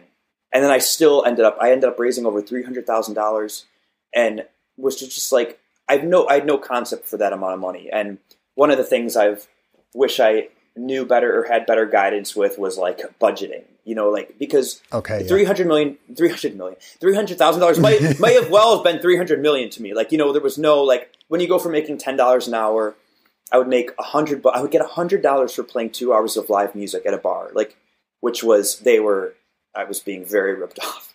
And 0.51 0.63
then 0.63 0.71
I 0.71 0.77
still 0.77 1.23
ended 1.25 1.45
up 1.45 1.57
I 1.59 1.71
ended 1.71 1.89
up 1.89 1.99
raising 1.99 2.25
over 2.25 2.41
three 2.41 2.63
hundred 2.63 2.85
thousand 2.85 3.15
dollars, 3.15 3.65
and 4.13 4.45
was 4.77 4.99
just 4.99 5.31
like 5.31 5.59
I've 5.87 6.03
no 6.03 6.27
I 6.27 6.35
had 6.35 6.45
no 6.45 6.57
concept 6.57 7.07
for 7.07 7.17
that 7.17 7.33
amount 7.33 7.53
of 7.53 7.59
money. 7.59 7.89
And 7.91 8.17
one 8.55 8.71
of 8.71 8.77
the 8.77 8.83
things 8.83 9.15
I've 9.15 9.47
wish 9.93 10.19
I 10.19 10.49
knew 10.75 11.05
better 11.05 11.39
or 11.39 11.43
had 11.45 11.65
better 11.65 11.85
guidance 11.85 12.35
with 12.35 12.57
was 12.57 12.77
like 12.77 13.01
budgeting. 13.19 13.63
You 13.85 13.95
know, 13.95 14.09
like 14.09 14.39
because 14.39 14.81
Okay, 14.93 15.21
yeah. 15.21 15.27
300 15.27 15.67
million, 15.67 15.97
300 16.15 16.55
million, 16.55 16.77
$300,000 17.01 17.81
might, 17.81 18.19
might 18.19 18.41
have 18.41 18.49
well 18.49 18.75
have 18.75 18.83
been 18.83 19.01
300 19.01 19.41
million 19.41 19.69
to 19.71 19.81
me. 19.81 19.93
Like, 19.93 20.13
you 20.13 20.17
know, 20.17 20.31
there 20.31 20.41
was 20.41 20.57
no, 20.57 20.81
like, 20.83 21.11
when 21.27 21.41
you 21.41 21.49
go 21.49 21.59
from 21.59 21.73
making 21.73 21.97
$10 21.97 22.47
an 22.47 22.53
hour, 22.53 22.95
I 23.53 23.57
would 23.57 23.67
make 23.67 23.91
a 23.99 24.03
hundred, 24.03 24.41
but 24.41 24.55
I 24.55 24.61
would 24.61 24.71
get 24.71 24.81
a 24.81 24.87
hundred 24.87 25.21
dollars 25.21 25.53
for 25.53 25.63
playing 25.63 25.91
two 25.91 26.11
hours 26.11 26.35
of 26.35 26.49
live 26.49 26.73
music 26.75 27.05
at 27.05 27.13
a 27.13 27.17
bar, 27.19 27.51
like, 27.53 27.77
which 28.19 28.43
was, 28.43 28.79
they 28.79 28.99
were, 28.99 29.35
I 29.75 29.83
was 29.85 29.99
being 29.99 30.25
very 30.25 30.55
ripped 30.55 30.79
off. 30.83 31.13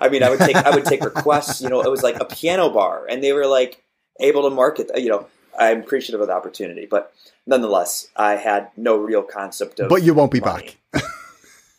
I 0.00 0.08
mean, 0.08 0.22
I 0.22 0.30
would 0.30 0.40
take, 0.40 0.56
I 0.56 0.70
would 0.74 0.84
take 0.84 1.04
requests, 1.04 1.60
you 1.62 1.68
know, 1.68 1.80
it 1.82 1.90
was 1.90 2.02
like 2.02 2.18
a 2.20 2.24
piano 2.24 2.68
bar 2.70 3.06
and 3.08 3.22
they 3.22 3.32
were 3.32 3.46
like 3.46 3.82
able 4.20 4.42
to 4.42 4.50
market, 4.50 4.90
you 4.96 5.08
know, 5.10 5.26
I'm 5.58 5.80
appreciative 5.80 6.20
of 6.20 6.26
the 6.28 6.32
opportunity, 6.34 6.86
but 6.86 7.12
nonetheless, 7.46 8.08
I 8.16 8.32
had 8.36 8.70
no 8.76 8.96
real 8.96 9.22
concept 9.22 9.78
of, 9.80 9.90
But 9.90 10.02
you 10.02 10.14
won't 10.14 10.32
be 10.32 10.40
money. 10.40 10.76
back. 10.92 11.02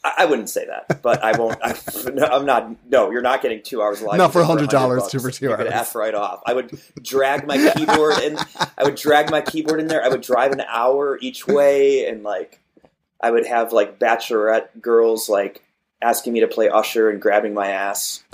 I, 0.04 0.26
wouldn't 0.26 0.50
say 0.50 0.66
that, 0.66 1.02
but 1.02 1.24
I 1.24 1.38
won't. 1.38 1.58
I, 1.64 1.78
no, 2.14 2.26
I'm 2.26 2.46
not. 2.46 2.90
No, 2.90 3.10
you're 3.10 3.22
not 3.22 3.42
getting 3.42 3.62
two 3.64 3.82
hours 3.82 4.02
of 4.02 4.08
live. 4.08 4.18
Not 4.18 4.34
for 4.34 4.44
music 4.44 4.70
$100 4.70 5.10
two 5.10 5.20
for 5.20 5.32
two 5.32 5.46
You 5.46 5.54
hours. 5.54 5.68
F 5.72 5.96
right 5.96 6.14
off. 6.14 6.42
I 6.46 6.54
would 6.54 6.78
drag 7.02 7.48
my 7.48 7.72
keyboard 7.74 8.18
and 8.18 8.38
I 8.78 8.84
would 8.84 8.96
drag 8.96 9.32
my 9.32 9.42
keyboard 9.42 9.80
in 9.80 9.88
there. 9.88 10.04
I 10.04 10.10
would 10.10 10.22
drive 10.22 10.52
an 10.52 10.62
hour 10.62 11.18
each 11.22 11.48
way, 11.48 12.08
and 12.08 12.24
like 12.24 12.60
I 13.22 13.32
would 13.32 13.46
have 13.46 13.72
like 13.72 13.98
bachelorette 14.00 14.82
girls 14.82 15.30
like 15.30 15.64
asking 16.02 16.34
me 16.34 16.42
to 16.42 16.48
play 16.48 16.68
Usher 16.70 17.10
and 17.10 17.22
grabbing 17.22 17.54
my 17.54 17.70
ass. 17.70 18.24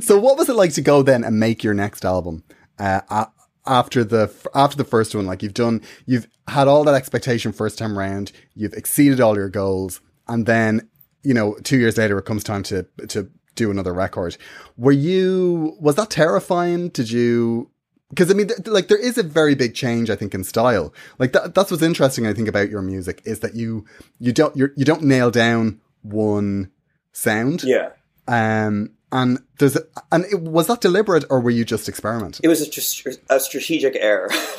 So, 0.00 0.18
what 0.18 0.36
was 0.38 0.48
it 0.48 0.54
like 0.54 0.74
to 0.74 0.82
go 0.82 1.02
then 1.02 1.24
and 1.24 1.40
make 1.40 1.64
your 1.64 1.74
next 1.74 2.04
album 2.04 2.44
uh, 2.78 3.26
after 3.66 4.04
the 4.04 4.32
after 4.54 4.76
the 4.76 4.84
first 4.84 5.14
one? 5.14 5.26
Like 5.26 5.42
you've 5.42 5.54
done, 5.54 5.82
you've 6.06 6.28
had 6.48 6.68
all 6.68 6.84
that 6.84 6.94
expectation 6.94 7.52
first 7.52 7.78
time 7.78 7.98
round, 7.98 8.32
you've 8.54 8.74
exceeded 8.74 9.20
all 9.20 9.36
your 9.36 9.48
goals, 9.48 10.00
and 10.28 10.46
then 10.46 10.88
you 11.22 11.34
know 11.34 11.56
two 11.64 11.78
years 11.78 11.98
later 11.98 12.18
it 12.18 12.24
comes 12.24 12.44
time 12.44 12.62
to 12.64 12.86
to 13.08 13.30
do 13.54 13.70
another 13.70 13.92
record. 13.92 14.36
Were 14.76 14.92
you 14.92 15.76
was 15.80 15.96
that 15.96 16.10
terrifying? 16.10 16.90
Did 16.90 17.10
you? 17.10 17.70
Because 18.10 18.30
I 18.30 18.34
mean, 18.34 18.46
th- 18.48 18.68
like 18.68 18.86
there 18.86 18.98
is 18.98 19.18
a 19.18 19.24
very 19.24 19.56
big 19.56 19.74
change, 19.74 20.10
I 20.10 20.16
think, 20.16 20.32
in 20.32 20.44
style. 20.44 20.94
Like 21.18 21.32
that, 21.32 21.54
that's 21.54 21.72
what's 21.72 21.82
interesting. 21.82 22.26
I 22.26 22.32
think 22.34 22.46
about 22.46 22.70
your 22.70 22.82
music 22.82 23.20
is 23.24 23.40
that 23.40 23.56
you 23.56 23.84
you 24.20 24.32
don't 24.32 24.54
you're, 24.56 24.72
you 24.76 24.84
don't 24.84 25.02
nail 25.02 25.30
down 25.30 25.80
one 26.02 26.70
sound. 27.12 27.64
Yeah, 27.64 27.90
Um, 28.28 28.92
and 29.12 29.38
there's 29.58 29.76
and 30.10 30.24
it, 30.24 30.40
was 30.40 30.66
that 30.66 30.80
deliberate 30.80 31.24
or 31.30 31.40
were 31.40 31.50
you 31.50 31.64
just 31.64 31.88
experimenting? 31.88 32.40
it 32.42 32.48
was 32.48 32.60
a, 32.60 33.34
a 33.34 33.40
strategic 33.40 33.96
error. 33.96 34.30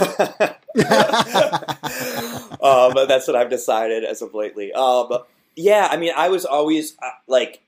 um, 2.62 2.94
that's 3.08 3.28
what 3.28 3.36
I've 3.36 3.50
decided 3.50 4.04
as 4.04 4.22
of 4.22 4.34
lately. 4.34 4.72
Um, 4.74 5.20
yeah, 5.56 5.88
I 5.90 5.98
mean, 5.98 6.14
I 6.16 6.30
was 6.30 6.46
always 6.46 6.96
uh, 7.02 7.10
like, 7.28 7.62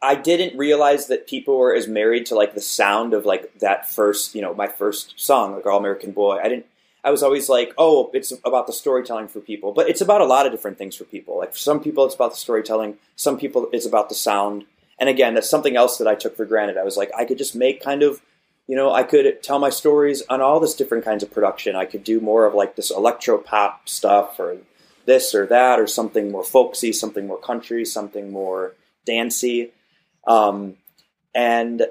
I 0.00 0.14
didn't 0.14 0.56
realize 0.58 1.06
that 1.08 1.26
people 1.26 1.58
were 1.58 1.74
as 1.74 1.86
married 1.86 2.26
to 2.26 2.34
like 2.34 2.54
the 2.54 2.60
sound 2.60 3.14
of 3.14 3.26
like 3.26 3.58
that 3.60 3.88
first, 3.88 4.34
you 4.34 4.42
know, 4.42 4.54
my 4.54 4.66
first 4.66 5.20
song, 5.20 5.54
like 5.54 5.66
All 5.66 5.78
American 5.78 6.12
Boy. 6.12 6.38
I 6.38 6.48
didn't. 6.48 6.66
I 7.04 7.10
was 7.10 7.22
always 7.22 7.48
like, 7.48 7.72
oh, 7.78 8.10
it's 8.12 8.32
about 8.44 8.66
the 8.66 8.72
storytelling 8.72 9.28
for 9.28 9.40
people, 9.40 9.72
but 9.72 9.88
it's 9.88 10.00
about 10.00 10.20
a 10.20 10.26
lot 10.26 10.46
of 10.46 10.52
different 10.52 10.78
things 10.78 10.96
for 10.96 11.04
people. 11.04 11.38
Like 11.38 11.52
for 11.52 11.58
some 11.58 11.80
people, 11.80 12.04
it's 12.04 12.14
about 12.14 12.32
the 12.32 12.36
storytelling. 12.38 12.96
Some 13.14 13.38
people, 13.38 13.68
it's 13.72 13.86
about 13.86 14.08
the 14.08 14.16
sound. 14.16 14.64
And 14.98 15.08
again, 15.08 15.34
that's 15.34 15.50
something 15.50 15.76
else 15.76 15.98
that 15.98 16.08
I 16.08 16.14
took 16.14 16.36
for 16.36 16.44
granted. 16.44 16.76
I 16.76 16.84
was 16.84 16.96
like, 16.96 17.10
I 17.16 17.24
could 17.24 17.38
just 17.38 17.54
make 17.54 17.82
kind 17.82 18.02
of 18.02 18.20
you 18.68 18.76
know, 18.76 18.92
I 18.92 19.02
could 19.02 19.42
tell 19.42 19.58
my 19.58 19.70
stories 19.70 20.22
on 20.28 20.42
all 20.42 20.60
this 20.60 20.74
different 20.74 21.04
kinds 21.04 21.22
of 21.22 21.30
production. 21.30 21.74
I 21.74 21.86
could 21.86 22.04
do 22.04 22.20
more 22.20 22.44
of 22.44 22.54
like 22.54 22.76
this 22.76 22.90
electro 22.90 23.38
pop 23.38 23.88
stuff 23.88 24.38
or 24.38 24.58
this 25.06 25.34
or 25.34 25.46
that 25.46 25.80
or 25.80 25.86
something 25.86 26.30
more 26.30 26.44
folksy, 26.44 26.92
something 26.92 27.26
more 27.26 27.38
country, 27.38 27.86
something 27.86 28.30
more 28.30 28.74
dancey. 29.06 29.72
Um, 30.26 30.76
and 31.34 31.86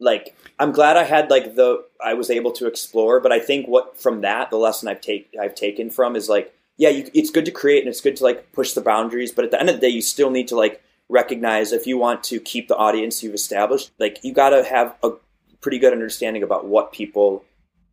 like, 0.00 0.36
I'm 0.58 0.72
glad 0.72 0.96
I 0.96 1.04
had 1.04 1.30
like 1.30 1.54
the, 1.54 1.84
I 2.04 2.14
was 2.14 2.30
able 2.30 2.50
to 2.52 2.66
explore, 2.66 3.20
but 3.20 3.30
I 3.30 3.38
think 3.38 3.68
what 3.68 3.96
from 3.96 4.22
that, 4.22 4.50
the 4.50 4.56
lesson 4.56 4.88
I've 4.88 5.00
take, 5.00 5.32
I've 5.40 5.54
taken 5.54 5.88
from 5.88 6.16
is 6.16 6.28
like, 6.28 6.52
yeah, 6.78 6.88
you, 6.88 7.08
it's 7.14 7.30
good 7.30 7.44
to 7.44 7.52
create 7.52 7.84
and 7.84 7.88
it's 7.88 8.00
good 8.00 8.16
to 8.16 8.24
like 8.24 8.50
push 8.50 8.72
the 8.72 8.80
boundaries, 8.80 9.30
but 9.30 9.44
at 9.44 9.52
the 9.52 9.60
end 9.60 9.70
of 9.70 9.76
the 9.76 9.80
day, 9.80 9.88
you 9.88 10.02
still 10.02 10.30
need 10.30 10.48
to 10.48 10.56
like 10.56 10.82
recognize 11.08 11.72
if 11.72 11.86
you 11.86 11.98
want 11.98 12.22
to 12.24 12.40
keep 12.40 12.68
the 12.68 12.76
audience 12.76 13.22
you've 13.22 13.34
established, 13.34 13.90
like 13.98 14.18
you 14.22 14.32
got 14.32 14.50
to 14.50 14.62
have 14.64 14.94
a 15.02 15.12
pretty 15.60 15.78
good 15.78 15.92
understanding 15.92 16.42
about 16.42 16.66
what 16.66 16.92
people 16.92 17.44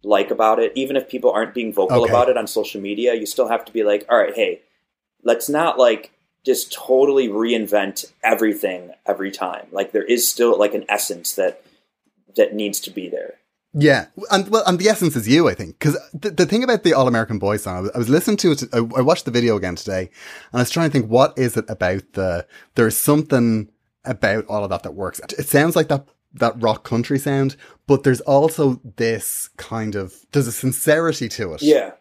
like 0.04 0.32
about 0.32 0.60
it. 0.60 0.72
Even 0.76 0.96
if 0.96 1.10
people 1.10 1.32
aren't 1.32 1.54
being 1.54 1.74
vocal 1.74 2.04
Okay. 2.04 2.12
about 2.12 2.30
it 2.30 2.38
on 2.38 2.48
social 2.48 2.82
media, 2.82 3.14
you 3.16 3.26
still 3.26 3.48
have 3.48 3.66
to 3.66 3.72
be 3.72 3.84
like, 3.84 4.06
all 4.10 4.18
right, 4.18 4.36
hey, 4.36 4.62
let's 5.24 5.50
not 5.50 5.80
like 5.80 6.12
just 6.46 6.72
totally 6.72 7.28
reinvent 7.28 8.12
everything 8.24 8.92
every 9.06 9.32
time. 9.32 9.66
Like 9.72 9.92
there 9.92 10.04
is 10.04 10.30
still 10.30 10.58
like 10.60 10.76
an 10.76 10.86
essence 10.88 11.34
that 11.36 11.64
that 12.36 12.54
needs 12.54 12.80
to 12.82 12.92
be 12.92 13.10
there. 13.10 13.36
Yeah, 13.78 14.06
and 14.32 14.48
well, 14.48 14.64
and 14.66 14.80
the 14.80 14.88
essence 14.88 15.18
is 15.18 15.28
you, 15.28 15.50
I 15.50 15.54
think, 15.54 15.78
because 15.78 15.98
the, 16.14 16.32
the 16.32 16.46
thing 16.46 16.64
about 16.64 16.84
the 16.84 16.94
All 16.94 17.10
American 17.10 17.40
Boy 17.40 17.58
song, 17.58 17.76
I 17.76 17.82
was, 17.82 17.92
I 17.92 17.98
was 17.98 18.10
listening 18.10 18.38
to 18.38 18.52
it. 18.52 18.64
I, 18.74 18.78
I 18.78 19.02
watched 19.02 19.26
the 19.26 19.32
video 19.32 19.58
again 19.58 19.76
today, 19.76 20.10
and 20.54 20.60
I 20.60 20.60
was 20.60 20.70
trying 20.70 20.90
to 20.90 20.94
think, 20.94 21.12
what 21.12 21.38
is 21.38 21.58
it 21.58 21.66
about 21.70 22.04
the? 22.14 22.48
There's 22.76 22.96
something 22.96 23.70
about 24.06 24.46
all 24.48 24.64
of 24.64 24.70
that 24.70 24.84
that 24.84 24.94
works. 24.94 25.20
It 25.38 25.48
sounds 25.48 25.76
like 25.76 25.90
that 25.90 26.08
that 26.36 26.62
rock 26.62 26.84
country 26.86 27.20
sound, 27.20 27.58
but 27.86 28.04
there's 28.04 28.22
also 28.22 28.80
this 28.96 29.50
kind 29.58 29.96
of 29.96 30.14
there's 30.32 30.48
a 30.48 30.52
sincerity 30.54 31.28
to 31.30 31.54
it. 31.54 31.62
Yeah. 31.62 31.92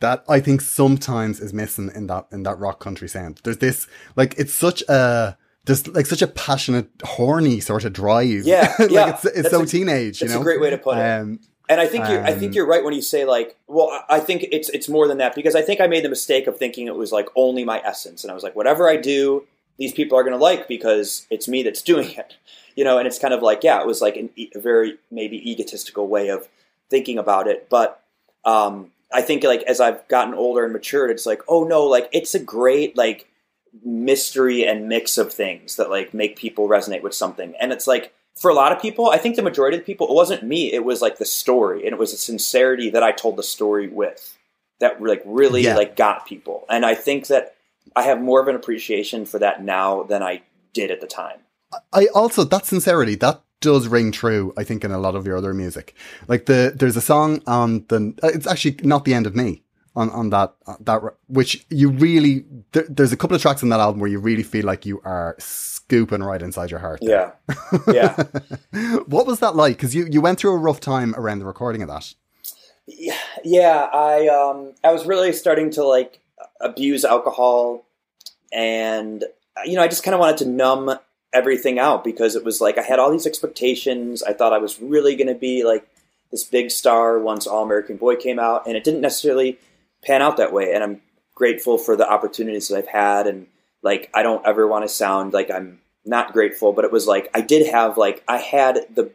that 0.00 0.24
I 0.28 0.40
think 0.40 0.60
sometimes 0.62 1.40
is 1.40 1.52
missing 1.52 1.90
in 1.94 2.06
that 2.08 2.26
in 2.32 2.42
that 2.42 2.58
rock 2.58 2.80
country 2.80 3.08
sound. 3.08 3.40
There's 3.44 3.58
this 3.58 3.86
like 4.16 4.34
it's 4.38 4.54
such 4.54 4.82
a 4.88 5.36
there's 5.64 5.86
like 5.88 6.06
such 6.06 6.22
a 6.22 6.26
passionate, 6.26 6.88
horny 7.04 7.60
sort 7.60 7.84
of 7.84 7.92
drive. 7.92 8.44
Yeah, 8.44 8.74
like 8.78 8.90
yeah. 8.90 9.10
it's, 9.10 9.24
it's 9.26 9.50
so 9.50 9.62
a- 9.62 9.66
teenage. 9.66 10.20
You 10.22 10.28
that's 10.28 10.40
a 10.40 10.42
great 10.42 10.60
way 10.60 10.70
to 10.70 10.78
put 10.78 10.96
it. 10.98 11.00
Um, 11.02 11.40
And 11.68 11.80
I 11.80 11.86
think 11.86 12.08
you're, 12.08 12.24
I 12.24 12.32
think 12.32 12.50
Um, 12.50 12.54
you're 12.54 12.66
right 12.66 12.82
when 12.82 12.94
you 12.94 13.02
say 13.02 13.24
like, 13.24 13.56
well, 13.68 13.90
I- 14.08 14.20
think 14.20 14.46
it's 14.50 14.68
it's 14.70 14.88
more 14.88 15.06
than 15.06 15.18
that 15.18 15.34
because 15.34 15.54
I 15.54 15.62
think 15.62 15.80
I 15.80 15.86
made 15.86 16.04
the 16.04 16.08
mistake 16.08 16.46
of 16.46 16.56
thinking 16.58 16.86
it 16.88 16.96
was 16.96 17.12
like 17.12 17.28
only 17.36 17.64
my 17.64 17.80
essence, 17.84 18.24
and 18.24 18.30
I 18.30 18.34
was 18.34 18.42
like, 18.42 18.56
whatever 18.56 18.88
I 18.88 18.96
do, 18.96 19.44
these 19.78 19.92
people 19.92 20.18
are 20.18 20.22
going 20.24 20.36
to 20.36 20.42
like 20.42 20.66
because 20.66 21.26
it's 21.30 21.46
me 21.46 21.62
that's 21.62 21.82
doing 21.92 22.10
it, 22.10 22.36
you 22.74 22.82
know. 22.84 22.98
And 22.98 23.06
it's 23.06 23.18
kind 23.20 23.32
of 23.34 23.42
like, 23.42 23.62
yeah, 23.62 23.80
it 23.80 23.86
was 23.86 24.00
like 24.02 24.16
an, 24.16 24.30
e- 24.36 24.50
a 24.54 24.58
very 24.58 24.98
maybe 25.10 25.38
egotistical 25.50 26.08
way 26.08 26.28
of 26.28 26.48
thinking 26.88 27.18
about 27.18 27.46
it, 27.46 27.68
but 27.68 28.02
um, 28.44 28.90
I 29.12 29.22
think 29.22 29.44
like 29.44 29.62
as 29.62 29.78
I've 29.80 30.06
gotten 30.08 30.34
older 30.34 30.64
and 30.64 30.72
matured, 30.72 31.10
it's 31.10 31.24
like, 31.26 31.42
oh 31.46 31.62
no, 31.64 31.84
like 31.84 32.08
it's 32.12 32.34
a 32.34 32.40
great 32.40 32.96
like 32.96 33.28
mystery 33.84 34.66
and 34.66 34.88
mix 34.88 35.18
of 35.18 35.32
things 35.32 35.76
that 35.76 35.90
like 35.90 36.14
make 36.14 36.36
people 36.36 36.68
resonate 36.68 37.02
with 37.02 37.14
something. 37.14 37.54
And 37.60 37.72
it's 37.72 37.86
like 37.86 38.12
for 38.36 38.50
a 38.50 38.54
lot 38.54 38.72
of 38.72 38.80
people, 38.80 39.10
I 39.10 39.18
think 39.18 39.36
the 39.36 39.42
majority 39.42 39.76
of 39.76 39.82
the 39.82 39.86
people, 39.92 40.08
it 40.08 40.14
wasn't 40.14 40.42
me, 40.42 40.72
it 40.72 40.84
was 40.84 41.02
like 41.02 41.18
the 41.18 41.24
story 41.24 41.84
and 41.84 41.92
it 41.92 41.98
was 41.98 42.12
the 42.12 42.16
sincerity 42.16 42.90
that 42.90 43.02
I 43.02 43.12
told 43.12 43.36
the 43.36 43.42
story 43.42 43.88
with 43.88 44.36
that 44.80 45.02
like 45.02 45.22
really 45.24 45.62
Yeah. 45.62 45.76
like 45.76 45.96
got 45.96 46.26
people. 46.26 46.64
And 46.68 46.84
I 46.84 46.94
think 46.94 47.26
that 47.28 47.54
I 47.96 48.02
have 48.02 48.20
more 48.20 48.40
of 48.40 48.48
an 48.48 48.56
appreciation 48.56 49.26
for 49.26 49.38
that 49.38 49.62
now 49.62 50.02
than 50.04 50.22
I 50.22 50.42
did 50.72 50.90
at 50.90 51.00
the 51.00 51.06
time. 51.06 51.40
I 51.92 52.06
also 52.14 52.44
that 52.44 52.66
sincerity 52.66 53.14
that 53.16 53.42
does 53.60 53.88
ring 53.88 54.10
true. 54.10 54.52
I 54.56 54.64
think 54.64 54.84
in 54.84 54.90
a 54.90 54.98
lot 54.98 55.14
of 55.14 55.26
your 55.26 55.36
other 55.36 55.52
music, 55.54 55.94
like 56.28 56.46
the 56.46 56.72
there's 56.74 56.96
a 56.96 57.00
song 57.00 57.42
on 57.46 57.84
the 57.88 58.14
it's 58.22 58.46
actually 58.46 58.78
not 58.82 59.04
the 59.04 59.14
end 59.14 59.26
of 59.26 59.36
me 59.36 59.62
on 59.96 60.10
on 60.10 60.30
that 60.30 60.54
uh, 60.66 60.76
that 60.80 61.02
which 61.28 61.64
you 61.68 61.90
really 61.90 62.44
there, 62.72 62.86
there's 62.88 63.12
a 63.12 63.16
couple 63.16 63.34
of 63.34 63.42
tracks 63.42 63.62
on 63.62 63.68
that 63.70 63.80
album 63.80 64.00
where 64.00 64.10
you 64.10 64.20
really 64.20 64.42
feel 64.42 64.64
like 64.64 64.86
you 64.86 65.00
are 65.04 65.36
scooping 65.38 66.22
right 66.22 66.42
inside 66.42 66.70
your 66.70 66.80
heart. 66.80 67.00
Yeah. 67.02 67.32
Yeah. 67.92 68.22
What 69.06 69.26
was 69.26 69.40
that 69.40 69.56
like? 69.56 69.76
Because 69.76 69.94
you 69.94 70.06
you 70.06 70.20
went 70.20 70.38
through 70.38 70.52
a 70.52 70.58
rough 70.58 70.80
time 70.80 71.14
around 71.16 71.40
the 71.40 71.44
recording 71.44 71.82
of 71.82 71.88
that. 71.88 72.14
Yeah, 72.86 73.18
yeah, 73.44 73.88
I 73.92 74.28
um 74.28 74.74
I 74.84 74.92
was 74.92 75.06
really 75.06 75.32
starting 75.32 75.70
to 75.72 75.84
like 75.84 76.20
abuse 76.60 77.04
alcohol 77.04 77.84
and 78.52 79.24
you 79.64 79.76
know, 79.76 79.82
I 79.82 79.88
just 79.88 80.02
kind 80.02 80.14
of 80.14 80.20
wanted 80.20 80.38
to 80.38 80.48
numb 80.48 80.98
everything 81.32 81.78
out 81.78 82.02
because 82.02 82.34
it 82.34 82.44
was 82.44 82.60
like 82.60 82.78
I 82.78 82.82
had 82.82 82.98
all 82.98 83.10
these 83.10 83.26
expectations. 83.26 84.22
I 84.22 84.32
thought 84.32 84.52
I 84.52 84.58
was 84.58 84.80
really 84.80 85.16
going 85.16 85.28
to 85.28 85.34
be 85.34 85.64
like 85.64 85.86
this 86.30 86.44
big 86.44 86.70
star 86.70 87.18
once 87.18 87.46
All 87.46 87.62
American 87.62 87.96
Boy 87.96 88.16
came 88.16 88.38
out 88.38 88.66
and 88.66 88.76
it 88.76 88.84
didn't 88.84 89.00
necessarily 89.00 89.58
pan 90.02 90.22
out 90.22 90.36
that 90.38 90.52
way 90.52 90.72
and 90.72 90.82
I'm 90.82 91.02
grateful 91.34 91.78
for 91.78 91.96
the 91.96 92.08
opportunities 92.08 92.68
that 92.68 92.78
I've 92.78 92.88
had 92.88 93.26
and 93.26 93.46
like 93.82 94.10
I 94.14 94.22
don't 94.22 94.46
ever 94.46 94.66
want 94.66 94.84
to 94.84 94.88
sound 94.88 95.32
like 95.32 95.50
I'm 95.50 95.80
not 96.04 96.32
grateful, 96.32 96.72
but 96.72 96.84
it 96.84 96.92
was 96.92 97.06
like 97.06 97.30
I 97.34 97.40
did 97.40 97.66
have 97.70 97.96
like 97.96 98.22
I 98.28 98.38
had 98.38 98.86
the 98.94 99.10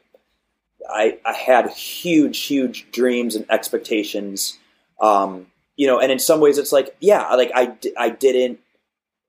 I, 0.90 1.20
I 1.26 1.34
had 1.34 1.70
huge, 1.72 2.44
huge 2.44 2.92
dreams 2.92 3.36
and 3.36 3.46
expectations. 3.50 4.58
Um, 5.00 5.48
you 5.76 5.88
know, 5.88 6.00
and 6.00 6.12
in 6.12 6.20
some 6.20 6.40
ways 6.40 6.58
it's 6.58 6.72
like, 6.72 6.96
yeah, 7.00 7.34
like 7.34 7.52
I, 7.54 7.76
I 7.98 8.10
didn't, 8.10 8.60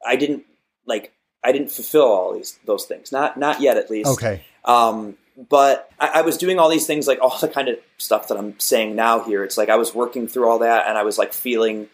I 0.07 0.16
didn't 0.16 0.44
like, 0.86 1.12
I 1.42 1.52
didn't 1.52 1.70
fulfill 1.70 2.04
all 2.04 2.34
these, 2.34 2.59
those 2.64 2.84
things. 2.84 3.12
Not, 3.12 3.36
not 3.36 3.61
yet 3.61 3.76
at 3.76 3.90
least. 3.90 4.11
Okay. 4.11 4.44
Um, 4.64 5.16
but 5.37 5.91
I, 5.99 6.09
I 6.14 6.22
was 6.22 6.37
doing 6.37 6.59
all 6.59 6.68
these 6.68 6.87
things, 6.87 7.07
like 7.07 7.20
all 7.20 7.39
the 7.39 7.49
kind 7.49 7.68
of 7.68 7.78
stuff 7.99 8.28
that 8.28 8.39
I'm 8.39 8.59
saying 8.59 8.97
now 8.97 9.20
here. 9.20 9.45
It's 9.45 9.59
like 9.59 9.68
I 9.68 9.76
was 9.76 9.95
working 9.95 10.28
through 10.28 10.49
all 10.49 10.61
that 10.61 10.87
and 10.89 10.97
I 10.97 11.03
was 11.03 11.18
like 11.18 11.32
feeling, 11.32 11.89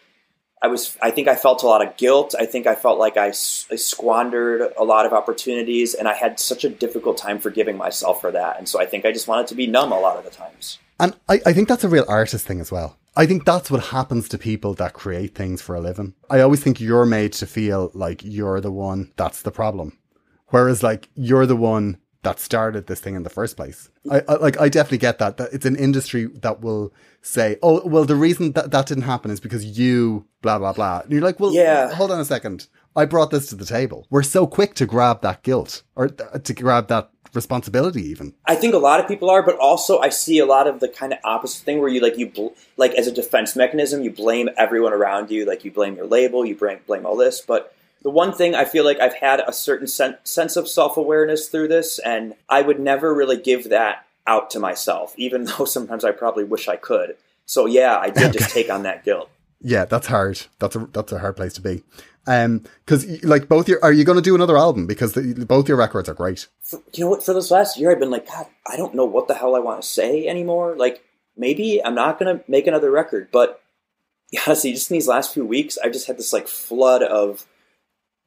I 0.61 0.67
was, 0.67 0.97
I 1.01 1.11
think 1.11 1.27
I 1.27 1.35
felt 1.35 1.63
a 1.63 1.67
lot 1.67 1.85
of 1.85 1.97
guilt. 1.97 2.35
I 2.39 2.45
think 2.45 2.67
I 2.67 2.75
felt 2.75 2.99
like 2.99 3.17
I 3.17 3.31
squandered 3.31 4.71
a 4.77 4.83
lot 4.83 5.05
of 5.05 5.13
opportunities 5.13 5.93
and 5.93 6.07
I 6.07 6.13
had 6.13 6.39
such 6.39 6.63
a 6.63 6.69
difficult 6.69 7.17
time 7.17 7.39
forgiving 7.39 7.77
myself 7.77 8.21
for 8.21 8.31
that. 8.31 8.57
And 8.57 8.67
so 8.67 8.79
I 8.79 8.85
think 8.85 9.05
I 9.05 9.11
just 9.11 9.27
wanted 9.27 9.47
to 9.47 9.55
be 9.55 9.67
numb 9.67 9.91
a 9.91 9.99
lot 9.99 10.17
of 10.17 10.23
the 10.23 10.31
times. 10.31 10.79
And 10.99 11.15
I, 11.27 11.41
I 11.45 11.53
think 11.53 11.67
that's 11.67 11.83
a 11.83 11.89
real 11.89 12.05
artist 12.07 12.45
thing 12.45 12.61
as 12.61 12.71
well. 12.71 12.97
I 13.15 13.25
think 13.25 13.45
that's 13.45 13.69
what 13.69 13.83
happens 13.83 14.29
to 14.29 14.37
people 14.37 14.73
that 14.75 14.93
create 14.93 15.35
things 15.35 15.61
for 15.61 15.75
a 15.75 15.81
living. 15.81 16.15
I 16.29 16.39
always 16.39 16.63
think 16.63 16.79
you're 16.79 17.05
made 17.05 17.33
to 17.33 17.45
feel 17.45 17.91
like 17.93 18.23
you're 18.23 18.61
the 18.61 18.71
one 18.71 19.11
that's 19.17 19.41
the 19.41 19.51
problem. 19.51 19.99
Whereas 20.47 20.81
like 20.81 21.09
you're 21.15 21.45
the 21.45 21.55
one 21.55 21.97
that 22.23 22.39
started 22.39 22.87
this 22.87 22.99
thing 22.99 23.15
in 23.15 23.23
the 23.23 23.29
first 23.29 23.55
place. 23.55 23.89
I, 24.09 24.21
I 24.27 24.33
like 24.35 24.59
I 24.59 24.69
definitely 24.69 24.97
get 24.99 25.19
that. 25.19 25.37
That 25.37 25.53
it's 25.53 25.65
an 25.65 25.75
industry 25.75 26.25
that 26.41 26.61
will 26.61 26.93
say, 27.21 27.57
"Oh, 27.61 27.85
well, 27.87 28.05
the 28.05 28.15
reason 28.15 28.53
that 28.53 28.71
that 28.71 28.87
didn't 28.87 29.03
happen 29.03 29.29
is 29.31 29.39
because 29.39 29.63
you 29.77 30.25
blah 30.41 30.57
blah 30.57 30.73
blah." 30.73 31.01
And 31.01 31.11
you're 31.11 31.21
like, 31.21 31.39
"Well, 31.39 31.53
Yeah. 31.53 31.93
hold 31.93 32.11
on 32.11 32.19
a 32.19 32.25
second. 32.25 32.67
I 32.95 33.05
brought 33.05 33.31
this 33.31 33.47
to 33.47 33.55
the 33.55 33.65
table." 33.65 34.07
We're 34.09 34.23
so 34.23 34.47
quick 34.47 34.73
to 34.75 34.85
grab 34.85 35.21
that 35.21 35.43
guilt 35.43 35.83
or 35.95 36.07
th- 36.09 36.43
to 36.43 36.53
grab 36.53 36.87
that 36.87 37.09
responsibility 37.33 38.03
even. 38.09 38.33
I 38.45 38.55
think 38.55 38.73
a 38.73 38.77
lot 38.77 38.99
of 38.99 39.07
people 39.07 39.29
are, 39.29 39.41
but 39.43 39.57
also 39.57 39.99
I 39.99 40.09
see 40.09 40.39
a 40.39 40.45
lot 40.45 40.67
of 40.67 40.79
the 40.79 40.87
kind 40.87 41.13
of 41.13 41.19
opposite 41.25 41.63
thing 41.65 41.79
where 41.79 41.89
you 41.89 41.99
like 41.99 42.17
you 42.17 42.29
bl- 42.29 42.49
like 42.77 42.93
as 42.93 43.07
a 43.07 43.11
defense 43.11 43.55
mechanism, 43.55 44.01
you 44.01 44.11
blame 44.11 44.49
everyone 44.57 44.93
around 44.93 45.31
you, 45.31 45.45
like 45.45 45.65
you 45.65 45.71
blame 45.71 45.95
your 45.95 46.05
label, 46.05 46.45
you 46.45 46.55
blame 46.55 46.79
blame 46.87 47.05
all 47.05 47.17
this. 47.17 47.41
But 47.41 47.75
the 48.03 48.09
one 48.09 48.33
thing 48.33 48.53
I 48.53 48.65
feel 48.65 48.83
like 48.83 48.99
I've 48.99 49.15
had 49.15 49.41
a 49.45 49.53
certain 49.53 49.87
sen- 49.87 50.17
sense 50.23 50.55
of 50.55 50.67
self 50.67 50.97
awareness 50.97 51.47
through 51.47 51.69
this, 51.69 51.99
and 51.99 52.35
I 52.49 52.61
would 52.61 52.79
never 52.79 53.13
really 53.13 53.37
give 53.37 53.69
that 53.69 54.05
out 54.27 54.49
to 54.51 54.59
myself, 54.59 55.13
even 55.17 55.43
though 55.57 55.65
sometimes 55.65 56.03
I 56.03 56.11
probably 56.11 56.43
wish 56.43 56.67
I 56.67 56.75
could. 56.75 57.15
So 57.45 57.65
yeah, 57.65 57.97
I 57.97 58.09
did 58.09 58.33
just 58.33 58.49
take 58.53 58.69
on 58.69 58.83
that 58.83 59.03
guilt. 59.03 59.29
Yeah, 59.61 59.85
that's 59.85 60.07
hard. 60.07 60.41
That's 60.59 60.75
a 60.75 60.87
that's 60.91 61.11
a 61.11 61.19
hard 61.19 61.37
place 61.37 61.53
to 61.53 61.61
be. 61.61 61.83
Um, 62.25 62.63
because 62.85 63.23
like 63.23 63.49
both 63.49 63.67
your, 63.67 63.83
are 63.83 63.91
you 63.91 64.05
going 64.05 64.17
to 64.17 64.21
do 64.21 64.35
another 64.35 64.57
album? 64.57 64.87
Because 64.87 65.13
the, 65.13 65.45
both 65.45 65.67
your 65.67 65.77
records 65.77 66.07
are 66.07 66.13
great. 66.13 66.47
For, 66.61 66.81
you 66.93 67.03
know 67.03 67.09
what? 67.09 67.23
For 67.23 67.33
this 67.33 67.51
last 67.51 67.77
year, 67.77 67.91
I've 67.91 67.99
been 67.99 68.11
like, 68.11 68.27
God, 68.27 68.45
I 68.65 68.77
don't 68.77 68.95
know 68.95 69.05
what 69.05 69.27
the 69.27 69.33
hell 69.33 69.55
I 69.55 69.59
want 69.59 69.81
to 69.81 69.87
say 69.87 70.27
anymore. 70.27 70.75
Like, 70.77 71.03
maybe 71.35 71.83
I'm 71.83 71.95
not 71.95 72.19
going 72.19 72.37
to 72.37 72.43
make 72.49 72.67
another 72.67 72.91
record, 72.91 73.29
but 73.31 73.61
honestly, 74.47 74.73
just 74.73 74.89
in 74.89 74.95
these 74.95 75.07
last 75.07 75.33
few 75.33 75.45
weeks, 75.45 75.77
I've 75.83 75.93
just 75.93 76.07
had 76.07 76.17
this 76.17 76.33
like 76.33 76.47
flood 76.47 77.03
of 77.03 77.45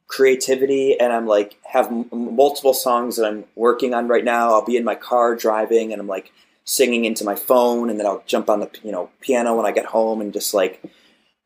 creativity, 0.07 0.99
and 0.99 1.11
I'm 1.13 1.27
like 1.27 1.57
have 1.65 1.87
m- 1.87 2.07
multiple 2.11 2.73
songs 2.73 3.17
that 3.17 3.25
I'm 3.25 3.45
working 3.55 3.93
on 3.93 4.07
right 4.07 4.23
now. 4.23 4.53
I'll 4.53 4.65
be 4.65 4.77
in 4.77 4.83
my 4.83 4.95
car 4.95 5.35
driving, 5.35 5.91
and 5.91 6.01
I'm 6.01 6.07
like 6.07 6.31
singing 6.63 7.05
into 7.05 7.23
my 7.23 7.35
phone, 7.35 7.89
and 7.89 7.99
then 7.99 8.07
I'll 8.07 8.23
jump 8.25 8.49
on 8.49 8.59
the 8.59 8.69
you 8.83 8.91
know 8.91 9.09
piano 9.21 9.55
when 9.55 9.65
I 9.65 9.71
get 9.71 9.85
home, 9.85 10.21
and 10.21 10.33
just 10.33 10.53
like 10.53 10.81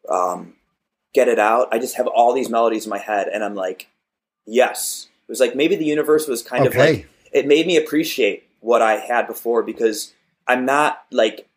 um, 0.09 0.53
get 1.13 1.27
it 1.27 1.39
out. 1.39 1.69
I 1.71 1.79
just 1.79 1.97
have 1.97 2.07
all 2.07 2.33
these 2.33 2.49
melodies 2.49 2.85
in 2.85 2.89
my 2.89 2.99
head, 2.99 3.27
and 3.27 3.43
I'm 3.43 3.55
like, 3.55 3.87
yes. 4.45 5.07
It 5.27 5.31
was 5.31 5.39
like 5.39 5.55
maybe 5.55 5.75
the 5.77 5.85
universe 5.85 6.27
was 6.27 6.43
kind 6.43 6.65
of 6.67 6.75
like 6.75 7.07
it 7.31 7.47
made 7.47 7.65
me 7.65 7.77
appreciate 7.77 8.43
what 8.59 8.81
I 8.81 8.97
had 8.97 9.27
before 9.27 9.63
because 9.63 10.13
I'm 10.45 10.65
not 10.65 11.05
like 11.09 11.47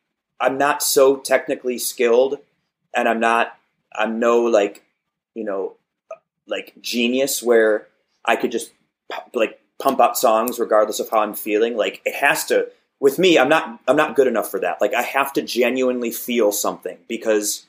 I'm 0.41 0.59
not 0.59 0.83
so 0.83 1.17
technically 1.17 1.79
skilled, 1.79 2.39
and 2.95 3.09
I'm 3.09 3.19
not 3.19 3.59
I'm 3.93 4.21
no 4.21 4.43
like 4.43 4.85
you 5.35 5.43
know 5.43 5.77
like 6.47 6.75
genius 6.81 7.43
where 7.43 7.89
I 8.25 8.37
could 8.37 8.53
just 8.53 8.73
like 9.35 9.61
pump 9.81 10.01
out 10.01 10.17
songs 10.19 10.59
regardless 10.59 11.01
of 11.01 11.09
how 11.11 11.21
I'm 11.21 11.35
feeling. 11.35 11.77
Like 11.77 12.03
it 12.05 12.15
has 12.15 12.45
to 12.47 12.69
with 13.01 13.19
me. 13.19 13.39
I'm 13.39 13.49
not 13.49 13.81
I'm 13.87 13.97
not 13.97 14.17
good 14.17 14.27
enough 14.27 14.51
for 14.51 14.61
that. 14.61 14.81
Like 14.81 14.95
I 14.95 15.03
have 15.03 15.33
to 15.35 15.43
genuinely 15.43 16.11
feel 16.11 16.53
something 16.53 16.99
because 17.09 17.67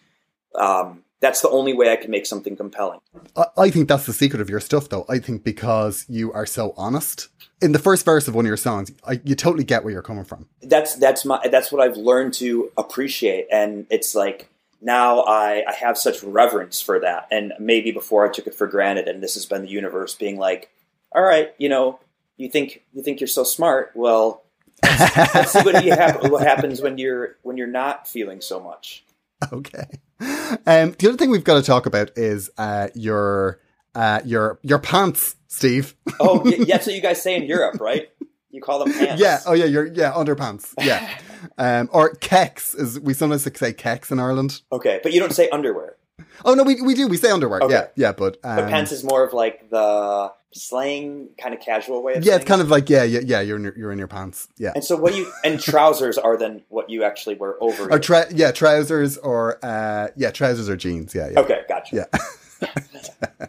um, 0.55 1.03
that's 1.21 1.41
the 1.41 1.49
only 1.49 1.73
way 1.73 1.91
I 1.91 1.95
can 1.95 2.11
make 2.11 2.25
something 2.25 2.55
compelling. 2.55 2.99
I, 3.35 3.45
I 3.57 3.69
think 3.69 3.87
that's 3.87 4.05
the 4.05 4.13
secret 4.13 4.41
of 4.41 4.49
your 4.49 4.59
stuff, 4.59 4.89
though. 4.89 5.05
I 5.09 5.19
think 5.19 5.43
because 5.43 6.05
you 6.07 6.31
are 6.33 6.45
so 6.45 6.73
honest. 6.77 7.29
In 7.61 7.71
the 7.71 7.79
first 7.79 8.05
verse 8.05 8.27
of 8.27 8.35
one 8.35 8.45
of 8.45 8.47
your 8.47 8.57
songs, 8.57 8.91
I, 9.07 9.21
you 9.23 9.33
totally 9.33 9.63
get 9.63 9.83
where 9.83 9.93
you're 9.93 10.01
coming 10.01 10.25
from. 10.25 10.47
that's 10.61 10.95
that's 10.95 11.25
my 11.25 11.39
that's 11.47 11.71
what 11.71 11.81
I've 11.81 11.97
learned 11.97 12.33
to 12.35 12.71
appreciate, 12.77 13.47
and 13.51 13.87
it's 13.89 14.13
like 14.13 14.49
now 14.81 15.21
I, 15.21 15.63
I 15.67 15.73
have 15.73 15.97
such 15.97 16.23
reverence 16.23 16.81
for 16.81 16.99
that, 16.99 17.27
and 17.31 17.53
maybe 17.59 17.91
before 17.91 18.27
I 18.27 18.31
took 18.31 18.47
it 18.47 18.55
for 18.55 18.67
granted, 18.67 19.07
and 19.07 19.21
this 19.21 19.33
has 19.35 19.45
been 19.45 19.63
the 19.63 19.69
universe 19.69 20.15
being 20.15 20.37
like, 20.37 20.69
all 21.13 21.23
right, 21.23 21.53
you 21.57 21.69
know, 21.69 21.99
you 22.37 22.49
think 22.49 22.83
you 22.93 23.01
think 23.01 23.19
you're 23.19 23.27
so 23.27 23.43
smart, 23.43 23.91
well, 23.95 24.43
let's, 24.83 25.35
let's 25.35 25.51
see 25.51 25.61
what 25.61 25.83
you 25.83 25.91
hap- 25.91 26.23
what 26.29 26.43
happens 26.45 26.81
when 26.81 26.97
you're 26.97 27.37
when 27.43 27.57
you're 27.57 27.67
not 27.67 28.07
feeling 28.07 28.41
so 28.41 28.59
much. 28.59 29.03
Okay. 29.51 29.85
Um, 30.19 30.95
the 30.97 31.07
other 31.09 31.17
thing 31.17 31.29
we've 31.29 31.43
got 31.43 31.55
to 31.55 31.61
talk 31.63 31.85
about 31.85 32.11
is 32.17 32.49
uh, 32.57 32.87
your 32.93 33.59
uh, 33.93 34.21
your 34.25 34.59
your 34.61 34.79
pants, 34.79 35.35
Steve. 35.47 35.95
Oh, 36.19 36.41
y- 36.43 36.55
yeah, 36.59 36.65
that's 36.75 36.87
what 36.87 36.95
you 36.95 37.01
guys 37.01 37.21
say 37.21 37.35
in 37.35 37.43
Europe, 37.43 37.79
right? 37.79 38.09
You 38.55 38.61
call 38.61 38.79
them 38.85 38.93
pants. 38.97 39.21
yeah. 39.21 39.41
Oh, 39.45 39.51
yeah. 39.53 39.65
Your 39.65 39.85
yeah 39.85 40.13
underpants. 40.13 40.73
Yeah. 40.79 41.07
um, 41.57 41.89
or 41.91 42.13
keks 42.15 42.73
is 42.79 42.99
we 43.01 43.13
sometimes 43.13 43.43
say 43.43 43.73
keks 43.73 44.11
in 44.11 44.19
Ireland. 44.19 44.61
Okay, 44.71 45.01
but 45.03 45.11
you 45.11 45.19
don't 45.19 45.33
say 45.33 45.49
underwear. 45.49 45.97
Oh 46.45 46.53
no, 46.53 46.63
we 46.63 46.81
we 46.81 46.93
do. 46.93 47.07
We 47.09 47.17
say 47.17 47.31
underwear. 47.31 47.61
Okay. 47.61 47.73
Yeah, 47.73 47.87
yeah, 47.95 48.11
but 48.13 48.37
um, 48.43 48.55
But 48.55 48.69
pants 48.69 48.93
is 48.93 49.03
more 49.03 49.25
of 49.25 49.33
like 49.33 49.69
the 49.69 50.31
slang 50.53 51.27
kind 51.37 51.53
of 51.53 51.59
casual 51.59 52.01
way. 52.01 52.13
Of 52.13 52.23
yeah, 52.23 52.35
it's 52.37 52.45
kind 52.45 52.61
it. 52.61 52.63
of 52.63 52.69
like 52.71 52.89
yeah, 52.89 53.03
yeah, 53.03 53.19
yeah. 53.19 53.41
You're 53.41 53.57
in 53.57 53.63
your, 53.65 53.77
you're 53.77 53.91
in 53.91 53.99
your 53.99 54.07
pants. 54.07 54.47
Yeah. 54.57 54.71
And 54.73 54.83
so 54.83 54.95
what 54.95 55.11
do 55.11 55.19
you 55.19 55.31
and 55.43 55.59
trousers 55.71 56.17
are 56.17 56.37
then 56.37 56.63
what 56.69 56.89
you 56.89 57.03
actually 57.03 57.35
wear 57.35 57.61
over. 57.61 57.91
Or 57.91 57.99
tra- 57.99 58.33
yeah, 58.33 58.51
trousers 58.51 59.17
or 59.17 59.59
uh, 59.63 60.07
yeah, 60.15 60.31
trousers 60.31 60.69
or 60.69 60.77
jeans. 60.77 61.13
Yeah, 61.13 61.29
yeah. 61.31 61.39
okay, 61.41 61.61
gotcha. 61.67 61.95
Yeah. 61.97 62.05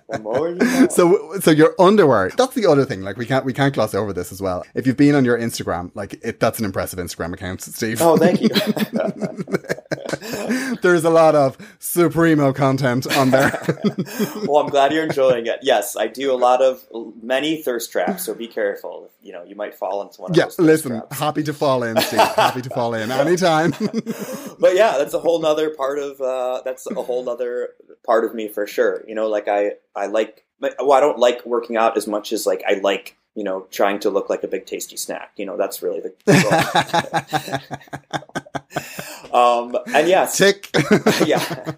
The 0.08 0.18
more 0.18 0.50
you 0.50 0.56
know. 0.56 0.88
So, 0.88 1.38
so 1.40 1.50
your 1.50 1.74
underwear. 1.78 2.30
That's 2.36 2.54
the 2.54 2.66
other 2.66 2.84
thing. 2.84 3.02
Like 3.02 3.16
we 3.16 3.26
can't 3.26 3.44
we 3.44 3.52
can't 3.52 3.74
gloss 3.74 3.94
over 3.94 4.12
this 4.12 4.32
as 4.32 4.40
well. 4.40 4.64
If 4.74 4.86
you've 4.86 4.96
been 4.96 5.14
on 5.14 5.24
your 5.24 5.38
Instagram, 5.38 5.90
like 5.94 6.18
it, 6.22 6.40
that's 6.40 6.58
an 6.58 6.64
impressive 6.64 6.98
Instagram 6.98 7.34
account, 7.34 7.62
Steve. 7.62 8.00
oh, 8.00 8.16
thank 8.16 8.40
you. 8.40 8.48
There's 10.82 11.04
a 11.04 11.10
lot 11.10 11.34
of 11.34 11.56
Supremo 11.78 12.52
content 12.52 13.06
on 13.16 13.30
there. 13.30 13.50
well, 14.46 14.58
I'm 14.58 14.68
glad 14.68 14.92
you're 14.92 15.04
enjoying 15.04 15.46
it. 15.46 15.60
Yes, 15.62 15.96
I 15.96 16.06
do 16.06 16.32
a 16.32 16.36
lot 16.36 16.62
of 16.62 16.84
many 17.22 17.62
thirst 17.62 17.92
traps, 17.92 18.24
so 18.24 18.34
be 18.34 18.46
careful. 18.46 19.10
You 19.22 19.32
know, 19.32 19.44
you 19.44 19.56
might 19.56 19.74
fall 19.74 20.02
into 20.02 20.20
one 20.20 20.30
of 20.30 20.36
yeah, 20.36 20.44
those. 20.44 20.58
listen. 20.58 20.92
traps. 20.92 21.18
Happy 21.18 21.42
to 21.44 21.52
fall 21.52 21.82
in, 21.82 22.00
Steve. 22.00 22.20
Happy 22.20 22.62
to 22.62 22.70
fall 22.70 22.94
in 22.94 23.10
anytime. 23.10 23.70
but 24.58 24.74
yeah, 24.74 24.98
that's 24.98 25.14
a 25.14 25.18
whole 25.18 25.40
nother 25.40 25.70
part 25.70 25.98
of 25.98 26.20
uh, 26.20 26.62
that's 26.64 26.86
a 26.90 27.02
whole 27.02 27.24
nother 27.24 27.70
part 28.04 28.24
of 28.24 28.34
me 28.34 28.48
for 28.48 28.66
sure. 28.66 29.04
You 29.06 29.14
know, 29.14 29.28
like 29.28 29.45
I 29.48 29.72
I 29.94 30.06
like 30.06 30.44
well, 30.60 30.92
I 30.92 31.00
don't 31.00 31.18
like 31.18 31.44
working 31.44 31.76
out 31.76 31.96
as 31.96 32.06
much 32.06 32.32
as 32.32 32.46
like 32.46 32.62
I 32.66 32.74
like 32.74 33.16
you 33.34 33.44
know 33.44 33.66
trying 33.70 33.98
to 34.00 34.10
look 34.10 34.30
like 34.30 34.42
a 34.42 34.48
big 34.48 34.66
tasty 34.66 34.96
snack. 34.96 35.32
You 35.36 35.46
know, 35.46 35.56
that's 35.56 35.82
really 35.82 36.00
the. 36.00 36.12
um, 39.32 39.76
and 39.94 40.08
yeah, 40.08 40.26
Tick. 40.26 40.70
yeah. 41.26 41.72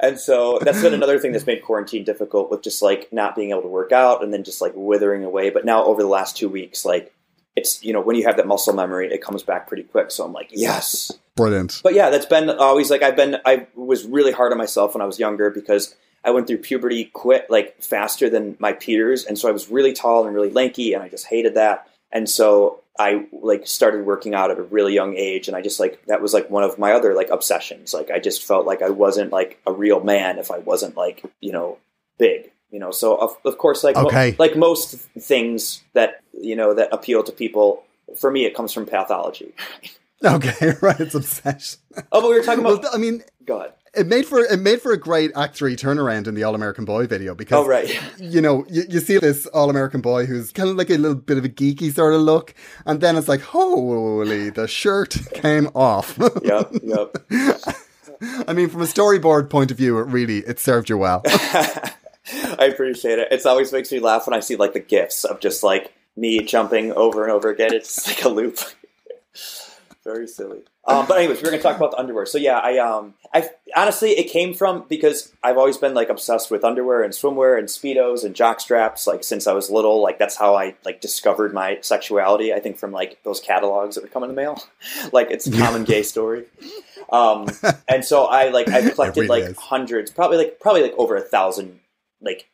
And 0.00 0.18
so 0.18 0.58
that's 0.60 0.82
been 0.82 0.94
another 0.94 1.20
thing 1.20 1.30
that's 1.30 1.46
made 1.46 1.62
quarantine 1.62 2.02
difficult 2.02 2.50
with 2.50 2.62
just 2.62 2.82
like 2.82 3.12
not 3.12 3.36
being 3.36 3.50
able 3.50 3.62
to 3.62 3.68
work 3.68 3.92
out 3.92 4.24
and 4.24 4.32
then 4.32 4.42
just 4.42 4.60
like 4.60 4.72
withering 4.74 5.22
away. 5.22 5.50
But 5.50 5.64
now 5.64 5.84
over 5.84 6.02
the 6.02 6.08
last 6.08 6.36
two 6.36 6.48
weeks, 6.48 6.84
like 6.84 7.14
it's 7.54 7.82
you 7.84 7.92
know 7.92 8.00
when 8.00 8.16
you 8.16 8.24
have 8.24 8.36
that 8.36 8.46
muscle 8.48 8.74
memory, 8.74 9.12
it 9.12 9.22
comes 9.22 9.42
back 9.42 9.68
pretty 9.68 9.84
quick. 9.84 10.10
So 10.10 10.24
I'm 10.24 10.32
like, 10.32 10.50
yes. 10.50 11.12
Brilliant. 11.36 11.80
But 11.82 11.94
yeah, 11.94 12.10
that's 12.10 12.26
been 12.26 12.50
always 12.50 12.90
like 12.90 13.02
I've 13.02 13.16
been. 13.16 13.38
I 13.46 13.66
was 13.74 14.04
really 14.04 14.32
hard 14.32 14.52
on 14.52 14.58
myself 14.58 14.94
when 14.94 15.00
I 15.02 15.06
was 15.06 15.18
younger 15.18 15.50
because 15.50 15.94
I 16.24 16.30
went 16.30 16.46
through 16.46 16.58
puberty 16.58 17.06
quit 17.06 17.50
like 17.50 17.80
faster 17.82 18.30
than 18.30 18.56
my 18.58 18.72
peers, 18.72 19.24
and 19.24 19.38
so 19.38 19.48
I 19.48 19.52
was 19.52 19.68
really 19.70 19.92
tall 19.92 20.24
and 20.26 20.34
really 20.34 20.50
lanky, 20.50 20.92
and 20.94 21.02
I 21.02 21.08
just 21.08 21.26
hated 21.26 21.54
that. 21.54 21.88
And 22.12 22.28
so 22.28 22.80
I 22.98 23.26
like 23.32 23.66
started 23.66 24.04
working 24.06 24.34
out 24.34 24.50
at 24.50 24.58
a 24.58 24.62
really 24.62 24.94
young 24.94 25.16
age, 25.16 25.48
and 25.48 25.56
I 25.56 25.62
just 25.62 25.80
like 25.80 26.04
that 26.06 26.20
was 26.22 26.32
like 26.34 26.50
one 26.50 26.62
of 26.62 26.78
my 26.78 26.92
other 26.92 27.14
like 27.14 27.30
obsessions. 27.30 27.92
Like 27.94 28.10
I 28.10 28.18
just 28.18 28.42
felt 28.44 28.66
like 28.66 28.82
I 28.82 28.90
wasn't 28.90 29.32
like 29.32 29.60
a 29.66 29.72
real 29.72 30.02
man 30.02 30.38
if 30.38 30.50
I 30.50 30.58
wasn't 30.58 30.96
like 30.96 31.22
you 31.40 31.52
know 31.52 31.78
big. 32.18 32.50
You 32.70 32.78
know, 32.78 32.90
so 32.90 33.16
of, 33.16 33.36
of 33.44 33.58
course, 33.58 33.84
like 33.84 33.96
mo- 33.96 34.06
Okay. 34.06 34.34
like 34.38 34.56
most 34.56 34.94
things 35.18 35.82
that 35.92 36.20
you 36.32 36.56
know 36.56 36.72
that 36.74 36.88
appeal 36.92 37.22
to 37.24 37.32
people, 37.32 37.82
for 38.18 38.30
me, 38.30 38.44
it 38.46 38.54
comes 38.54 38.72
from 38.72 38.86
pathology. 38.86 39.52
Okay, 40.24 40.74
right. 40.82 41.00
It's 41.00 41.16
obsession. 41.16 41.80
Oh, 42.12 42.20
but 42.20 42.28
we 42.30 42.36
were 42.38 42.44
talking 42.44 42.62
Well, 42.62 42.74
about. 42.76 42.94
I 42.94 42.98
mean, 42.98 43.24
Go 43.44 43.58
ahead. 43.58 43.72
It 43.94 44.06
made 44.06 44.26
for 44.26 44.40
it 44.40 44.58
made 44.58 44.80
for 44.80 44.92
a 44.92 44.96
great 44.98 45.30
Act 45.36 45.56
Three 45.56 45.76
turnaround 45.76 46.26
in 46.26 46.34
the 46.34 46.44
All 46.44 46.54
American 46.54 46.84
Boy 46.84 47.06
video 47.06 47.34
because 47.34 47.64
Oh, 47.64 47.68
right. 47.68 48.00
you 48.18 48.40
know 48.40 48.64
you, 48.68 48.84
you 48.88 49.00
see 49.00 49.18
this 49.18 49.46
All 49.46 49.68
American 49.70 50.00
Boy 50.00 50.26
who's 50.26 50.52
kind 50.52 50.68
of 50.70 50.76
like 50.76 50.90
a 50.90 50.96
little 50.96 51.14
bit 51.16 51.38
of 51.38 51.44
a 51.44 51.48
geeky 51.48 51.92
sort 51.92 52.14
of 52.14 52.20
look, 52.22 52.54
and 52.86 53.00
then 53.00 53.16
it's 53.16 53.28
like 53.28 53.40
holy, 53.42 54.50
the 54.50 54.66
shirt 54.68 55.16
came 55.34 55.68
off. 55.74 56.18
Yep, 56.42 56.72
yep. 56.82 57.16
I 58.48 58.52
mean, 58.52 58.68
from 58.68 58.82
a 58.82 58.86
storyboard 58.86 59.50
point 59.50 59.70
of 59.70 59.76
view, 59.76 59.98
it 59.98 60.06
really 60.06 60.38
it 60.38 60.58
served 60.60 60.88
you 60.88 60.96
well. 60.98 61.22
I 61.26 62.66
appreciate 62.72 63.18
it. 63.18 63.28
It 63.32 63.44
always 63.44 63.72
makes 63.72 63.90
me 63.90 63.98
laugh 63.98 64.26
when 64.26 64.34
I 64.34 64.40
see 64.40 64.54
like 64.56 64.74
the 64.74 64.80
gifs 64.80 65.24
of 65.24 65.40
just 65.40 65.62
like 65.64 65.92
me 66.16 66.38
jumping 66.44 66.92
over 66.92 67.24
and 67.24 67.32
over 67.32 67.50
again. 67.50 67.74
It's 67.74 68.06
like 68.06 68.24
a 68.24 68.28
loop. 68.28 68.58
Very 70.04 70.28
silly. 70.28 70.62
Um, 70.84 71.06
but 71.06 71.18
anyways, 71.18 71.40
we're 71.40 71.50
gonna 71.50 71.62
talk 71.62 71.76
about 71.76 71.92
the 71.92 71.98
underwear. 71.98 72.26
So 72.26 72.38
yeah, 72.38 72.58
I 72.58 72.78
um, 72.78 73.14
I 73.32 73.48
honestly 73.76 74.10
it 74.10 74.30
came 74.30 74.52
from 74.52 74.84
because 74.88 75.32
I've 75.42 75.56
always 75.56 75.76
been 75.76 75.94
like 75.94 76.08
obsessed 76.08 76.50
with 76.50 76.64
underwear 76.64 77.04
and 77.04 77.12
swimwear 77.12 77.56
and 77.56 77.68
speedos 77.68 78.24
and 78.24 78.34
jock 78.34 78.60
straps. 78.60 79.06
Like 79.06 79.22
since 79.22 79.46
I 79.46 79.52
was 79.52 79.70
little, 79.70 80.02
like 80.02 80.18
that's 80.18 80.36
how 80.36 80.56
I 80.56 80.74
like 80.84 81.00
discovered 81.00 81.54
my 81.54 81.78
sexuality. 81.82 82.52
I 82.52 82.58
think 82.58 82.78
from 82.78 82.90
like 82.90 83.22
those 83.22 83.38
catalogs 83.38 83.94
that 83.94 84.02
would 84.02 84.12
come 84.12 84.24
in 84.24 84.28
the 84.28 84.34
mail. 84.34 84.60
like 85.12 85.30
it's 85.30 85.46
a 85.46 85.52
common 85.52 85.84
gay 85.84 86.02
story. 86.02 86.46
Um, 87.12 87.48
and 87.88 88.04
so 88.04 88.24
I 88.24 88.48
like 88.48 88.68
I 88.68 88.90
collected 88.90 89.28
like 89.28 89.44
is. 89.44 89.56
hundreds, 89.56 90.10
probably 90.10 90.38
like 90.38 90.58
probably 90.58 90.82
like 90.82 90.94
over 90.98 91.14
a 91.14 91.20
thousand 91.20 91.78
like 92.20 92.48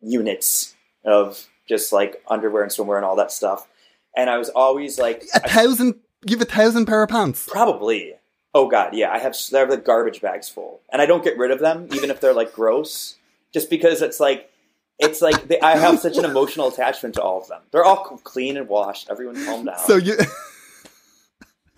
units 0.00 0.74
of 1.04 1.46
just 1.68 1.92
like 1.92 2.22
underwear 2.28 2.62
and 2.62 2.72
swimwear 2.72 2.96
and 2.96 3.04
all 3.04 3.16
that 3.16 3.30
stuff. 3.30 3.68
And 4.16 4.28
I 4.28 4.36
was 4.36 4.50
always 4.50 4.98
like, 4.98 5.24
a 5.34 5.48
thousand, 5.48 5.94
you 6.24 6.36
have 6.36 6.46
a 6.46 6.50
thousand 6.50 6.86
pair 6.86 7.02
of 7.02 7.10
pants. 7.10 7.48
probably. 7.50 8.14
Oh 8.54 8.68
god, 8.68 8.94
yeah, 8.94 9.10
I 9.10 9.18
have 9.18 9.34
I 9.54 9.58
have 9.58 9.70
like 9.70 9.84
garbage 9.84 10.20
bags 10.20 10.48
full, 10.48 10.80
and 10.92 11.00
I 11.00 11.06
don't 11.06 11.24
get 11.24 11.38
rid 11.38 11.50
of 11.50 11.58
them, 11.58 11.88
even 11.92 12.10
if 12.10 12.20
they're 12.20 12.34
like 12.34 12.52
gross, 12.52 13.16
just 13.52 13.70
because 13.70 14.02
it's 14.02 14.20
like 14.20 14.50
it's 14.98 15.22
like 15.22 15.48
they, 15.48 15.58
I 15.60 15.76
have 15.76 15.98
such 15.98 16.18
an 16.18 16.24
emotional 16.24 16.68
attachment 16.68 17.14
to 17.14 17.22
all 17.22 17.40
of 17.40 17.48
them. 17.48 17.62
They're 17.70 17.84
all 17.84 18.04
clean 18.22 18.56
and 18.58 18.68
washed. 18.68 19.08
Everyone, 19.10 19.42
calm 19.44 19.64
down. 19.64 19.78
So 19.78 19.96
you. 19.96 20.16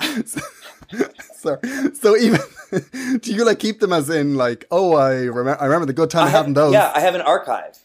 so, 1.34 1.59
so 1.95 2.16
even 2.16 2.40
do 3.20 3.32
you 3.32 3.45
like 3.45 3.61
keep 3.61 3.80
them 3.80 3.92
as 3.92 4.11
in 4.11 4.34
like 4.34 4.66
oh 4.70 4.95
I 4.95 5.14
remember 5.14 5.57
I 5.61 5.64
remember 5.66 5.86
the 5.86 5.92
good 5.92 6.11
time 6.11 6.26
I 6.26 6.30
having 6.30 6.55
those 6.55 6.72
yeah, 6.72 6.92
I 6.95 7.01
have 7.01 7.14
an 7.14 7.20
archive. 7.20 7.78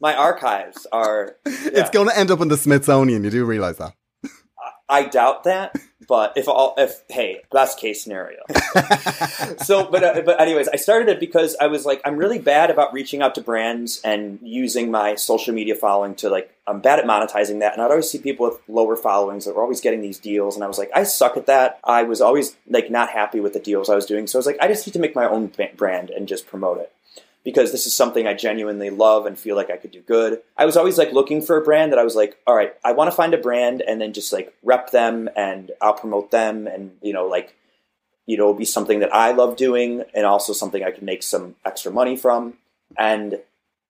My 0.00 0.14
archives 0.14 0.86
are. 0.92 1.36
it's 1.46 1.90
going 1.90 2.08
to 2.08 2.18
end 2.18 2.30
up 2.30 2.40
in 2.40 2.48
the 2.48 2.56
Smithsonian 2.56 3.24
you 3.24 3.30
do 3.30 3.44
realize 3.44 3.78
that 3.78 3.94
I 4.88 5.04
doubt 5.04 5.44
that, 5.44 5.74
but 6.06 6.34
if 6.36 6.46
all 6.46 6.74
if 6.76 7.02
hey, 7.08 7.42
best 7.50 7.78
case 7.78 8.02
scenario. 8.02 8.40
so, 9.62 9.90
but 9.90 10.04
uh, 10.04 10.22
but 10.24 10.40
anyways, 10.40 10.68
I 10.68 10.76
started 10.76 11.08
it 11.08 11.20
because 11.20 11.56
I 11.58 11.68
was 11.68 11.86
like, 11.86 12.02
I'm 12.04 12.16
really 12.16 12.38
bad 12.38 12.70
about 12.70 12.92
reaching 12.92 13.22
out 13.22 13.34
to 13.36 13.40
brands 13.40 14.02
and 14.04 14.38
using 14.42 14.90
my 14.90 15.14
social 15.14 15.54
media 15.54 15.74
following 15.74 16.14
to 16.16 16.28
like, 16.28 16.54
I'm 16.66 16.80
bad 16.80 16.98
at 16.98 17.06
monetizing 17.06 17.60
that, 17.60 17.72
and 17.72 17.80
I'd 17.80 17.90
always 17.90 18.10
see 18.10 18.18
people 18.18 18.46
with 18.46 18.60
lower 18.68 18.96
followings 18.96 19.46
that 19.46 19.56
were 19.56 19.62
always 19.62 19.80
getting 19.80 20.02
these 20.02 20.18
deals, 20.18 20.54
and 20.54 20.62
I 20.62 20.68
was 20.68 20.78
like, 20.78 20.90
I 20.94 21.04
suck 21.04 21.38
at 21.38 21.46
that. 21.46 21.80
I 21.82 22.02
was 22.02 22.20
always 22.20 22.56
like 22.68 22.90
not 22.90 23.10
happy 23.10 23.40
with 23.40 23.54
the 23.54 23.60
deals 23.60 23.88
I 23.88 23.94
was 23.94 24.06
doing, 24.06 24.26
so 24.26 24.38
I 24.38 24.40
was 24.40 24.46
like, 24.46 24.58
I 24.60 24.68
just 24.68 24.86
need 24.86 24.92
to 24.92 24.98
make 24.98 25.14
my 25.14 25.26
own 25.26 25.50
brand 25.76 26.10
and 26.10 26.28
just 26.28 26.46
promote 26.46 26.78
it 26.78 26.92
because 27.44 27.72
this 27.72 27.86
is 27.86 27.94
something 27.94 28.26
I 28.26 28.34
genuinely 28.34 28.90
love 28.90 29.26
and 29.26 29.38
feel 29.38 29.54
like 29.54 29.70
I 29.70 29.76
could 29.76 29.90
do 29.90 30.00
good. 30.00 30.40
I 30.56 30.64
was 30.64 30.76
always 30.76 30.96
like 30.96 31.12
looking 31.12 31.42
for 31.42 31.56
a 31.56 31.62
brand 31.62 31.92
that 31.92 31.98
I 31.98 32.04
was 32.04 32.16
like, 32.16 32.38
all 32.46 32.56
right, 32.56 32.74
I 32.82 32.92
want 32.92 33.10
to 33.10 33.16
find 33.16 33.34
a 33.34 33.38
brand 33.38 33.82
and 33.82 34.00
then 34.00 34.12
just 34.12 34.32
like 34.32 34.54
rep 34.62 34.90
them 34.90 35.28
and 35.36 35.70
I'll 35.80 35.94
promote 35.94 36.30
them 36.30 36.66
and 36.66 36.92
you 37.02 37.12
know 37.12 37.26
like 37.26 37.54
you 38.26 38.36
know 38.36 38.54
be 38.54 38.64
something 38.64 39.00
that 39.00 39.14
I 39.14 39.32
love 39.32 39.56
doing 39.56 40.04
and 40.14 40.24
also 40.24 40.52
something 40.52 40.82
I 40.82 40.90
can 40.90 41.04
make 41.04 41.22
some 41.22 41.56
extra 41.64 41.92
money 41.92 42.16
from 42.16 42.54
and 42.98 43.38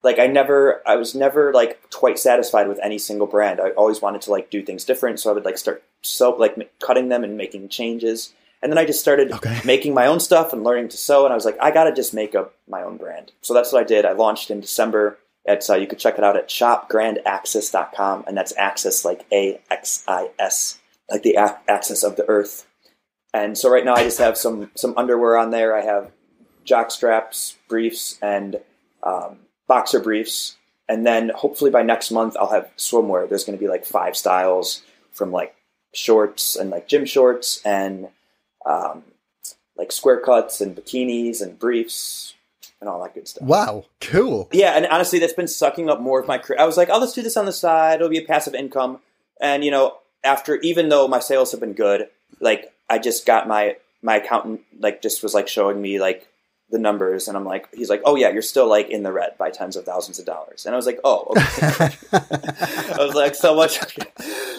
like 0.05 0.19
I 0.19 0.27
never 0.27 0.81
I 0.85 0.95
was 0.97 1.15
never 1.15 1.51
like 1.51 1.89
quite 1.91 2.19
satisfied 2.19 2.67
with 2.67 2.79
any 2.83 2.99
single 2.99 3.27
brand. 3.27 3.59
I 3.59 3.71
always 3.71 4.01
wanted 4.01 4.21
to 4.23 4.31
like 4.31 4.51
do 4.51 4.61
things 4.61 4.85
different, 4.85 5.19
so 5.19 5.31
I 5.31 5.33
would 5.33 5.43
like 5.43 5.57
start 5.57 5.83
so 6.03 6.29
like 6.35 6.71
cutting 6.79 7.09
them 7.09 7.23
and 7.23 7.35
making 7.35 7.69
changes. 7.69 8.33
And 8.65 8.71
then 8.71 8.79
I 8.79 8.85
just 8.85 8.99
started 8.99 9.31
Okay. 9.31 9.61
making 9.63 9.93
my 9.93 10.07
own 10.07 10.19
stuff 10.19 10.51
and 10.51 10.63
learning 10.63 10.87
to 10.89 10.97
sew. 10.97 11.23
And 11.23 11.31
I 11.31 11.35
was 11.35 11.45
like, 11.45 11.55
I 11.61 11.69
got 11.69 11.83
to 11.83 11.93
just 11.93 12.15
make 12.15 12.33
up 12.33 12.55
my 12.67 12.81
own 12.81 12.97
brand. 12.97 13.31
So 13.41 13.53
that's 13.53 13.71
what 13.71 13.79
I 13.79 13.83
did. 13.83 14.05
I 14.05 14.13
launched 14.13 14.49
in 14.49 14.59
December. 14.59 15.19
It's, 15.45 15.69
uh, 15.69 15.75
you 15.75 15.85
could 15.85 15.99
check 15.99 16.17
it 16.17 16.23
out 16.23 16.35
at 16.35 16.49
shopgrandaxis.com. 16.49 18.23
And 18.27 18.35
that's 18.35 18.57
Axis 18.57 19.05
like 19.05 19.23
A 19.31 19.61
X 19.69 20.03
I 20.07 20.31
S, 20.39 20.79
like 21.11 21.21
the 21.21 21.35
a- 21.35 21.59
axis 21.67 22.01
of 22.03 22.15
the 22.15 22.27
earth. 22.27 22.65
And 23.35 23.55
so 23.55 23.69
right 23.69 23.85
now 23.85 23.93
I 23.93 24.03
just 24.03 24.17
have 24.17 24.35
some, 24.35 24.71
some 24.75 24.95
underwear 24.97 25.37
on 25.37 25.51
there. 25.51 25.75
I 25.75 25.81
have 25.81 26.11
jock 26.63 26.89
straps, 26.89 27.57
briefs, 27.67 28.17
and 28.19 28.59
um, 29.03 29.37
boxer 29.67 29.99
briefs. 29.99 30.57
And 30.89 31.05
then 31.05 31.29
hopefully 31.35 31.69
by 31.69 31.83
next 31.83 32.09
month 32.09 32.35
I'll 32.39 32.49
have 32.49 32.71
swimwear. 32.77 33.29
There's 33.29 33.43
going 33.43 33.59
to 33.59 33.63
be 33.63 33.69
like 33.69 33.85
five 33.85 34.17
styles 34.17 34.81
from 35.11 35.31
like 35.31 35.55
shorts 35.93 36.55
and 36.55 36.71
like 36.71 36.87
gym 36.87 37.05
shorts 37.05 37.61
and 37.63 38.07
um, 38.65 39.03
like 39.77 39.91
square 39.91 40.19
cuts 40.19 40.61
and 40.61 40.75
bikinis 40.75 41.41
and 41.41 41.59
briefs 41.59 42.33
and 42.79 42.89
all 42.89 43.01
that 43.01 43.13
good 43.13 43.27
stuff. 43.27 43.43
wow 43.43 43.85
cool 44.01 44.49
Yeah, 44.51 44.71
and 44.71 44.85
honestly, 44.87 45.19
that's 45.19 45.33
been 45.33 45.47
sucking 45.47 45.89
up 45.89 46.01
more 46.01 46.19
of 46.19 46.27
my 46.27 46.37
career. 46.37 46.59
I 46.59 46.65
was 46.65 46.77
like, 46.77 46.89
oh, 46.89 46.99
let's 46.99 47.13
do 47.13 47.21
this 47.21 47.37
on 47.37 47.45
the 47.45 47.53
side. 47.53 47.95
It'll 47.95 48.09
be 48.09 48.17
a 48.17 48.25
passive 48.25 48.53
income. 48.53 48.99
And 49.39 49.63
you 49.63 49.71
know, 49.71 49.97
after 50.23 50.55
even 50.57 50.89
though 50.89 51.07
my 51.07 51.19
sales 51.19 51.51
have 51.51 51.59
been 51.59 51.73
good, 51.73 52.09
like 52.39 52.73
I 52.89 52.99
just 52.99 53.25
got 53.25 53.47
my 53.47 53.77
my 54.01 54.17
accountant 54.17 54.61
like 54.79 55.01
just 55.01 55.23
was 55.23 55.33
like 55.33 55.47
showing 55.47 55.81
me 55.81 55.99
like 55.99 56.27
the 56.71 56.79
numbers 56.79 57.27
and 57.27 57.37
I'm 57.37 57.45
like, 57.45 57.67
he's 57.75 57.89
like, 57.89 58.01
oh 58.05 58.15
yeah, 58.15 58.29
you're 58.29 58.41
still 58.41 58.67
like 58.67 58.89
in 58.89 59.03
the 59.03 59.11
red 59.11 59.37
by 59.37 59.51
tens 59.51 59.75
of 59.75 59.85
thousands 59.85 60.17
of 60.19 60.25
dollars. 60.25 60.65
And 60.65 60.73
I 60.73 60.77
was 60.77 60.85
like, 60.87 60.99
oh, 61.03 61.27
okay. 61.29 61.95
I 62.11 62.95
was 62.99 63.13
like, 63.13 63.35
so 63.35 63.55
much. 63.55 63.79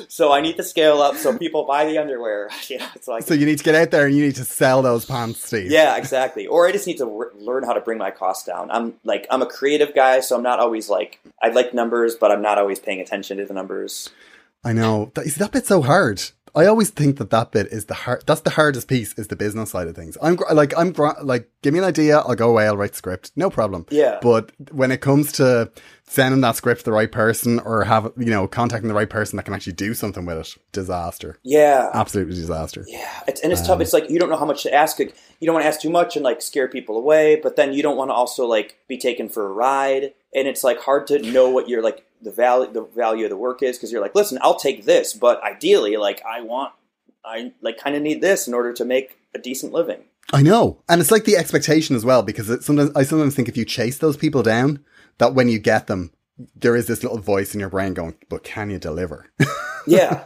so 0.08 0.32
I 0.32 0.40
need 0.40 0.56
to 0.56 0.62
scale 0.62 1.02
up 1.02 1.16
so 1.16 1.36
people 1.36 1.64
buy 1.64 1.84
the 1.84 1.98
underwear. 1.98 2.48
You 2.68 2.78
know, 2.78 2.86
it's 2.94 3.08
like, 3.08 3.24
So 3.24 3.34
you 3.34 3.44
need 3.44 3.58
to 3.58 3.64
get 3.64 3.74
out 3.74 3.90
there 3.90 4.06
and 4.06 4.14
you 4.14 4.24
need 4.24 4.36
to 4.36 4.44
sell 4.44 4.82
those 4.82 5.04
pants, 5.04 5.44
Steve. 5.44 5.70
yeah, 5.70 5.96
exactly. 5.96 6.46
Or 6.46 6.68
I 6.68 6.72
just 6.72 6.86
need 6.86 6.98
to 6.98 7.06
w- 7.06 7.30
learn 7.34 7.64
how 7.64 7.72
to 7.72 7.80
bring 7.80 7.98
my 7.98 8.10
costs 8.12 8.44
down. 8.46 8.70
I'm 8.70 8.94
like, 9.04 9.26
I'm 9.30 9.42
a 9.42 9.46
creative 9.46 9.94
guy, 9.94 10.20
so 10.20 10.36
I'm 10.36 10.42
not 10.44 10.60
always 10.60 10.88
like, 10.88 11.18
I 11.42 11.48
like 11.48 11.74
numbers, 11.74 12.14
but 12.14 12.30
I'm 12.30 12.42
not 12.42 12.56
always 12.58 12.78
paying 12.78 13.00
attention 13.00 13.38
to 13.38 13.44
the 13.46 13.54
numbers. 13.54 14.10
I 14.64 14.72
know. 14.72 15.10
See, 15.24 15.30
that 15.38 15.52
bit 15.52 15.66
so 15.66 15.82
hard. 15.82 16.22
I 16.56 16.66
always 16.66 16.88
think 16.90 17.18
that 17.18 17.28
that 17.30 17.52
bit 17.52 17.66
is 17.66 17.84
the 17.84 17.94
hard. 17.94 18.24
That's 18.26 18.40
the 18.40 18.50
hardest 18.50 18.88
piece 18.88 19.12
is 19.18 19.28
the 19.28 19.36
business 19.36 19.70
side 19.70 19.88
of 19.88 19.94
things. 19.94 20.16
I'm 20.22 20.36
gr- 20.36 20.52
like 20.54 20.72
I'm 20.76 20.90
gr- 20.92 21.10
like 21.22 21.50
give 21.62 21.74
me 21.74 21.80
an 21.80 21.84
idea, 21.84 22.18
I'll 22.18 22.34
go 22.34 22.48
away, 22.50 22.66
I'll 22.66 22.76
write 22.78 22.92
the 22.92 22.96
script, 22.96 23.30
no 23.36 23.50
problem. 23.50 23.84
Yeah. 23.90 24.18
But 24.22 24.52
when 24.72 24.90
it 24.90 25.02
comes 25.02 25.32
to 25.32 25.70
sending 26.08 26.40
that 26.40 26.56
script 26.56 26.80
to 26.80 26.84
the 26.86 26.92
right 26.92 27.10
person 27.12 27.58
or 27.60 27.84
have 27.84 28.10
you 28.16 28.30
know 28.30 28.48
contacting 28.48 28.88
the 28.88 28.94
right 28.94 29.10
person 29.10 29.36
that 29.36 29.42
can 29.42 29.52
actually 29.52 29.74
do 29.74 29.92
something 29.92 30.24
with 30.24 30.38
it, 30.38 30.54
disaster, 30.72 31.38
Yeah. 31.42 31.90
absolutely 31.92 32.34
disaster. 32.36 32.84
Yeah, 32.88 33.20
it's, 33.28 33.42
and 33.42 33.52
it's 33.52 33.60
tough. 33.60 33.72
Um, 33.76 33.80
it's 33.82 33.92
like 33.92 34.08
you 34.08 34.18
don't 34.18 34.30
know 34.30 34.36
how 34.38 34.46
much 34.46 34.62
to 34.62 34.72
ask. 34.72 34.98
Like, 34.98 35.14
you 35.40 35.46
don't 35.46 35.54
want 35.54 35.64
to 35.64 35.68
ask 35.68 35.80
too 35.80 35.90
much 35.90 36.16
and 36.16 36.24
like 36.24 36.40
scare 36.40 36.68
people 36.68 36.96
away, 36.96 37.36
but 37.36 37.56
then 37.56 37.74
you 37.74 37.82
don't 37.82 37.98
want 37.98 38.08
to 38.10 38.14
also 38.14 38.46
like 38.46 38.78
be 38.88 38.96
taken 38.96 39.28
for 39.28 39.44
a 39.44 39.52
ride. 39.52 40.14
And 40.34 40.46
it's 40.48 40.62
like 40.64 40.80
hard 40.80 41.06
to 41.08 41.18
know 41.18 41.48
what 41.50 41.68
you're 41.68 41.82
like 41.82 42.05
the 42.22 42.30
value 42.30 42.72
the 42.72 42.82
value 42.82 43.24
of 43.24 43.30
the 43.30 43.36
work 43.36 43.62
is 43.62 43.76
because 43.76 43.92
you're 43.92 44.00
like, 44.00 44.14
listen, 44.14 44.38
I'll 44.42 44.58
take 44.58 44.84
this, 44.84 45.12
but 45.12 45.42
ideally, 45.42 45.96
like 45.96 46.22
I 46.24 46.40
want, 46.40 46.72
I 47.24 47.52
like 47.60 47.78
kind 47.78 47.96
of 47.96 48.02
need 48.02 48.20
this 48.20 48.46
in 48.46 48.54
order 48.54 48.72
to 48.74 48.84
make 48.84 49.18
a 49.34 49.38
decent 49.38 49.72
living. 49.72 50.04
I 50.32 50.42
know, 50.42 50.82
and 50.88 51.00
it's 51.00 51.10
like 51.10 51.24
the 51.24 51.36
expectation 51.36 51.94
as 51.94 52.04
well 52.04 52.22
because 52.22 52.50
it, 52.50 52.64
sometimes 52.64 52.90
I 52.96 53.04
sometimes 53.04 53.34
think 53.34 53.48
if 53.48 53.56
you 53.56 53.64
chase 53.64 53.98
those 53.98 54.16
people 54.16 54.42
down, 54.42 54.84
that 55.18 55.34
when 55.34 55.48
you 55.48 55.58
get 55.58 55.86
them, 55.86 56.12
there 56.54 56.76
is 56.76 56.86
this 56.86 57.02
little 57.02 57.18
voice 57.18 57.54
in 57.54 57.60
your 57.60 57.70
brain 57.70 57.94
going, 57.94 58.16
"But 58.28 58.44
can 58.44 58.70
you 58.70 58.78
deliver?" 58.78 59.30
Yeah, 59.88 60.24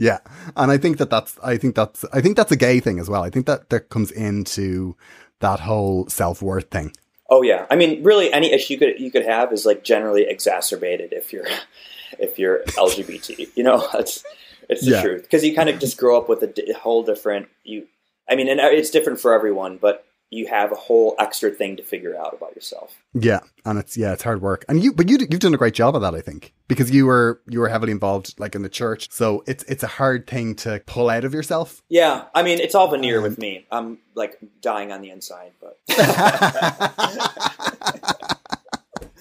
Yeah, 0.00 0.20
and 0.56 0.70
I 0.70 0.78
think 0.78 0.96
that 0.96 1.10
that's 1.10 1.38
I 1.42 1.58
think 1.58 1.74
that's 1.74 2.06
I 2.10 2.22
think 2.22 2.38
that's 2.38 2.52
a 2.52 2.56
gay 2.56 2.80
thing 2.80 2.98
as 2.98 3.10
well. 3.10 3.22
I 3.22 3.28
think 3.28 3.44
that 3.44 3.68
that 3.68 3.90
comes 3.90 4.10
into 4.10 4.96
that 5.40 5.60
whole 5.60 6.08
self 6.08 6.40
worth 6.40 6.70
thing. 6.70 6.92
Oh 7.30 7.42
yeah. 7.42 7.66
I 7.70 7.76
mean, 7.76 8.02
really, 8.02 8.32
any 8.32 8.52
issue 8.52 8.74
you 8.74 8.78
could 8.78 9.00
you 9.00 9.10
could 9.10 9.24
have 9.24 9.52
is 9.52 9.64
like 9.64 9.84
generally 9.84 10.24
exacerbated 10.28 11.12
if 11.12 11.32
you're 11.32 11.46
if 12.18 12.38
you're 12.38 12.60
LGBT. 12.64 13.48
You 13.54 13.64
know, 13.64 13.88
it's 13.94 14.24
it's 14.68 14.84
the 14.84 14.92
Yeah. 14.92 15.02
truth 15.02 15.22
because 15.22 15.44
you 15.44 15.54
kind 15.54 15.68
of 15.68 15.78
just 15.78 15.96
grow 15.96 16.16
up 16.18 16.28
with 16.28 16.42
a 16.42 16.74
whole 16.78 17.02
different 17.02 17.48
you. 17.64 17.86
I 18.28 18.36
mean, 18.36 18.48
and 18.48 18.60
uh, 18.60 18.68
it's 18.70 18.90
different 18.90 19.20
for 19.20 19.32
everyone, 19.34 19.78
but 19.78 20.04
you 20.30 20.46
have 20.46 20.70
a 20.70 20.76
whole 20.76 21.14
extra 21.18 21.50
thing 21.50 21.76
to 21.76 21.82
figure 21.82 22.16
out 22.16 22.32
about 22.32 22.54
yourself. 22.54 22.94
Yeah, 23.14 23.40
and 23.64 23.78
it's 23.78 23.96
yeah, 23.96 24.12
it's 24.12 24.22
hard 24.22 24.40
work, 24.40 24.64
and 24.68 24.82
you 24.82 24.92
but 24.92 25.08
you 25.08 25.18
you've 25.18 25.40
done 25.40 25.54
a 25.54 25.58
great 25.58 25.74
job 25.74 25.96
of 25.96 26.02
that, 26.02 26.14
I 26.14 26.20
think, 26.20 26.52
because 26.68 26.90
you 26.90 27.06
were 27.06 27.40
you 27.48 27.60
were 27.60 27.68
heavily 27.68 27.92
involved 27.92 28.38
like 28.38 28.54
in 28.54 28.62
the 28.62 28.68
church, 28.68 29.08
so 29.10 29.42
it's 29.46 29.64
it's 29.64 29.82
a 29.82 29.86
hard 29.88 30.26
thing 30.28 30.54
to 30.56 30.80
pull 30.86 31.10
out 31.10 31.24
of 31.24 31.34
yourself. 31.34 31.82
Yeah, 31.88 32.24
I 32.34 32.42
mean, 32.42 32.60
it's 32.60 32.74
all 32.74 32.88
veneer 32.88 33.20
with 33.20 33.38
me. 33.38 33.66
I'm 33.72 33.98
like 34.14 34.38
dying 34.62 34.92
on 34.92 35.00
the 35.02 35.10
inside, 35.10 35.52
but 35.60 35.78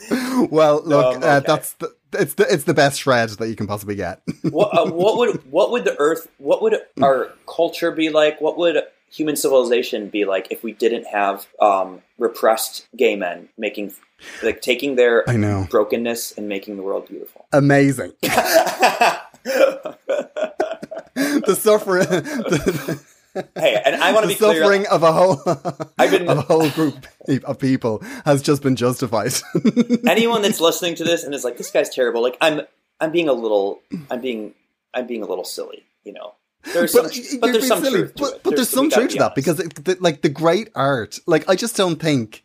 Well, 0.50 0.82
look, 0.86 1.18
Um, 1.18 1.24
uh, 1.24 1.40
that's 1.42 1.74
the, 1.74 1.94
it's 2.14 2.34
the 2.36 2.52
it's 2.52 2.64
the 2.64 2.74
best 2.74 3.00
shred 3.00 3.30
that 3.30 3.48
you 3.50 3.56
can 3.56 3.68
possibly 3.68 3.96
get. 3.96 4.22
what, 4.44 4.76
uh, 4.78 4.90
what 4.90 5.18
would 5.18 5.44
what 5.52 5.72
would 5.72 5.84
the 5.84 5.96
Earth, 6.00 6.28
what 6.38 6.62
would 6.62 6.76
our 7.02 7.32
culture 7.48 7.92
be 7.92 8.10
like? 8.10 8.40
What 8.42 8.58
would 8.58 8.82
human 9.12 9.36
civilization 9.36 10.10
be 10.10 10.26
like 10.26 10.48
if 10.52 10.64
we 10.64 10.72
didn't 10.74 11.06
have 11.08 11.48
um, 11.62 12.02
repressed 12.18 12.88
gay 12.96 13.16
men 13.16 13.50
making, 13.58 13.94
like, 14.44 14.62
taking 14.62 14.96
their 14.96 15.28
I 15.30 15.36
know. 15.38 15.68
brokenness 15.70 16.34
and 16.38 16.48
making 16.48 16.78
the 16.78 16.84
world 16.84 17.08
beautiful? 17.08 17.48
Amazing. 17.52 18.14
the 18.22 19.20
suffering, 21.60 22.08
the, 22.08 23.00
Hey, 23.56 23.80
and 23.86 23.96
I 24.02 24.12
want 24.12 24.24
to 24.24 24.28
be 24.28 24.36
clear. 24.36 24.60
suffering 24.62 24.88
of 24.88 25.04
a 25.04 25.12
whole 25.14 25.40
I've 25.98 26.12
been- 26.12 26.28
of 26.30 26.40
a 26.40 26.42
whole 26.42 26.70
group 26.72 27.06
of 27.46 27.60
people 27.60 28.02
has 28.26 28.42
just 28.42 28.64
been 28.64 28.76
justified. 28.76 29.32
anyone 30.08 30.42
that's 30.42 30.60
listening 30.60 30.96
to 30.96 31.04
this 31.04 31.24
and 31.24 31.34
is 31.36 31.44
like, 31.44 31.58
"This 31.58 31.70
guy's 31.70 31.90
terrible," 31.90 32.24
like 32.24 32.38
I'm, 32.42 32.62
I'm 33.00 33.12
being 33.12 33.30
a 33.30 33.34
little, 33.34 33.82
I'm 34.10 34.20
being, 34.20 34.56
I'm 34.96 35.06
being 35.06 35.22
a 35.22 35.28
little 35.28 35.46
silly, 35.46 35.86
you 36.04 36.14
know. 36.14 36.34
There's 36.74 36.92
some, 36.92 37.10
but 37.40 37.52
there's 37.52 37.68
some 37.68 37.84
silly. 37.84 38.00
truth 38.00 38.16
to 38.16 38.22
But, 38.22 38.44
but 38.44 38.56
there's, 38.56 38.70
some 38.70 38.90
truth 38.90 39.12
to 39.12 39.18
that 39.20 39.36
because 39.36 39.60
it, 39.60 39.84
the, 39.86 39.98
like 40.00 40.22
the 40.22 40.30
great 40.30 40.70
art, 40.76 41.20
like 41.26 41.50
I 41.50 41.56
just 41.56 41.76
don't 41.76 42.02
think, 42.02 42.44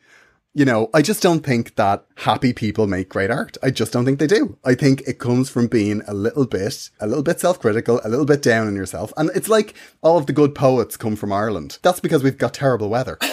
you 0.54 0.64
know, 0.64 0.88
I 0.94 1.02
just 1.02 1.20
don't 1.20 1.44
think 1.44 1.74
that 1.76 2.04
happy 2.16 2.52
people 2.52 2.86
make 2.86 3.08
great 3.08 3.30
art. 3.30 3.56
I 3.62 3.70
just 3.70 3.92
don't 3.92 4.04
think 4.04 4.20
they 4.20 4.28
do. 4.28 4.56
I 4.64 4.74
think 4.74 5.02
it 5.02 5.18
comes 5.18 5.50
from 5.50 5.66
being 5.66 6.02
a 6.06 6.14
little 6.14 6.46
bit, 6.46 6.90
a 7.00 7.06
little 7.08 7.24
bit 7.24 7.40
self-critical, 7.40 8.00
a 8.04 8.08
little 8.08 8.26
bit 8.26 8.40
down 8.40 8.68
on 8.68 8.76
yourself. 8.76 9.12
And 9.16 9.30
it's 9.34 9.48
like 9.48 9.74
all 10.00 10.16
of 10.16 10.26
the 10.26 10.32
good 10.32 10.54
poets 10.54 10.96
come 10.96 11.16
from 11.16 11.32
Ireland. 11.32 11.78
That's 11.82 12.00
because 12.00 12.22
we've 12.22 12.38
got 12.38 12.54
terrible 12.54 12.88
weather. 12.88 13.18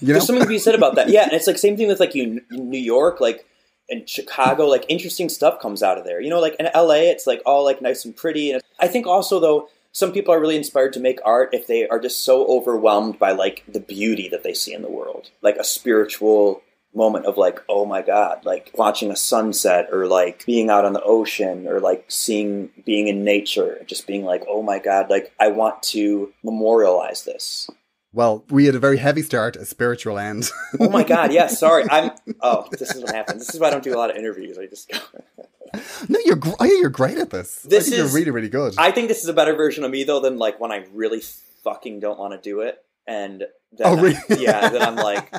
You 0.00 0.08
know? 0.08 0.14
There's 0.14 0.26
something 0.26 0.44
to 0.44 0.48
be 0.48 0.58
said 0.58 0.74
about 0.74 0.94
that. 0.94 1.08
Yeah, 1.08 1.24
and 1.24 1.32
it's 1.32 1.46
like 1.46 1.58
same 1.58 1.76
thing 1.76 1.88
with 1.88 1.98
like 1.98 2.14
you, 2.14 2.40
New 2.50 2.78
York, 2.78 3.20
like 3.20 3.44
in 3.88 4.06
Chicago, 4.06 4.66
like 4.66 4.84
interesting 4.88 5.28
stuff 5.28 5.60
comes 5.60 5.82
out 5.82 5.98
of 5.98 6.04
there. 6.04 6.20
You 6.20 6.30
know, 6.30 6.40
like 6.40 6.54
in 6.58 6.68
LA, 6.74 7.10
it's 7.10 7.26
like 7.26 7.42
all 7.44 7.64
like 7.64 7.82
nice 7.82 8.04
and 8.04 8.14
pretty. 8.14 8.52
And 8.52 8.62
I 8.78 8.86
think 8.86 9.06
also 9.06 9.40
though, 9.40 9.68
some 9.92 10.12
people 10.12 10.32
are 10.32 10.40
really 10.40 10.56
inspired 10.56 10.92
to 10.92 11.00
make 11.00 11.18
art 11.24 11.50
if 11.52 11.66
they 11.66 11.88
are 11.88 11.98
just 11.98 12.24
so 12.24 12.46
overwhelmed 12.46 13.18
by 13.18 13.32
like 13.32 13.64
the 13.68 13.80
beauty 13.80 14.28
that 14.28 14.42
they 14.42 14.54
see 14.54 14.72
in 14.72 14.82
the 14.82 14.90
world, 14.90 15.30
like 15.42 15.56
a 15.56 15.64
spiritual 15.64 16.62
moment 16.94 17.26
of 17.26 17.36
like, 17.36 17.62
oh 17.68 17.84
my 17.84 18.02
god, 18.02 18.44
like 18.44 18.70
watching 18.74 19.10
a 19.10 19.16
sunset 19.16 19.88
or 19.92 20.06
like 20.06 20.44
being 20.46 20.70
out 20.70 20.84
on 20.84 20.92
the 20.92 21.02
ocean 21.02 21.66
or 21.66 21.80
like 21.80 22.04
seeing 22.08 22.70
being 22.84 23.08
in 23.08 23.24
nature, 23.24 23.82
just 23.86 24.06
being 24.06 24.24
like, 24.24 24.44
oh 24.48 24.62
my 24.62 24.78
god, 24.78 25.10
like 25.10 25.32
I 25.38 25.48
want 25.48 25.82
to 25.84 26.32
memorialize 26.42 27.24
this. 27.24 27.68
well, 28.12 28.44
we 28.50 28.66
had 28.66 28.74
a 28.74 28.80
very 28.80 28.96
heavy 28.98 29.22
start, 29.22 29.56
a 29.56 29.64
spiritual 29.64 30.18
end. 30.18 30.50
Oh 30.80 30.88
my 30.88 31.04
god, 31.04 31.32
yeah, 31.32 31.46
sorry. 31.46 31.84
I'm 31.90 32.10
oh, 32.40 32.66
this 32.70 32.94
is 32.94 33.02
what 33.02 33.14
happens. 33.14 33.46
This 33.46 33.54
is 33.54 33.60
why 33.60 33.68
I 33.68 33.70
don't 33.70 33.84
do 33.84 33.94
a 33.94 33.98
lot 33.98 34.10
of 34.10 34.16
interviews. 34.16 34.58
I 34.58 34.66
just 34.66 34.90
go 34.90 34.98
no, 36.08 36.18
you're 36.24 36.36
gr- 36.36 36.50
oh, 36.60 36.64
yeah, 36.64 36.78
you're 36.80 36.90
great 36.90 37.18
at 37.18 37.30
this. 37.30 37.62
This 37.62 37.90
is- 37.90 38.14
really, 38.14 38.30
really 38.30 38.48
good. 38.48 38.74
I 38.78 38.90
think 38.90 39.08
this 39.08 39.22
is 39.22 39.28
a 39.28 39.34
better 39.34 39.54
version 39.54 39.84
of 39.84 39.90
me 39.90 40.04
though 40.04 40.20
than 40.20 40.38
like 40.38 40.60
when 40.60 40.72
I 40.72 40.84
really 40.92 41.22
fucking 41.64 42.00
don't 42.00 42.18
want 42.18 42.32
to 42.34 42.40
do 42.40 42.60
it. 42.60 42.82
And 43.06 43.40
then 43.72 43.86
Oh, 43.86 43.96
really? 43.96 44.18
yeah, 44.42 44.68
then 44.68 44.82
I'm 44.82 44.96
like 44.96 45.32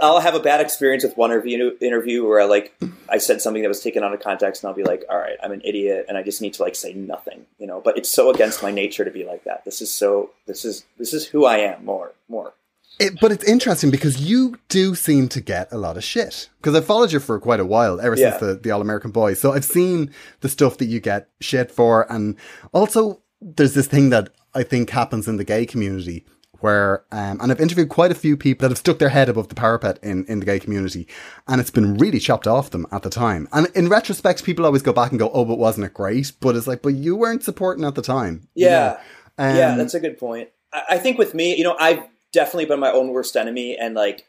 I'll 0.00 0.20
have 0.20 0.34
a 0.36 0.40
bad 0.40 0.60
experience 0.60 1.02
with 1.02 1.16
one 1.16 1.32
interview 1.32 1.72
interview 1.80 2.24
where 2.24 2.40
I 2.40 2.44
like 2.44 2.72
I 3.08 3.18
said 3.18 3.40
something 3.40 3.62
that 3.62 3.68
was 3.68 3.80
taken 3.82 4.04
out 4.04 4.14
of 4.14 4.20
context 4.20 4.62
and 4.62 4.68
I'll 4.70 4.76
be 4.76 4.84
like, 4.84 5.04
all 5.10 5.18
right, 5.18 5.36
I'm 5.42 5.50
an 5.50 5.60
idiot 5.64 6.06
and 6.08 6.16
I 6.16 6.22
just 6.22 6.40
need 6.40 6.54
to 6.54 6.62
like 6.62 6.76
say 6.76 6.92
nothing, 6.92 7.46
you 7.58 7.66
know. 7.66 7.80
But 7.80 7.98
it's 7.98 8.08
so 8.10 8.30
against 8.30 8.62
my 8.62 8.70
nature 8.70 9.04
to 9.04 9.10
be 9.10 9.24
like 9.24 9.42
that. 9.44 9.64
This 9.64 9.82
is 9.82 9.92
so 9.92 10.30
this 10.46 10.64
is 10.64 10.84
this 10.98 11.12
is 11.12 11.26
who 11.26 11.44
I 11.44 11.58
am 11.58 11.84
more 11.84 12.12
more. 12.28 12.52
It, 13.00 13.18
but 13.20 13.32
it's 13.32 13.44
interesting 13.44 13.90
because 13.90 14.20
you 14.20 14.56
do 14.68 14.94
seem 14.94 15.28
to 15.30 15.40
get 15.40 15.72
a 15.72 15.78
lot 15.78 15.96
of 15.96 16.04
shit. 16.04 16.50
Because 16.60 16.74
I've 16.74 16.84
followed 16.84 17.12
you 17.12 17.18
for 17.20 17.40
quite 17.40 17.58
a 17.60 17.64
while, 17.64 18.00
ever 18.00 18.14
Yeah. 18.14 18.30
since 18.30 18.40
the, 18.40 18.54
the 18.62 18.70
All 18.70 18.80
American 18.82 19.10
Boys. 19.10 19.40
So 19.40 19.52
I've 19.52 19.64
seen 19.64 20.10
the 20.40 20.48
stuff 20.48 20.76
that 20.78 20.86
you 20.86 21.00
get 21.00 21.28
shit 21.40 21.70
for. 21.70 22.10
And 22.12 22.36
also, 22.72 23.22
there's 23.40 23.74
this 23.74 23.86
thing 23.86 24.10
that 24.10 24.28
I 24.54 24.62
think 24.62 24.90
happens 24.90 25.26
in 25.26 25.36
the 25.38 25.44
gay 25.44 25.64
community 25.64 26.26
where, 26.60 27.04
um, 27.10 27.40
and 27.40 27.50
I've 27.50 27.60
interviewed 27.60 27.88
quite 27.88 28.10
a 28.12 28.14
few 28.14 28.36
people 28.36 28.64
that 28.64 28.70
have 28.70 28.76
stuck 28.78 28.98
their 28.98 29.08
head 29.08 29.30
above 29.30 29.48
the 29.48 29.54
parapet 29.54 29.98
in, 30.02 30.26
in 30.26 30.40
the 30.40 30.44
gay 30.44 30.58
community. 30.60 31.08
And 31.48 31.58
it's 31.58 31.70
been 31.70 31.96
really 31.96 32.18
chopped 32.18 32.46
off 32.46 32.68
them 32.68 32.86
at 32.92 33.02
the 33.02 33.08
time. 33.08 33.48
And 33.50 33.66
in 33.74 33.88
retrospect, 33.88 34.44
people 34.44 34.66
always 34.66 34.82
go 34.82 34.92
back 34.92 35.10
and 35.10 35.18
go, 35.18 35.30
oh, 35.32 35.46
but 35.46 35.56
wasn't 35.58 35.86
it 35.86 35.94
great? 35.94 36.32
But 36.38 36.54
it's 36.56 36.66
like, 36.66 36.82
but 36.82 36.92
you 36.94 37.16
weren't 37.16 37.42
supporting 37.44 37.84
at 37.86 37.94
the 37.94 38.02
time. 38.02 38.46
you 38.54 38.66
Yeah. 38.66 38.98
know? 39.38 39.44
Um, 39.46 39.56
yeah, 39.56 39.74
that's 39.76 39.94
a 39.94 40.00
good 40.00 40.18
point. 40.18 40.50
I, 40.70 40.82
I 40.90 40.98
think 40.98 41.16
with 41.16 41.32
me, 41.34 41.56
you 41.56 41.64
know, 41.64 41.76
I've 41.80 42.02
definitely 42.32 42.66
been 42.66 42.80
my 42.80 42.92
own 42.92 43.08
worst 43.10 43.36
enemy, 43.36 43.76
and 43.76 43.94
like 43.94 44.26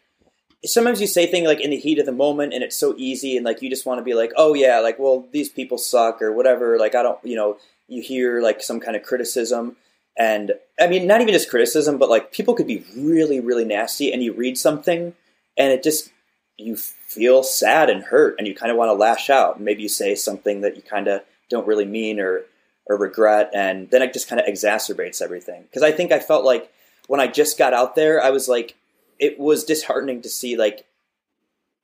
sometimes 0.65 1.01
you 1.01 1.07
say 1.07 1.25
things 1.25 1.47
like 1.47 1.61
in 1.61 1.71
the 1.71 1.77
heat 1.77 1.99
of 1.99 2.05
the 2.05 2.11
moment, 2.11 2.53
and 2.53 2.63
it's 2.63 2.75
so 2.75 2.93
easy, 2.97 3.35
and 3.35 3.45
like 3.45 3.61
you 3.61 3.69
just 3.69 3.85
want 3.85 3.99
to 3.99 4.03
be 4.03 4.13
like, 4.13 4.31
oh 4.35 4.53
yeah, 4.53 4.79
like 4.79 4.99
well 4.99 5.27
these 5.31 5.49
people 5.49 5.77
suck 5.77 6.21
or 6.21 6.31
whatever. 6.31 6.77
Like 6.77 6.95
I 6.95 7.03
don't, 7.03 7.19
you 7.23 7.35
know, 7.35 7.57
you 7.87 8.01
hear 8.01 8.41
like 8.41 8.61
some 8.61 8.79
kind 8.79 8.95
of 8.95 9.03
criticism, 9.03 9.75
and 10.17 10.53
I 10.79 10.87
mean 10.87 11.07
not 11.07 11.21
even 11.21 11.33
just 11.33 11.49
criticism, 11.49 11.97
but 11.97 12.09
like 12.09 12.31
people 12.31 12.53
could 12.53 12.67
be 12.67 12.85
really 12.95 13.39
really 13.39 13.65
nasty, 13.65 14.11
and 14.11 14.23
you 14.23 14.33
read 14.33 14.57
something, 14.57 15.13
and 15.57 15.71
it 15.71 15.83
just 15.83 16.11
you 16.57 16.75
feel 16.75 17.43
sad 17.43 17.89
and 17.89 18.03
hurt, 18.03 18.35
and 18.37 18.47
you 18.47 18.55
kind 18.55 18.71
of 18.71 18.77
want 18.77 18.89
to 18.89 18.93
lash 18.93 19.29
out. 19.29 19.57
And 19.57 19.65
maybe 19.65 19.83
you 19.83 19.89
say 19.89 20.15
something 20.15 20.61
that 20.61 20.75
you 20.75 20.81
kind 20.81 21.07
of 21.07 21.21
don't 21.49 21.67
really 21.67 21.85
mean 21.85 22.19
or 22.19 22.43
or 22.87 22.97
regret, 22.97 23.51
and 23.53 23.89
then 23.89 24.01
it 24.01 24.13
just 24.13 24.27
kind 24.27 24.39
of 24.39 24.47
exacerbates 24.47 25.21
everything. 25.21 25.63
Because 25.63 25.83
I 25.83 25.91
think 25.91 26.11
I 26.11 26.19
felt 26.19 26.45
like 26.45 26.71
when 27.11 27.19
I 27.19 27.27
just 27.27 27.57
got 27.57 27.73
out 27.73 27.95
there, 27.95 28.23
I 28.23 28.29
was 28.29 28.47
like, 28.47 28.77
it 29.19 29.37
was 29.37 29.65
disheartening 29.65 30.21
to 30.21 30.29
see 30.29 30.55
like. 30.55 30.85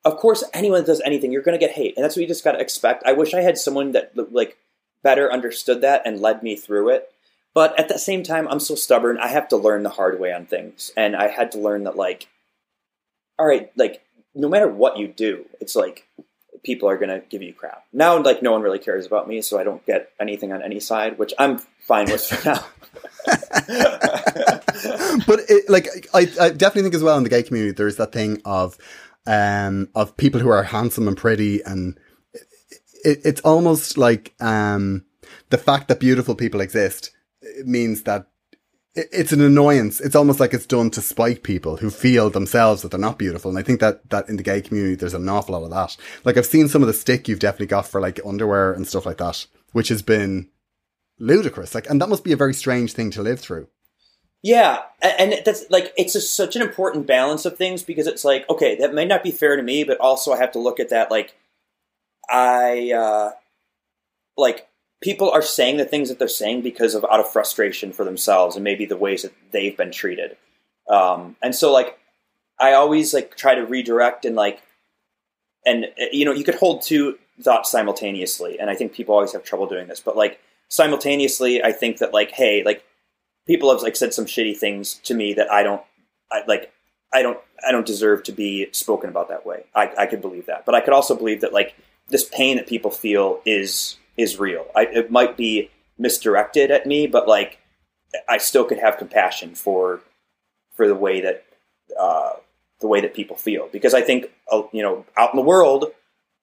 Of 0.05 0.15
course, 0.15 0.41
anyone 0.53 0.80
that 0.80 0.88
does 0.88 1.01
anything, 1.01 1.34
you're 1.34 1.41
going 1.41 1.59
to 1.59 1.65
get 1.65 1.75
hate, 1.75 1.95
and 1.97 2.03
that's 2.05 2.15
what 2.15 2.21
you 2.21 2.30
just 2.30 2.45
got 2.45 2.53
to 2.53 2.61
expect. 2.61 3.03
I 3.05 3.11
wish 3.11 3.34
I 3.34 3.41
had 3.41 3.57
someone 3.57 3.91
that 3.91 4.13
like 4.32 4.55
better 5.03 5.30
understood 5.30 5.82
that 5.82 6.01
and 6.05 6.21
led 6.21 6.43
me 6.43 6.55
through 6.55 6.91
it. 6.91 7.11
But 7.53 7.78
at 7.78 7.89
the 7.89 7.99
same 7.99 8.23
time, 8.23 8.47
I'm 8.47 8.61
so 8.61 8.75
stubborn. 8.75 9.17
I 9.17 9.28
have 9.28 9.49
to 9.49 9.57
learn 9.57 9.84
the 9.84 9.89
hard 9.89 10.17
way 10.17 10.32
on 10.32 10.45
things, 10.45 10.93
and 10.95 11.13
I 11.13 11.28
had 11.28 11.51
to 11.51 11.57
learn 11.57 11.84
that 11.84 11.97
like 11.97 12.30
all 13.38 13.45
right, 13.45 13.69
like 13.75 14.01
no 14.34 14.47
matter 14.47 14.69
what 14.69 14.97
you 14.97 15.09
do, 15.09 15.45
it's 15.59 15.75
like 15.75 16.07
people 16.64 16.89
are 16.89 16.97
gonna 16.97 17.22
give 17.30 17.41
you 17.41 17.53
crap. 17.53 17.84
Now, 17.93 18.22
like 18.22 18.41
no 18.41 18.51
one 18.51 18.62
really 18.62 18.80
cares 18.80 19.05
about 19.05 19.28
me, 19.28 19.41
so 19.41 19.60
I 19.60 19.64
don't 19.64 19.86
get 19.86 20.12
anything 20.20 20.51
on 20.51 20.62
any 20.62 20.80
side, 20.80 21.18
which 21.18 21.34
I'm 21.38 21.58
fine 21.58 22.10
with 22.12 22.26
for 22.26 22.47
now. 22.47 22.66
but 25.28 25.39
it, 25.49 25.70
like 25.70 25.88
I, 26.14 26.30
I 26.39 26.49
definitely 26.49 26.84
think 26.84 26.95
as 26.95 27.03
well 27.03 27.18
in 27.18 27.24
the 27.24 27.30
gay 27.30 27.43
community 27.43 27.74
there's 27.74 27.97
that 27.97 28.12
thing 28.12 28.41
of 28.45 28.78
um 29.26 29.89
of 29.95 30.16
people 30.16 30.39
who 30.39 30.49
are 30.49 30.64
handsome 30.64 31.08
and 31.08 31.18
pretty 31.18 31.62
and 31.64 31.99
it, 33.03 33.20
it's 33.26 33.41
almost 33.41 33.97
like 33.97 34.34
um 34.39 35.03
the 35.49 35.58
fact 35.58 35.88
that 35.88 35.99
beautiful 35.99 36.36
people 36.36 36.62
exist 36.62 37.12
means 37.66 38.03
that 38.03 38.28
it's 38.98 39.32
an 39.32 39.41
annoyance. 39.41 40.02
It's 40.02 40.16
almost 40.16 40.39
like 40.39 40.54
it's 40.54 40.66
done 40.66 40.89
to 40.91 41.02
spite 41.02 41.43
people 41.43 41.78
who 41.78 41.89
feel 41.89 42.30
themselves 42.30 42.82
that 42.82 42.91
they're 42.91 43.00
not 43.00 43.20
beautiful. 43.20 43.50
And 43.50 43.60
I 43.60 43.62
think 43.62 43.80
that, 43.80 44.10
that 44.10 44.28
in 44.28 44.38
the 44.38 44.43
gay 44.43 44.62
community, 44.62 44.95
there's 44.95 45.14
an 45.14 45.30
awful 45.30 45.54
lot 45.54 45.64
of 45.64 45.70
that. 45.70 45.95
Like 46.24 46.38
I've 46.38 46.45
seen 46.45 46.68
some 46.68 46.82
of 46.82 46.88
the 46.88 46.93
stick 46.93 47.28
you've 47.28 47.39
definitely 47.39 47.68
got 47.68 47.88
for 47.88 48.02
like 48.02 48.20
underwear 48.26 48.74
and 48.74 48.88
stuff 48.88 49.06
like 49.06 49.18
that, 49.18 49.45
which 49.72 49.89
has 49.89 50.02
been 50.02 50.50
ludicrous. 51.20 51.76
Like, 51.76 51.89
and 51.89 52.02
that 52.02 52.10
must 52.10 52.24
be 52.24 52.32
a 52.32 52.38
very 52.38 52.54
strange 52.54 52.93
thing 52.93 53.12
to 53.12 53.22
live 53.22 53.39
through. 53.39 53.68
Yeah, 54.43 54.84
and 55.02 55.41
that's 55.43 55.66
like 55.70 55.93
it's 55.98 56.30
such 56.30 56.56
an 56.56 56.62
important 56.62 57.08
balance 57.08 57.45
of 57.45 57.58
things 57.58 57.82
because 57.82 58.06
it's 58.06 58.24
like 58.24 58.48
okay, 58.50 58.76
that 58.78 58.93
may 58.93 59.04
not 59.04 59.24
be 59.24 59.32
fair 59.32 59.56
to 59.56 59.64
me, 59.64 59.84
but 59.84 60.00
also 60.00 60.32
I 60.32 60.38
have 60.38 60.52
to 60.52 60.60
look 60.60 60.80
at 60.80 60.89
that 60.89 61.10
like 61.10 61.36
I 62.30 62.91
uh 62.91 63.32
like 64.38 64.70
people 65.02 65.30
are 65.30 65.41
saying 65.41 65.78
the 65.78 65.86
things 65.86 66.10
that 66.10 66.20
they're 66.20 66.28
saying 66.28 66.62
because 66.62 66.95
of 66.95 67.06
out 67.06 67.20
of 67.20 67.32
frustration 67.32 67.91
for 67.91 68.04
themselves 68.04 68.56
and 68.56 68.64
maybe 68.64 68.86
the 68.86 68.98
ways 68.98 69.22
that 69.22 69.34
they've 69.52 69.78
been 69.78 69.91
treated. 69.91 70.38
Um 70.89 71.36
and 71.41 71.54
so 71.54 71.72
like 71.72 71.98
I 72.60 72.74
always 72.74 73.14
like 73.14 73.36
try 73.36 73.56
to 73.56 73.66
redirect 73.66 74.26
and 74.26 74.36
like 74.36 74.62
and 75.66 75.88
you 76.12 76.26
know, 76.26 76.32
you 76.32 76.43
could 76.43 76.56
hold 76.56 76.82
two 76.82 77.18
thoughts 77.41 77.72
simultaneously 77.72 78.60
and 78.60 78.70
I 78.70 78.76
think 78.76 78.93
people 78.93 79.14
always 79.14 79.34
have 79.34 79.43
trouble 79.43 79.68
doing 79.68 79.88
this, 79.88 80.00
but 80.00 80.18
like 80.18 80.39
simultaneously 80.70 81.64
I 81.64 81.72
think 81.72 82.00
that 82.00 82.14
like 82.14 82.32
hey, 82.32 82.64
like 82.64 82.84
people 83.45 83.72
have 83.72 83.84
like 83.84 83.95
said 83.95 84.14
some 84.14 84.26
shitty 84.26 84.58
things 84.58 84.95
to 85.04 85.14
me 85.14 85.34
that 85.34 85.52
I 85.52 85.64
don't 85.64 85.82
I, 86.32 86.43
like. 86.48 86.72
I 87.14 87.22
don't 87.22 87.39
I 87.66 87.72
don't 87.72 87.86
deserve 87.86 88.24
to 88.24 88.34
be 88.34 88.68
spoken 88.74 89.10
about 89.10 89.30
that 89.30 89.45
way. 89.45 89.64
I, 89.74 89.89
I 89.98 90.06
could 90.08 90.22
believe 90.22 90.48
that, 90.48 90.66
but 90.66 90.76
I 90.76 90.82
could 90.82 90.93
also 90.93 91.16
believe 91.16 91.39
that 91.39 91.54
like 91.54 91.74
this 92.10 92.26
pain 92.26 92.58
that 92.58 92.68
people 92.68 92.91
feel 92.91 93.39
is 93.45 93.95
is 94.18 94.39
real. 94.39 94.68
I, 94.76 94.84
it 94.86 95.11
might 95.11 95.38
be 95.38 95.70
misdirected 95.97 96.72
at 96.72 96.86
me, 96.86 97.07
but 97.07 97.28
like 97.28 97.59
I 98.28 98.38
still 98.38 98.65
could 98.65 98.80
have 98.80 98.97
compassion 98.97 99.55
for 99.55 100.01
for 100.76 100.88
the 100.88 100.95
way 100.95 101.22
that 101.22 101.45
uh, 101.99 102.34
the 102.82 102.88
way 102.88 103.01
that 103.01 103.13
people 103.13 103.36
feel 103.36 103.70
because 103.72 103.93
I 103.93 104.01
think 104.01 104.32
uh, 104.51 104.63
you 104.72 104.82
know 104.82 105.05
out 105.15 105.34
in 105.34 105.38
the 105.38 105.45
world, 105.45 105.91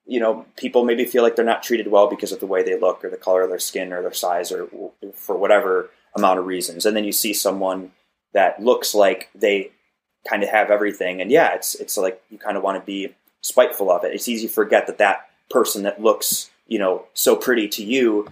you 0.05 0.19
know, 0.19 0.45
people 0.55 0.85
maybe 0.85 1.05
feel 1.05 1.23
like 1.23 1.35
they're 1.35 1.45
not 1.45 1.63
treated 1.63 1.87
well 1.87 2.07
because 2.09 2.31
of 2.31 2.39
the 2.39 2.45
way 2.45 2.63
they 2.63 2.79
look 2.79 3.03
or 3.03 3.09
the 3.09 3.17
color 3.17 3.41
of 3.41 3.49
their 3.49 3.59
skin 3.59 3.91
or 3.91 4.01
their 4.01 4.13
size 4.13 4.51
or 4.51 4.67
for 5.15 5.35
whatever 5.35 5.89
amount 6.15 6.39
of 6.39 6.45
reasons. 6.45 6.85
And 6.85 6.95
then 6.95 7.03
you 7.03 7.11
see 7.11 7.33
someone 7.33 7.91
that 8.33 8.61
looks 8.61 8.93
like 8.93 9.29
they 9.33 9.71
kind 10.27 10.43
of 10.43 10.49
have 10.49 10.69
everything. 10.69 11.21
And 11.21 11.31
yeah, 11.31 11.55
it's, 11.55 11.75
it's 11.75 11.97
like 11.97 12.21
you 12.29 12.37
kind 12.37 12.57
of 12.57 12.63
want 12.63 12.79
to 12.79 12.85
be 12.85 13.15
spiteful 13.41 13.91
of 13.91 14.03
it. 14.03 14.13
It's 14.13 14.27
easy 14.27 14.47
to 14.47 14.53
forget 14.53 14.87
that 14.87 14.99
that 14.99 15.27
person 15.49 15.83
that 15.83 16.01
looks, 16.01 16.51
you 16.67 16.79
know, 16.79 17.05
so 17.13 17.35
pretty 17.35 17.67
to 17.69 17.83
you 17.83 18.27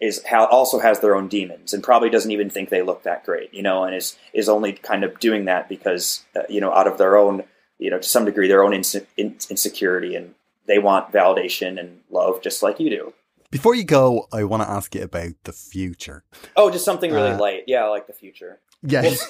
is 0.00 0.22
how 0.24 0.46
also 0.46 0.78
has 0.78 1.00
their 1.00 1.16
own 1.16 1.28
demons 1.28 1.74
and 1.74 1.82
probably 1.82 2.08
doesn't 2.08 2.30
even 2.30 2.48
think 2.48 2.68
they 2.68 2.82
look 2.82 3.02
that 3.02 3.24
great, 3.24 3.52
you 3.52 3.62
know, 3.62 3.84
and 3.84 3.94
is, 3.94 4.16
is 4.32 4.48
only 4.48 4.72
kind 4.72 5.02
of 5.02 5.18
doing 5.18 5.46
that 5.46 5.68
because, 5.68 6.24
uh, 6.36 6.42
you 6.48 6.60
know, 6.60 6.72
out 6.72 6.86
of 6.86 6.98
their 6.98 7.16
own, 7.16 7.42
you 7.78 7.90
know, 7.90 7.98
to 7.98 8.08
some 8.08 8.24
degree, 8.24 8.46
their 8.46 8.62
own 8.62 8.72
inse- 8.72 9.04
insecurity 9.16 10.14
and 10.14 10.34
they 10.66 10.78
want 10.78 11.12
validation 11.12 11.80
and 11.80 12.00
love 12.10 12.40
just 12.42 12.62
like 12.62 12.78
you 12.78 12.90
do. 12.90 13.12
Before 13.50 13.74
you 13.74 13.84
go, 13.84 14.28
I 14.32 14.44
want 14.44 14.62
to 14.62 14.68
ask 14.68 14.94
you 14.94 15.02
about 15.02 15.32
the 15.44 15.52
future. 15.52 16.22
Oh, 16.54 16.70
just 16.70 16.84
something 16.84 17.10
really 17.10 17.30
uh, 17.30 17.38
light. 17.38 17.64
Yeah, 17.66 17.84
I 17.84 17.88
like 17.88 18.06
the 18.06 18.12
future. 18.12 18.60
Yes. 18.82 19.26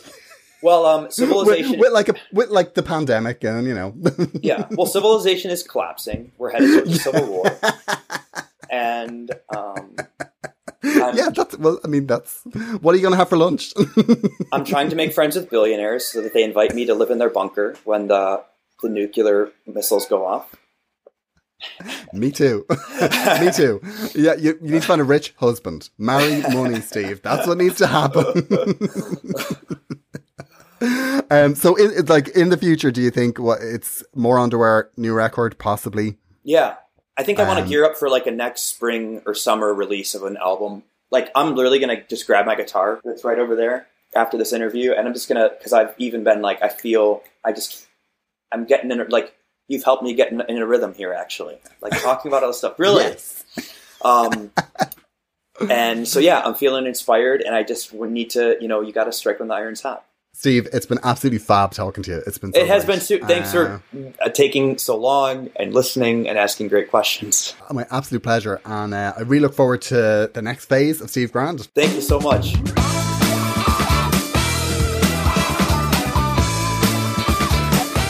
Well, 0.61 0.83
well 0.83 0.87
um, 0.87 1.11
civilization 1.11 1.71
with, 1.79 1.81
with, 1.81 1.93
like 1.93 2.09
a 2.09 2.15
with 2.33 2.51
like 2.51 2.75
the 2.75 2.83
pandemic, 2.83 3.45
and 3.45 3.65
you 3.65 3.75
know. 3.75 3.95
yeah. 4.43 4.67
Well, 4.73 4.87
civilization 4.87 5.53
is 5.53 5.63
collapsing. 5.63 6.33
We're 6.37 6.51
headed 6.51 6.73
towards 6.73 6.97
a 6.97 6.99
civil 6.99 7.29
war, 7.29 7.45
well. 11.69 11.81
I 11.85 11.89
mean, 11.89 12.07
that's 12.07 12.43
what 12.81 12.95
are 12.95 12.97
you 12.97 13.03
going 13.03 13.13
to 13.13 13.19
have 13.19 13.29
for 13.29 13.37
lunch? 13.37 13.73
I'm 14.53 14.65
trying 14.65 14.91
to 14.91 14.97
make 14.97 15.13
friends 15.13 15.37
with 15.37 15.51
billionaires 15.51 16.07
so 16.07 16.23
that 16.23 16.35
they 16.35 16.43
invite 16.43 16.75
me 16.75 16.87
to 16.87 16.95
live 16.95 17.11
in 17.11 17.19
their 17.19 17.31
bunker 17.31 17.77
when 17.85 18.09
the 18.09 18.43
the 18.83 18.89
nuclear 18.89 19.51
missiles 19.67 20.07
go 20.07 20.27
off. 20.27 20.55
Me 22.13 22.31
too. 22.31 22.65
Me 23.41 23.51
too. 23.51 23.81
Yeah, 24.15 24.35
you, 24.35 24.57
you 24.63 24.71
need 24.71 24.83
to 24.83 24.87
find 24.87 25.01
a 25.01 25.05
rich 25.05 25.35
husband. 25.39 25.91
Marry 25.99 26.41
money, 26.43 26.81
Steve. 26.81 27.21
That's 27.23 27.49
what 27.49 27.59
needs 27.59 27.79
to 27.79 27.89
happen. 27.89 28.47
um, 31.31 31.57
so, 31.57 31.75
in, 31.75 32.07
like 32.07 32.29
in 32.29 32.51
the 32.51 32.57
future, 32.57 32.93
do 32.93 33.03
you 33.03 33.11
think 33.11 33.41
what 33.41 33.59
it's 33.61 34.05
more 34.15 34.39
underwear, 34.39 34.91
new 34.97 35.13
record, 35.13 35.59
possibly? 35.59 36.19
Yeah, 36.45 36.77
I 37.17 37.25
think 37.25 37.41
I 37.41 37.49
want 37.49 37.59
to 37.59 37.65
um, 37.65 37.69
gear 37.69 37.85
up 37.85 37.97
for 37.97 38.09
like 38.09 38.29
a 38.29 38.31
next 38.31 38.63
spring 38.63 39.23
or 39.27 39.35
summer 39.35 39.75
release 39.75 40.15
of 40.15 40.23
an 40.23 40.37
album. 40.37 40.85
Like, 41.11 41.31
I'm 41.35 41.55
literally 41.55 41.79
gonna 41.79 42.03
just 42.05 42.27
grab 42.27 42.47
my 42.47 42.55
guitar 42.55 43.01
that's 43.05 43.25
right 43.25 43.39
over 43.39 43.57
there 43.57 43.87
after 44.15 44.37
this 44.37 44.53
interview, 44.53 44.93
and 44.93 45.07
I'm 45.07 45.15
just 45.15 45.29
gonna 45.29 45.51
because 45.57 45.73
I've 45.73 45.95
even 45.99 46.25
been 46.25 46.43
like, 46.43 46.63
I 46.63 46.69
feel 46.69 47.23
I 47.45 47.53
just 47.53 47.87
I'm 48.53 48.65
getting 48.65 48.91
in 48.91 49.09
like 49.09 49.35
you've 49.69 49.85
helped 49.85 50.03
me 50.03 50.15
get 50.15 50.33
in, 50.33 50.43
in, 50.49 50.59
a 50.59 50.67
rhythm 50.67 50.95
here, 50.95 51.13
actually. 51.13 51.59
Like 51.81 52.01
talking 52.03 52.31
about 52.31 52.43
all 52.43 52.49
this 52.49 52.59
stuff. 52.59 52.75
Really? 52.79 53.05
Yes. 53.05 53.45
Um, 54.03 54.51
and 55.69 56.09
so, 56.09 56.21
yeah, 56.21 56.41
I'm 56.45 56.55
feeling 56.55 56.87
inspired, 56.87 57.43
and 57.43 57.55
I 57.55 57.63
just 57.63 57.93
need 57.93 58.31
to, 58.31 58.57
you 58.61 58.69
know, 58.69 58.81
you 58.81 58.93
got 58.93 59.05
to 59.05 59.13
strike 59.13 59.39
when 59.39 59.49
the 59.49 59.55
iron's 59.55 59.83
hot. 59.83 60.05
Steve, 60.39 60.69
it's 60.73 60.87
been 60.87 61.01
absolutely 61.03 61.41
fab 61.41 61.73
talking 61.73 62.05
to 62.05 62.13
you. 62.13 62.23
It's 62.25 62.39
been. 62.39 62.53
So 62.53 62.61
it 62.61 62.69
has 62.69 62.85
been. 62.85 63.01
Su- 63.01 63.19
thanks 63.19 63.53
uh, 63.53 63.81
for 63.93 64.03
uh, 64.25 64.29
taking 64.29 64.79
so 64.79 64.97
long 64.97 65.51
and 65.57 65.75
listening 65.75 66.29
and 66.29 66.39
asking 66.39 66.69
great 66.69 66.91
questions. 66.91 67.57
My 67.73 67.87
absolute 67.91 68.23
pleasure, 68.23 68.61
and 68.65 68.95
uh, 68.95 69.15
I 69.17 69.23
really 69.23 69.41
look 69.41 69.55
forward 69.55 69.83
to 69.83 70.31
the 70.33 70.41
next 70.41 70.67
phase 70.67 71.01
of 71.01 71.11
Steve 71.11 71.33
Grand. 71.33 71.67
Thank 71.75 71.93
you 71.95 72.03
so 72.03 72.21
much. 72.21 72.55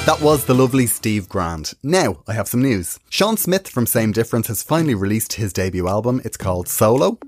That 0.08 0.22
was 0.22 0.46
the 0.46 0.54
lovely 0.54 0.86
Steve 0.86 1.28
Grand. 1.28 1.74
Now, 1.82 2.22
I 2.26 2.32
have 2.32 2.48
some 2.48 2.62
news. 2.62 2.98
Sean 3.10 3.36
Smith 3.36 3.68
from 3.68 3.84
Same 3.84 4.10
Difference 4.10 4.46
has 4.46 4.62
finally 4.62 4.94
released 4.94 5.34
his 5.34 5.52
debut 5.52 5.86
album. 5.86 6.22
It's 6.24 6.38
called 6.38 6.66
Solo. 6.66 7.18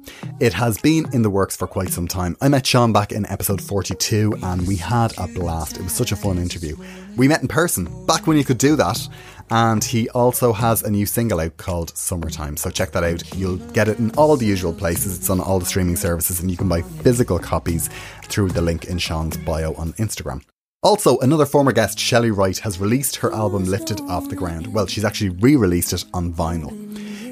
It 0.40 0.54
has 0.54 0.80
been 0.80 1.04
in 1.12 1.20
the 1.20 1.28
works 1.28 1.54
for 1.54 1.66
quite 1.66 1.90
some 1.90 2.08
time. 2.08 2.38
I 2.40 2.48
met 2.48 2.66
Sean 2.66 2.90
back 2.90 3.12
in 3.12 3.26
episode 3.26 3.60
42 3.60 4.38
and 4.42 4.66
we 4.66 4.76
had 4.76 5.12
a 5.18 5.28
blast. 5.28 5.76
It 5.76 5.82
was 5.82 5.92
such 5.92 6.10
a 6.10 6.16
fun 6.16 6.38
interview. 6.38 6.74
We 7.18 7.28
met 7.28 7.42
in 7.42 7.48
person, 7.48 8.06
back 8.06 8.26
when 8.26 8.38
you 8.38 8.44
could 8.44 8.56
do 8.56 8.76
that. 8.76 9.06
And 9.50 9.84
he 9.84 10.08
also 10.08 10.54
has 10.54 10.82
a 10.82 10.90
new 10.90 11.04
single 11.04 11.40
out 11.40 11.58
called 11.58 11.94
Summertime. 11.94 12.56
So 12.56 12.70
check 12.70 12.92
that 12.92 13.04
out. 13.04 13.36
You'll 13.36 13.58
get 13.74 13.88
it 13.88 13.98
in 13.98 14.10
all 14.12 14.38
the 14.38 14.46
usual 14.46 14.72
places. 14.72 15.18
It's 15.18 15.28
on 15.28 15.38
all 15.40 15.58
the 15.58 15.66
streaming 15.66 15.96
services 15.96 16.40
and 16.40 16.50
you 16.50 16.56
can 16.56 16.70
buy 16.70 16.80
physical 16.80 17.38
copies 17.38 17.90
through 18.22 18.48
the 18.48 18.62
link 18.62 18.86
in 18.86 18.96
Sean's 18.96 19.36
bio 19.36 19.74
on 19.74 19.92
Instagram. 19.94 20.40
Also, 20.82 21.18
another 21.18 21.44
former 21.44 21.72
guest, 21.72 21.98
Chely 21.98 22.34
Wright, 22.34 22.56
has 22.60 22.80
released 22.80 23.16
her 23.16 23.30
album 23.34 23.66
Lifted 23.66 24.00
Off 24.08 24.30
the 24.30 24.34
Ground. 24.34 24.72
Well, 24.72 24.86
she's 24.86 25.04
actually 25.04 25.28
re 25.28 25.54
released 25.54 25.92
it 25.92 26.06
on 26.14 26.32
vinyl. 26.32 26.72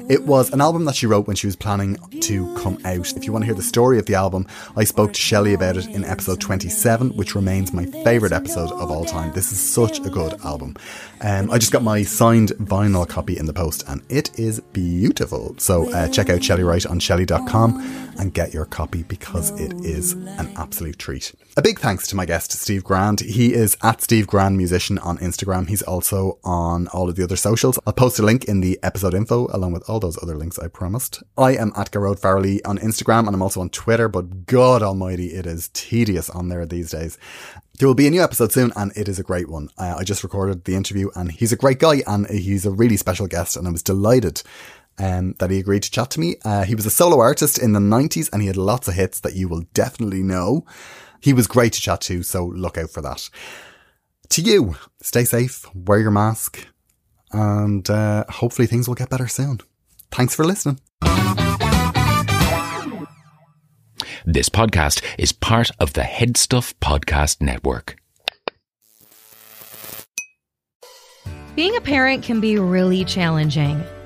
It 0.07 0.23
was 0.27 0.53
an 0.53 0.61
album 0.61 0.85
that 0.85 0.95
she 0.95 1.07
wrote 1.07 1.25
when 1.25 1.35
she 1.35 1.47
was 1.47 1.55
planning 1.55 1.97
to 2.29 2.53
come 2.53 2.77
out. 2.85 3.11
If 3.17 3.25
you 3.25 3.33
want 3.33 3.41
to 3.41 3.47
hear 3.47 3.55
the 3.55 3.63
story 3.63 3.97
of 3.97 4.05
the 4.05 4.13
album, 4.13 4.45
I 4.77 4.83
spoke 4.83 5.13
to 5.13 5.19
Chely 5.19 5.55
about 5.55 5.77
it 5.77 5.87
in 5.87 6.05
episode 6.05 6.39
27, 6.39 7.15
which 7.17 7.33
remains 7.33 7.73
my 7.73 7.85
favourite 7.85 8.31
episode 8.31 8.71
of 8.71 8.91
all 8.91 9.03
time. 9.03 9.33
This 9.33 9.51
is 9.51 9.59
such 9.59 9.97
a 9.97 10.11
good 10.11 10.39
album. 10.45 10.75
Um, 11.21 11.49
I 11.49 11.57
just 11.57 11.71
got 11.71 11.81
my 11.81 12.03
signed 12.03 12.49
vinyl 12.59 13.09
copy 13.09 13.35
in 13.35 13.47
the 13.47 13.53
post 13.53 13.83
and 13.87 14.03
it 14.09 14.37
is 14.37 14.59
beautiful. 14.59 15.55
So 15.57 15.91
uh, 15.91 16.07
check 16.09 16.29
out 16.29 16.41
Chely 16.41 16.63
Wright 16.63 16.85
on 16.85 16.99
shelley.com 16.99 17.81
and 18.19 18.33
get 18.33 18.53
your 18.53 18.65
copy 18.65 19.03
because 19.03 19.49
it 19.59 19.73
is 19.83 20.13
an 20.13 20.53
absolute 20.55 20.99
treat. 20.99 21.33
A 21.57 21.61
big 21.61 21.79
thanks 21.79 22.07
to 22.07 22.15
my 22.15 22.25
guest, 22.25 22.51
Steve 22.51 22.83
Grand. 22.83 23.21
He 23.21 23.53
is 23.53 23.75
at 23.81 24.01
Steve 24.01 24.27
Grand 24.27 24.55
Musician 24.55 24.97
on 24.99 25.17
Instagram. 25.17 25.67
He's 25.67 25.81
also 25.81 26.37
on 26.43 26.87
all 26.89 27.09
of 27.09 27.15
the 27.15 27.23
other 27.23 27.35
socials. 27.35 27.79
I'll 27.87 27.93
post 27.93 28.19
a 28.19 28.23
link 28.23 28.45
in 28.45 28.61
the 28.61 28.79
episode 28.83 29.13
info 29.13 29.47
along 29.51 29.73
with 29.73 29.89
all 29.89 29.99
those 29.99 30.21
other 30.21 30.35
links 30.35 30.59
I 30.59 30.67
promised. 30.67 31.23
I 31.37 31.55
am 31.55 31.73
at 31.75 31.91
Gearóid 31.91 32.18
Farrelly 32.19 32.59
on 32.65 32.77
Instagram 32.77 33.25
and 33.25 33.35
I'm 33.35 33.41
also 33.41 33.61
on 33.61 33.69
Twitter, 33.69 34.07
but 34.07 34.45
God 34.45 34.81
almighty, 34.81 35.27
it 35.27 35.45
is 35.45 35.69
tedious 35.73 36.29
on 36.29 36.49
there 36.49 36.65
these 36.65 36.91
days. 36.91 37.17
There 37.77 37.87
will 37.87 37.95
be 37.95 38.07
a 38.07 38.11
new 38.11 38.21
episode 38.23 38.51
soon 38.51 38.71
and 38.75 38.91
it 38.95 39.07
is 39.07 39.19
a 39.19 39.23
great 39.23 39.49
one. 39.49 39.69
Uh, 39.77 39.95
I 39.97 40.03
just 40.03 40.23
recorded 40.23 40.65
the 40.65 40.75
interview 40.75 41.09
and 41.15 41.31
he's 41.31 41.51
a 41.51 41.57
great 41.57 41.79
guy 41.79 42.03
and 42.05 42.29
he's 42.29 42.65
a 42.65 42.71
really 42.71 42.97
special 42.97 43.27
guest 43.27 43.55
and 43.55 43.67
I 43.67 43.71
was 43.71 43.83
delighted 43.83 44.41
um, 44.97 45.33
that 45.39 45.49
he 45.49 45.59
agreed 45.59 45.83
to 45.83 45.91
chat 45.91 46.09
to 46.11 46.19
me. 46.19 46.35
Uh, 46.43 46.63
he 46.63 46.75
was 46.75 46.85
a 46.85 46.91
solo 46.91 47.19
artist 47.19 47.57
in 47.57 47.73
the 47.73 47.79
90s 47.79 48.29
and 48.31 48.41
he 48.41 48.47
had 48.47 48.57
lots 48.57 48.87
of 48.87 48.95
hits 48.95 49.19
that 49.21 49.35
you 49.35 49.47
will 49.47 49.63
definitely 49.73 50.21
know. 50.21 50.65
He 51.21 51.33
was 51.33 51.47
great 51.47 51.73
to 51.73 51.81
chat 51.81 52.01
to, 52.01 52.23
so 52.23 52.45
look 52.45 52.77
out 52.77 52.89
for 52.89 53.01
that. 53.01 53.29
to 54.29 54.41
you, 54.41 54.75
stay 55.01 55.25
safe, 55.25 55.65
wear 55.73 55.99
your 55.99 56.11
mask, 56.11 56.67
and 57.31 57.89
uh, 57.89 58.25
hopefully 58.29 58.67
things 58.67 58.87
will 58.87 58.95
get 58.95 59.09
better 59.09 59.27
soon. 59.27 59.59
Thanks 60.11 60.35
for 60.35 60.45
listening. 60.45 60.79
This 64.25 64.49
podcast 64.49 65.03
is 65.17 65.31
part 65.31 65.71
of 65.79 65.93
the 65.93 66.01
Headstuff 66.01 66.73
Podcast 66.81 67.41
Network. 67.41 67.95
Being 71.55 71.75
a 71.75 71.81
parent 71.81 72.23
can 72.23 72.39
be 72.39 72.57
really 72.57 73.03
challenging. 73.05 73.83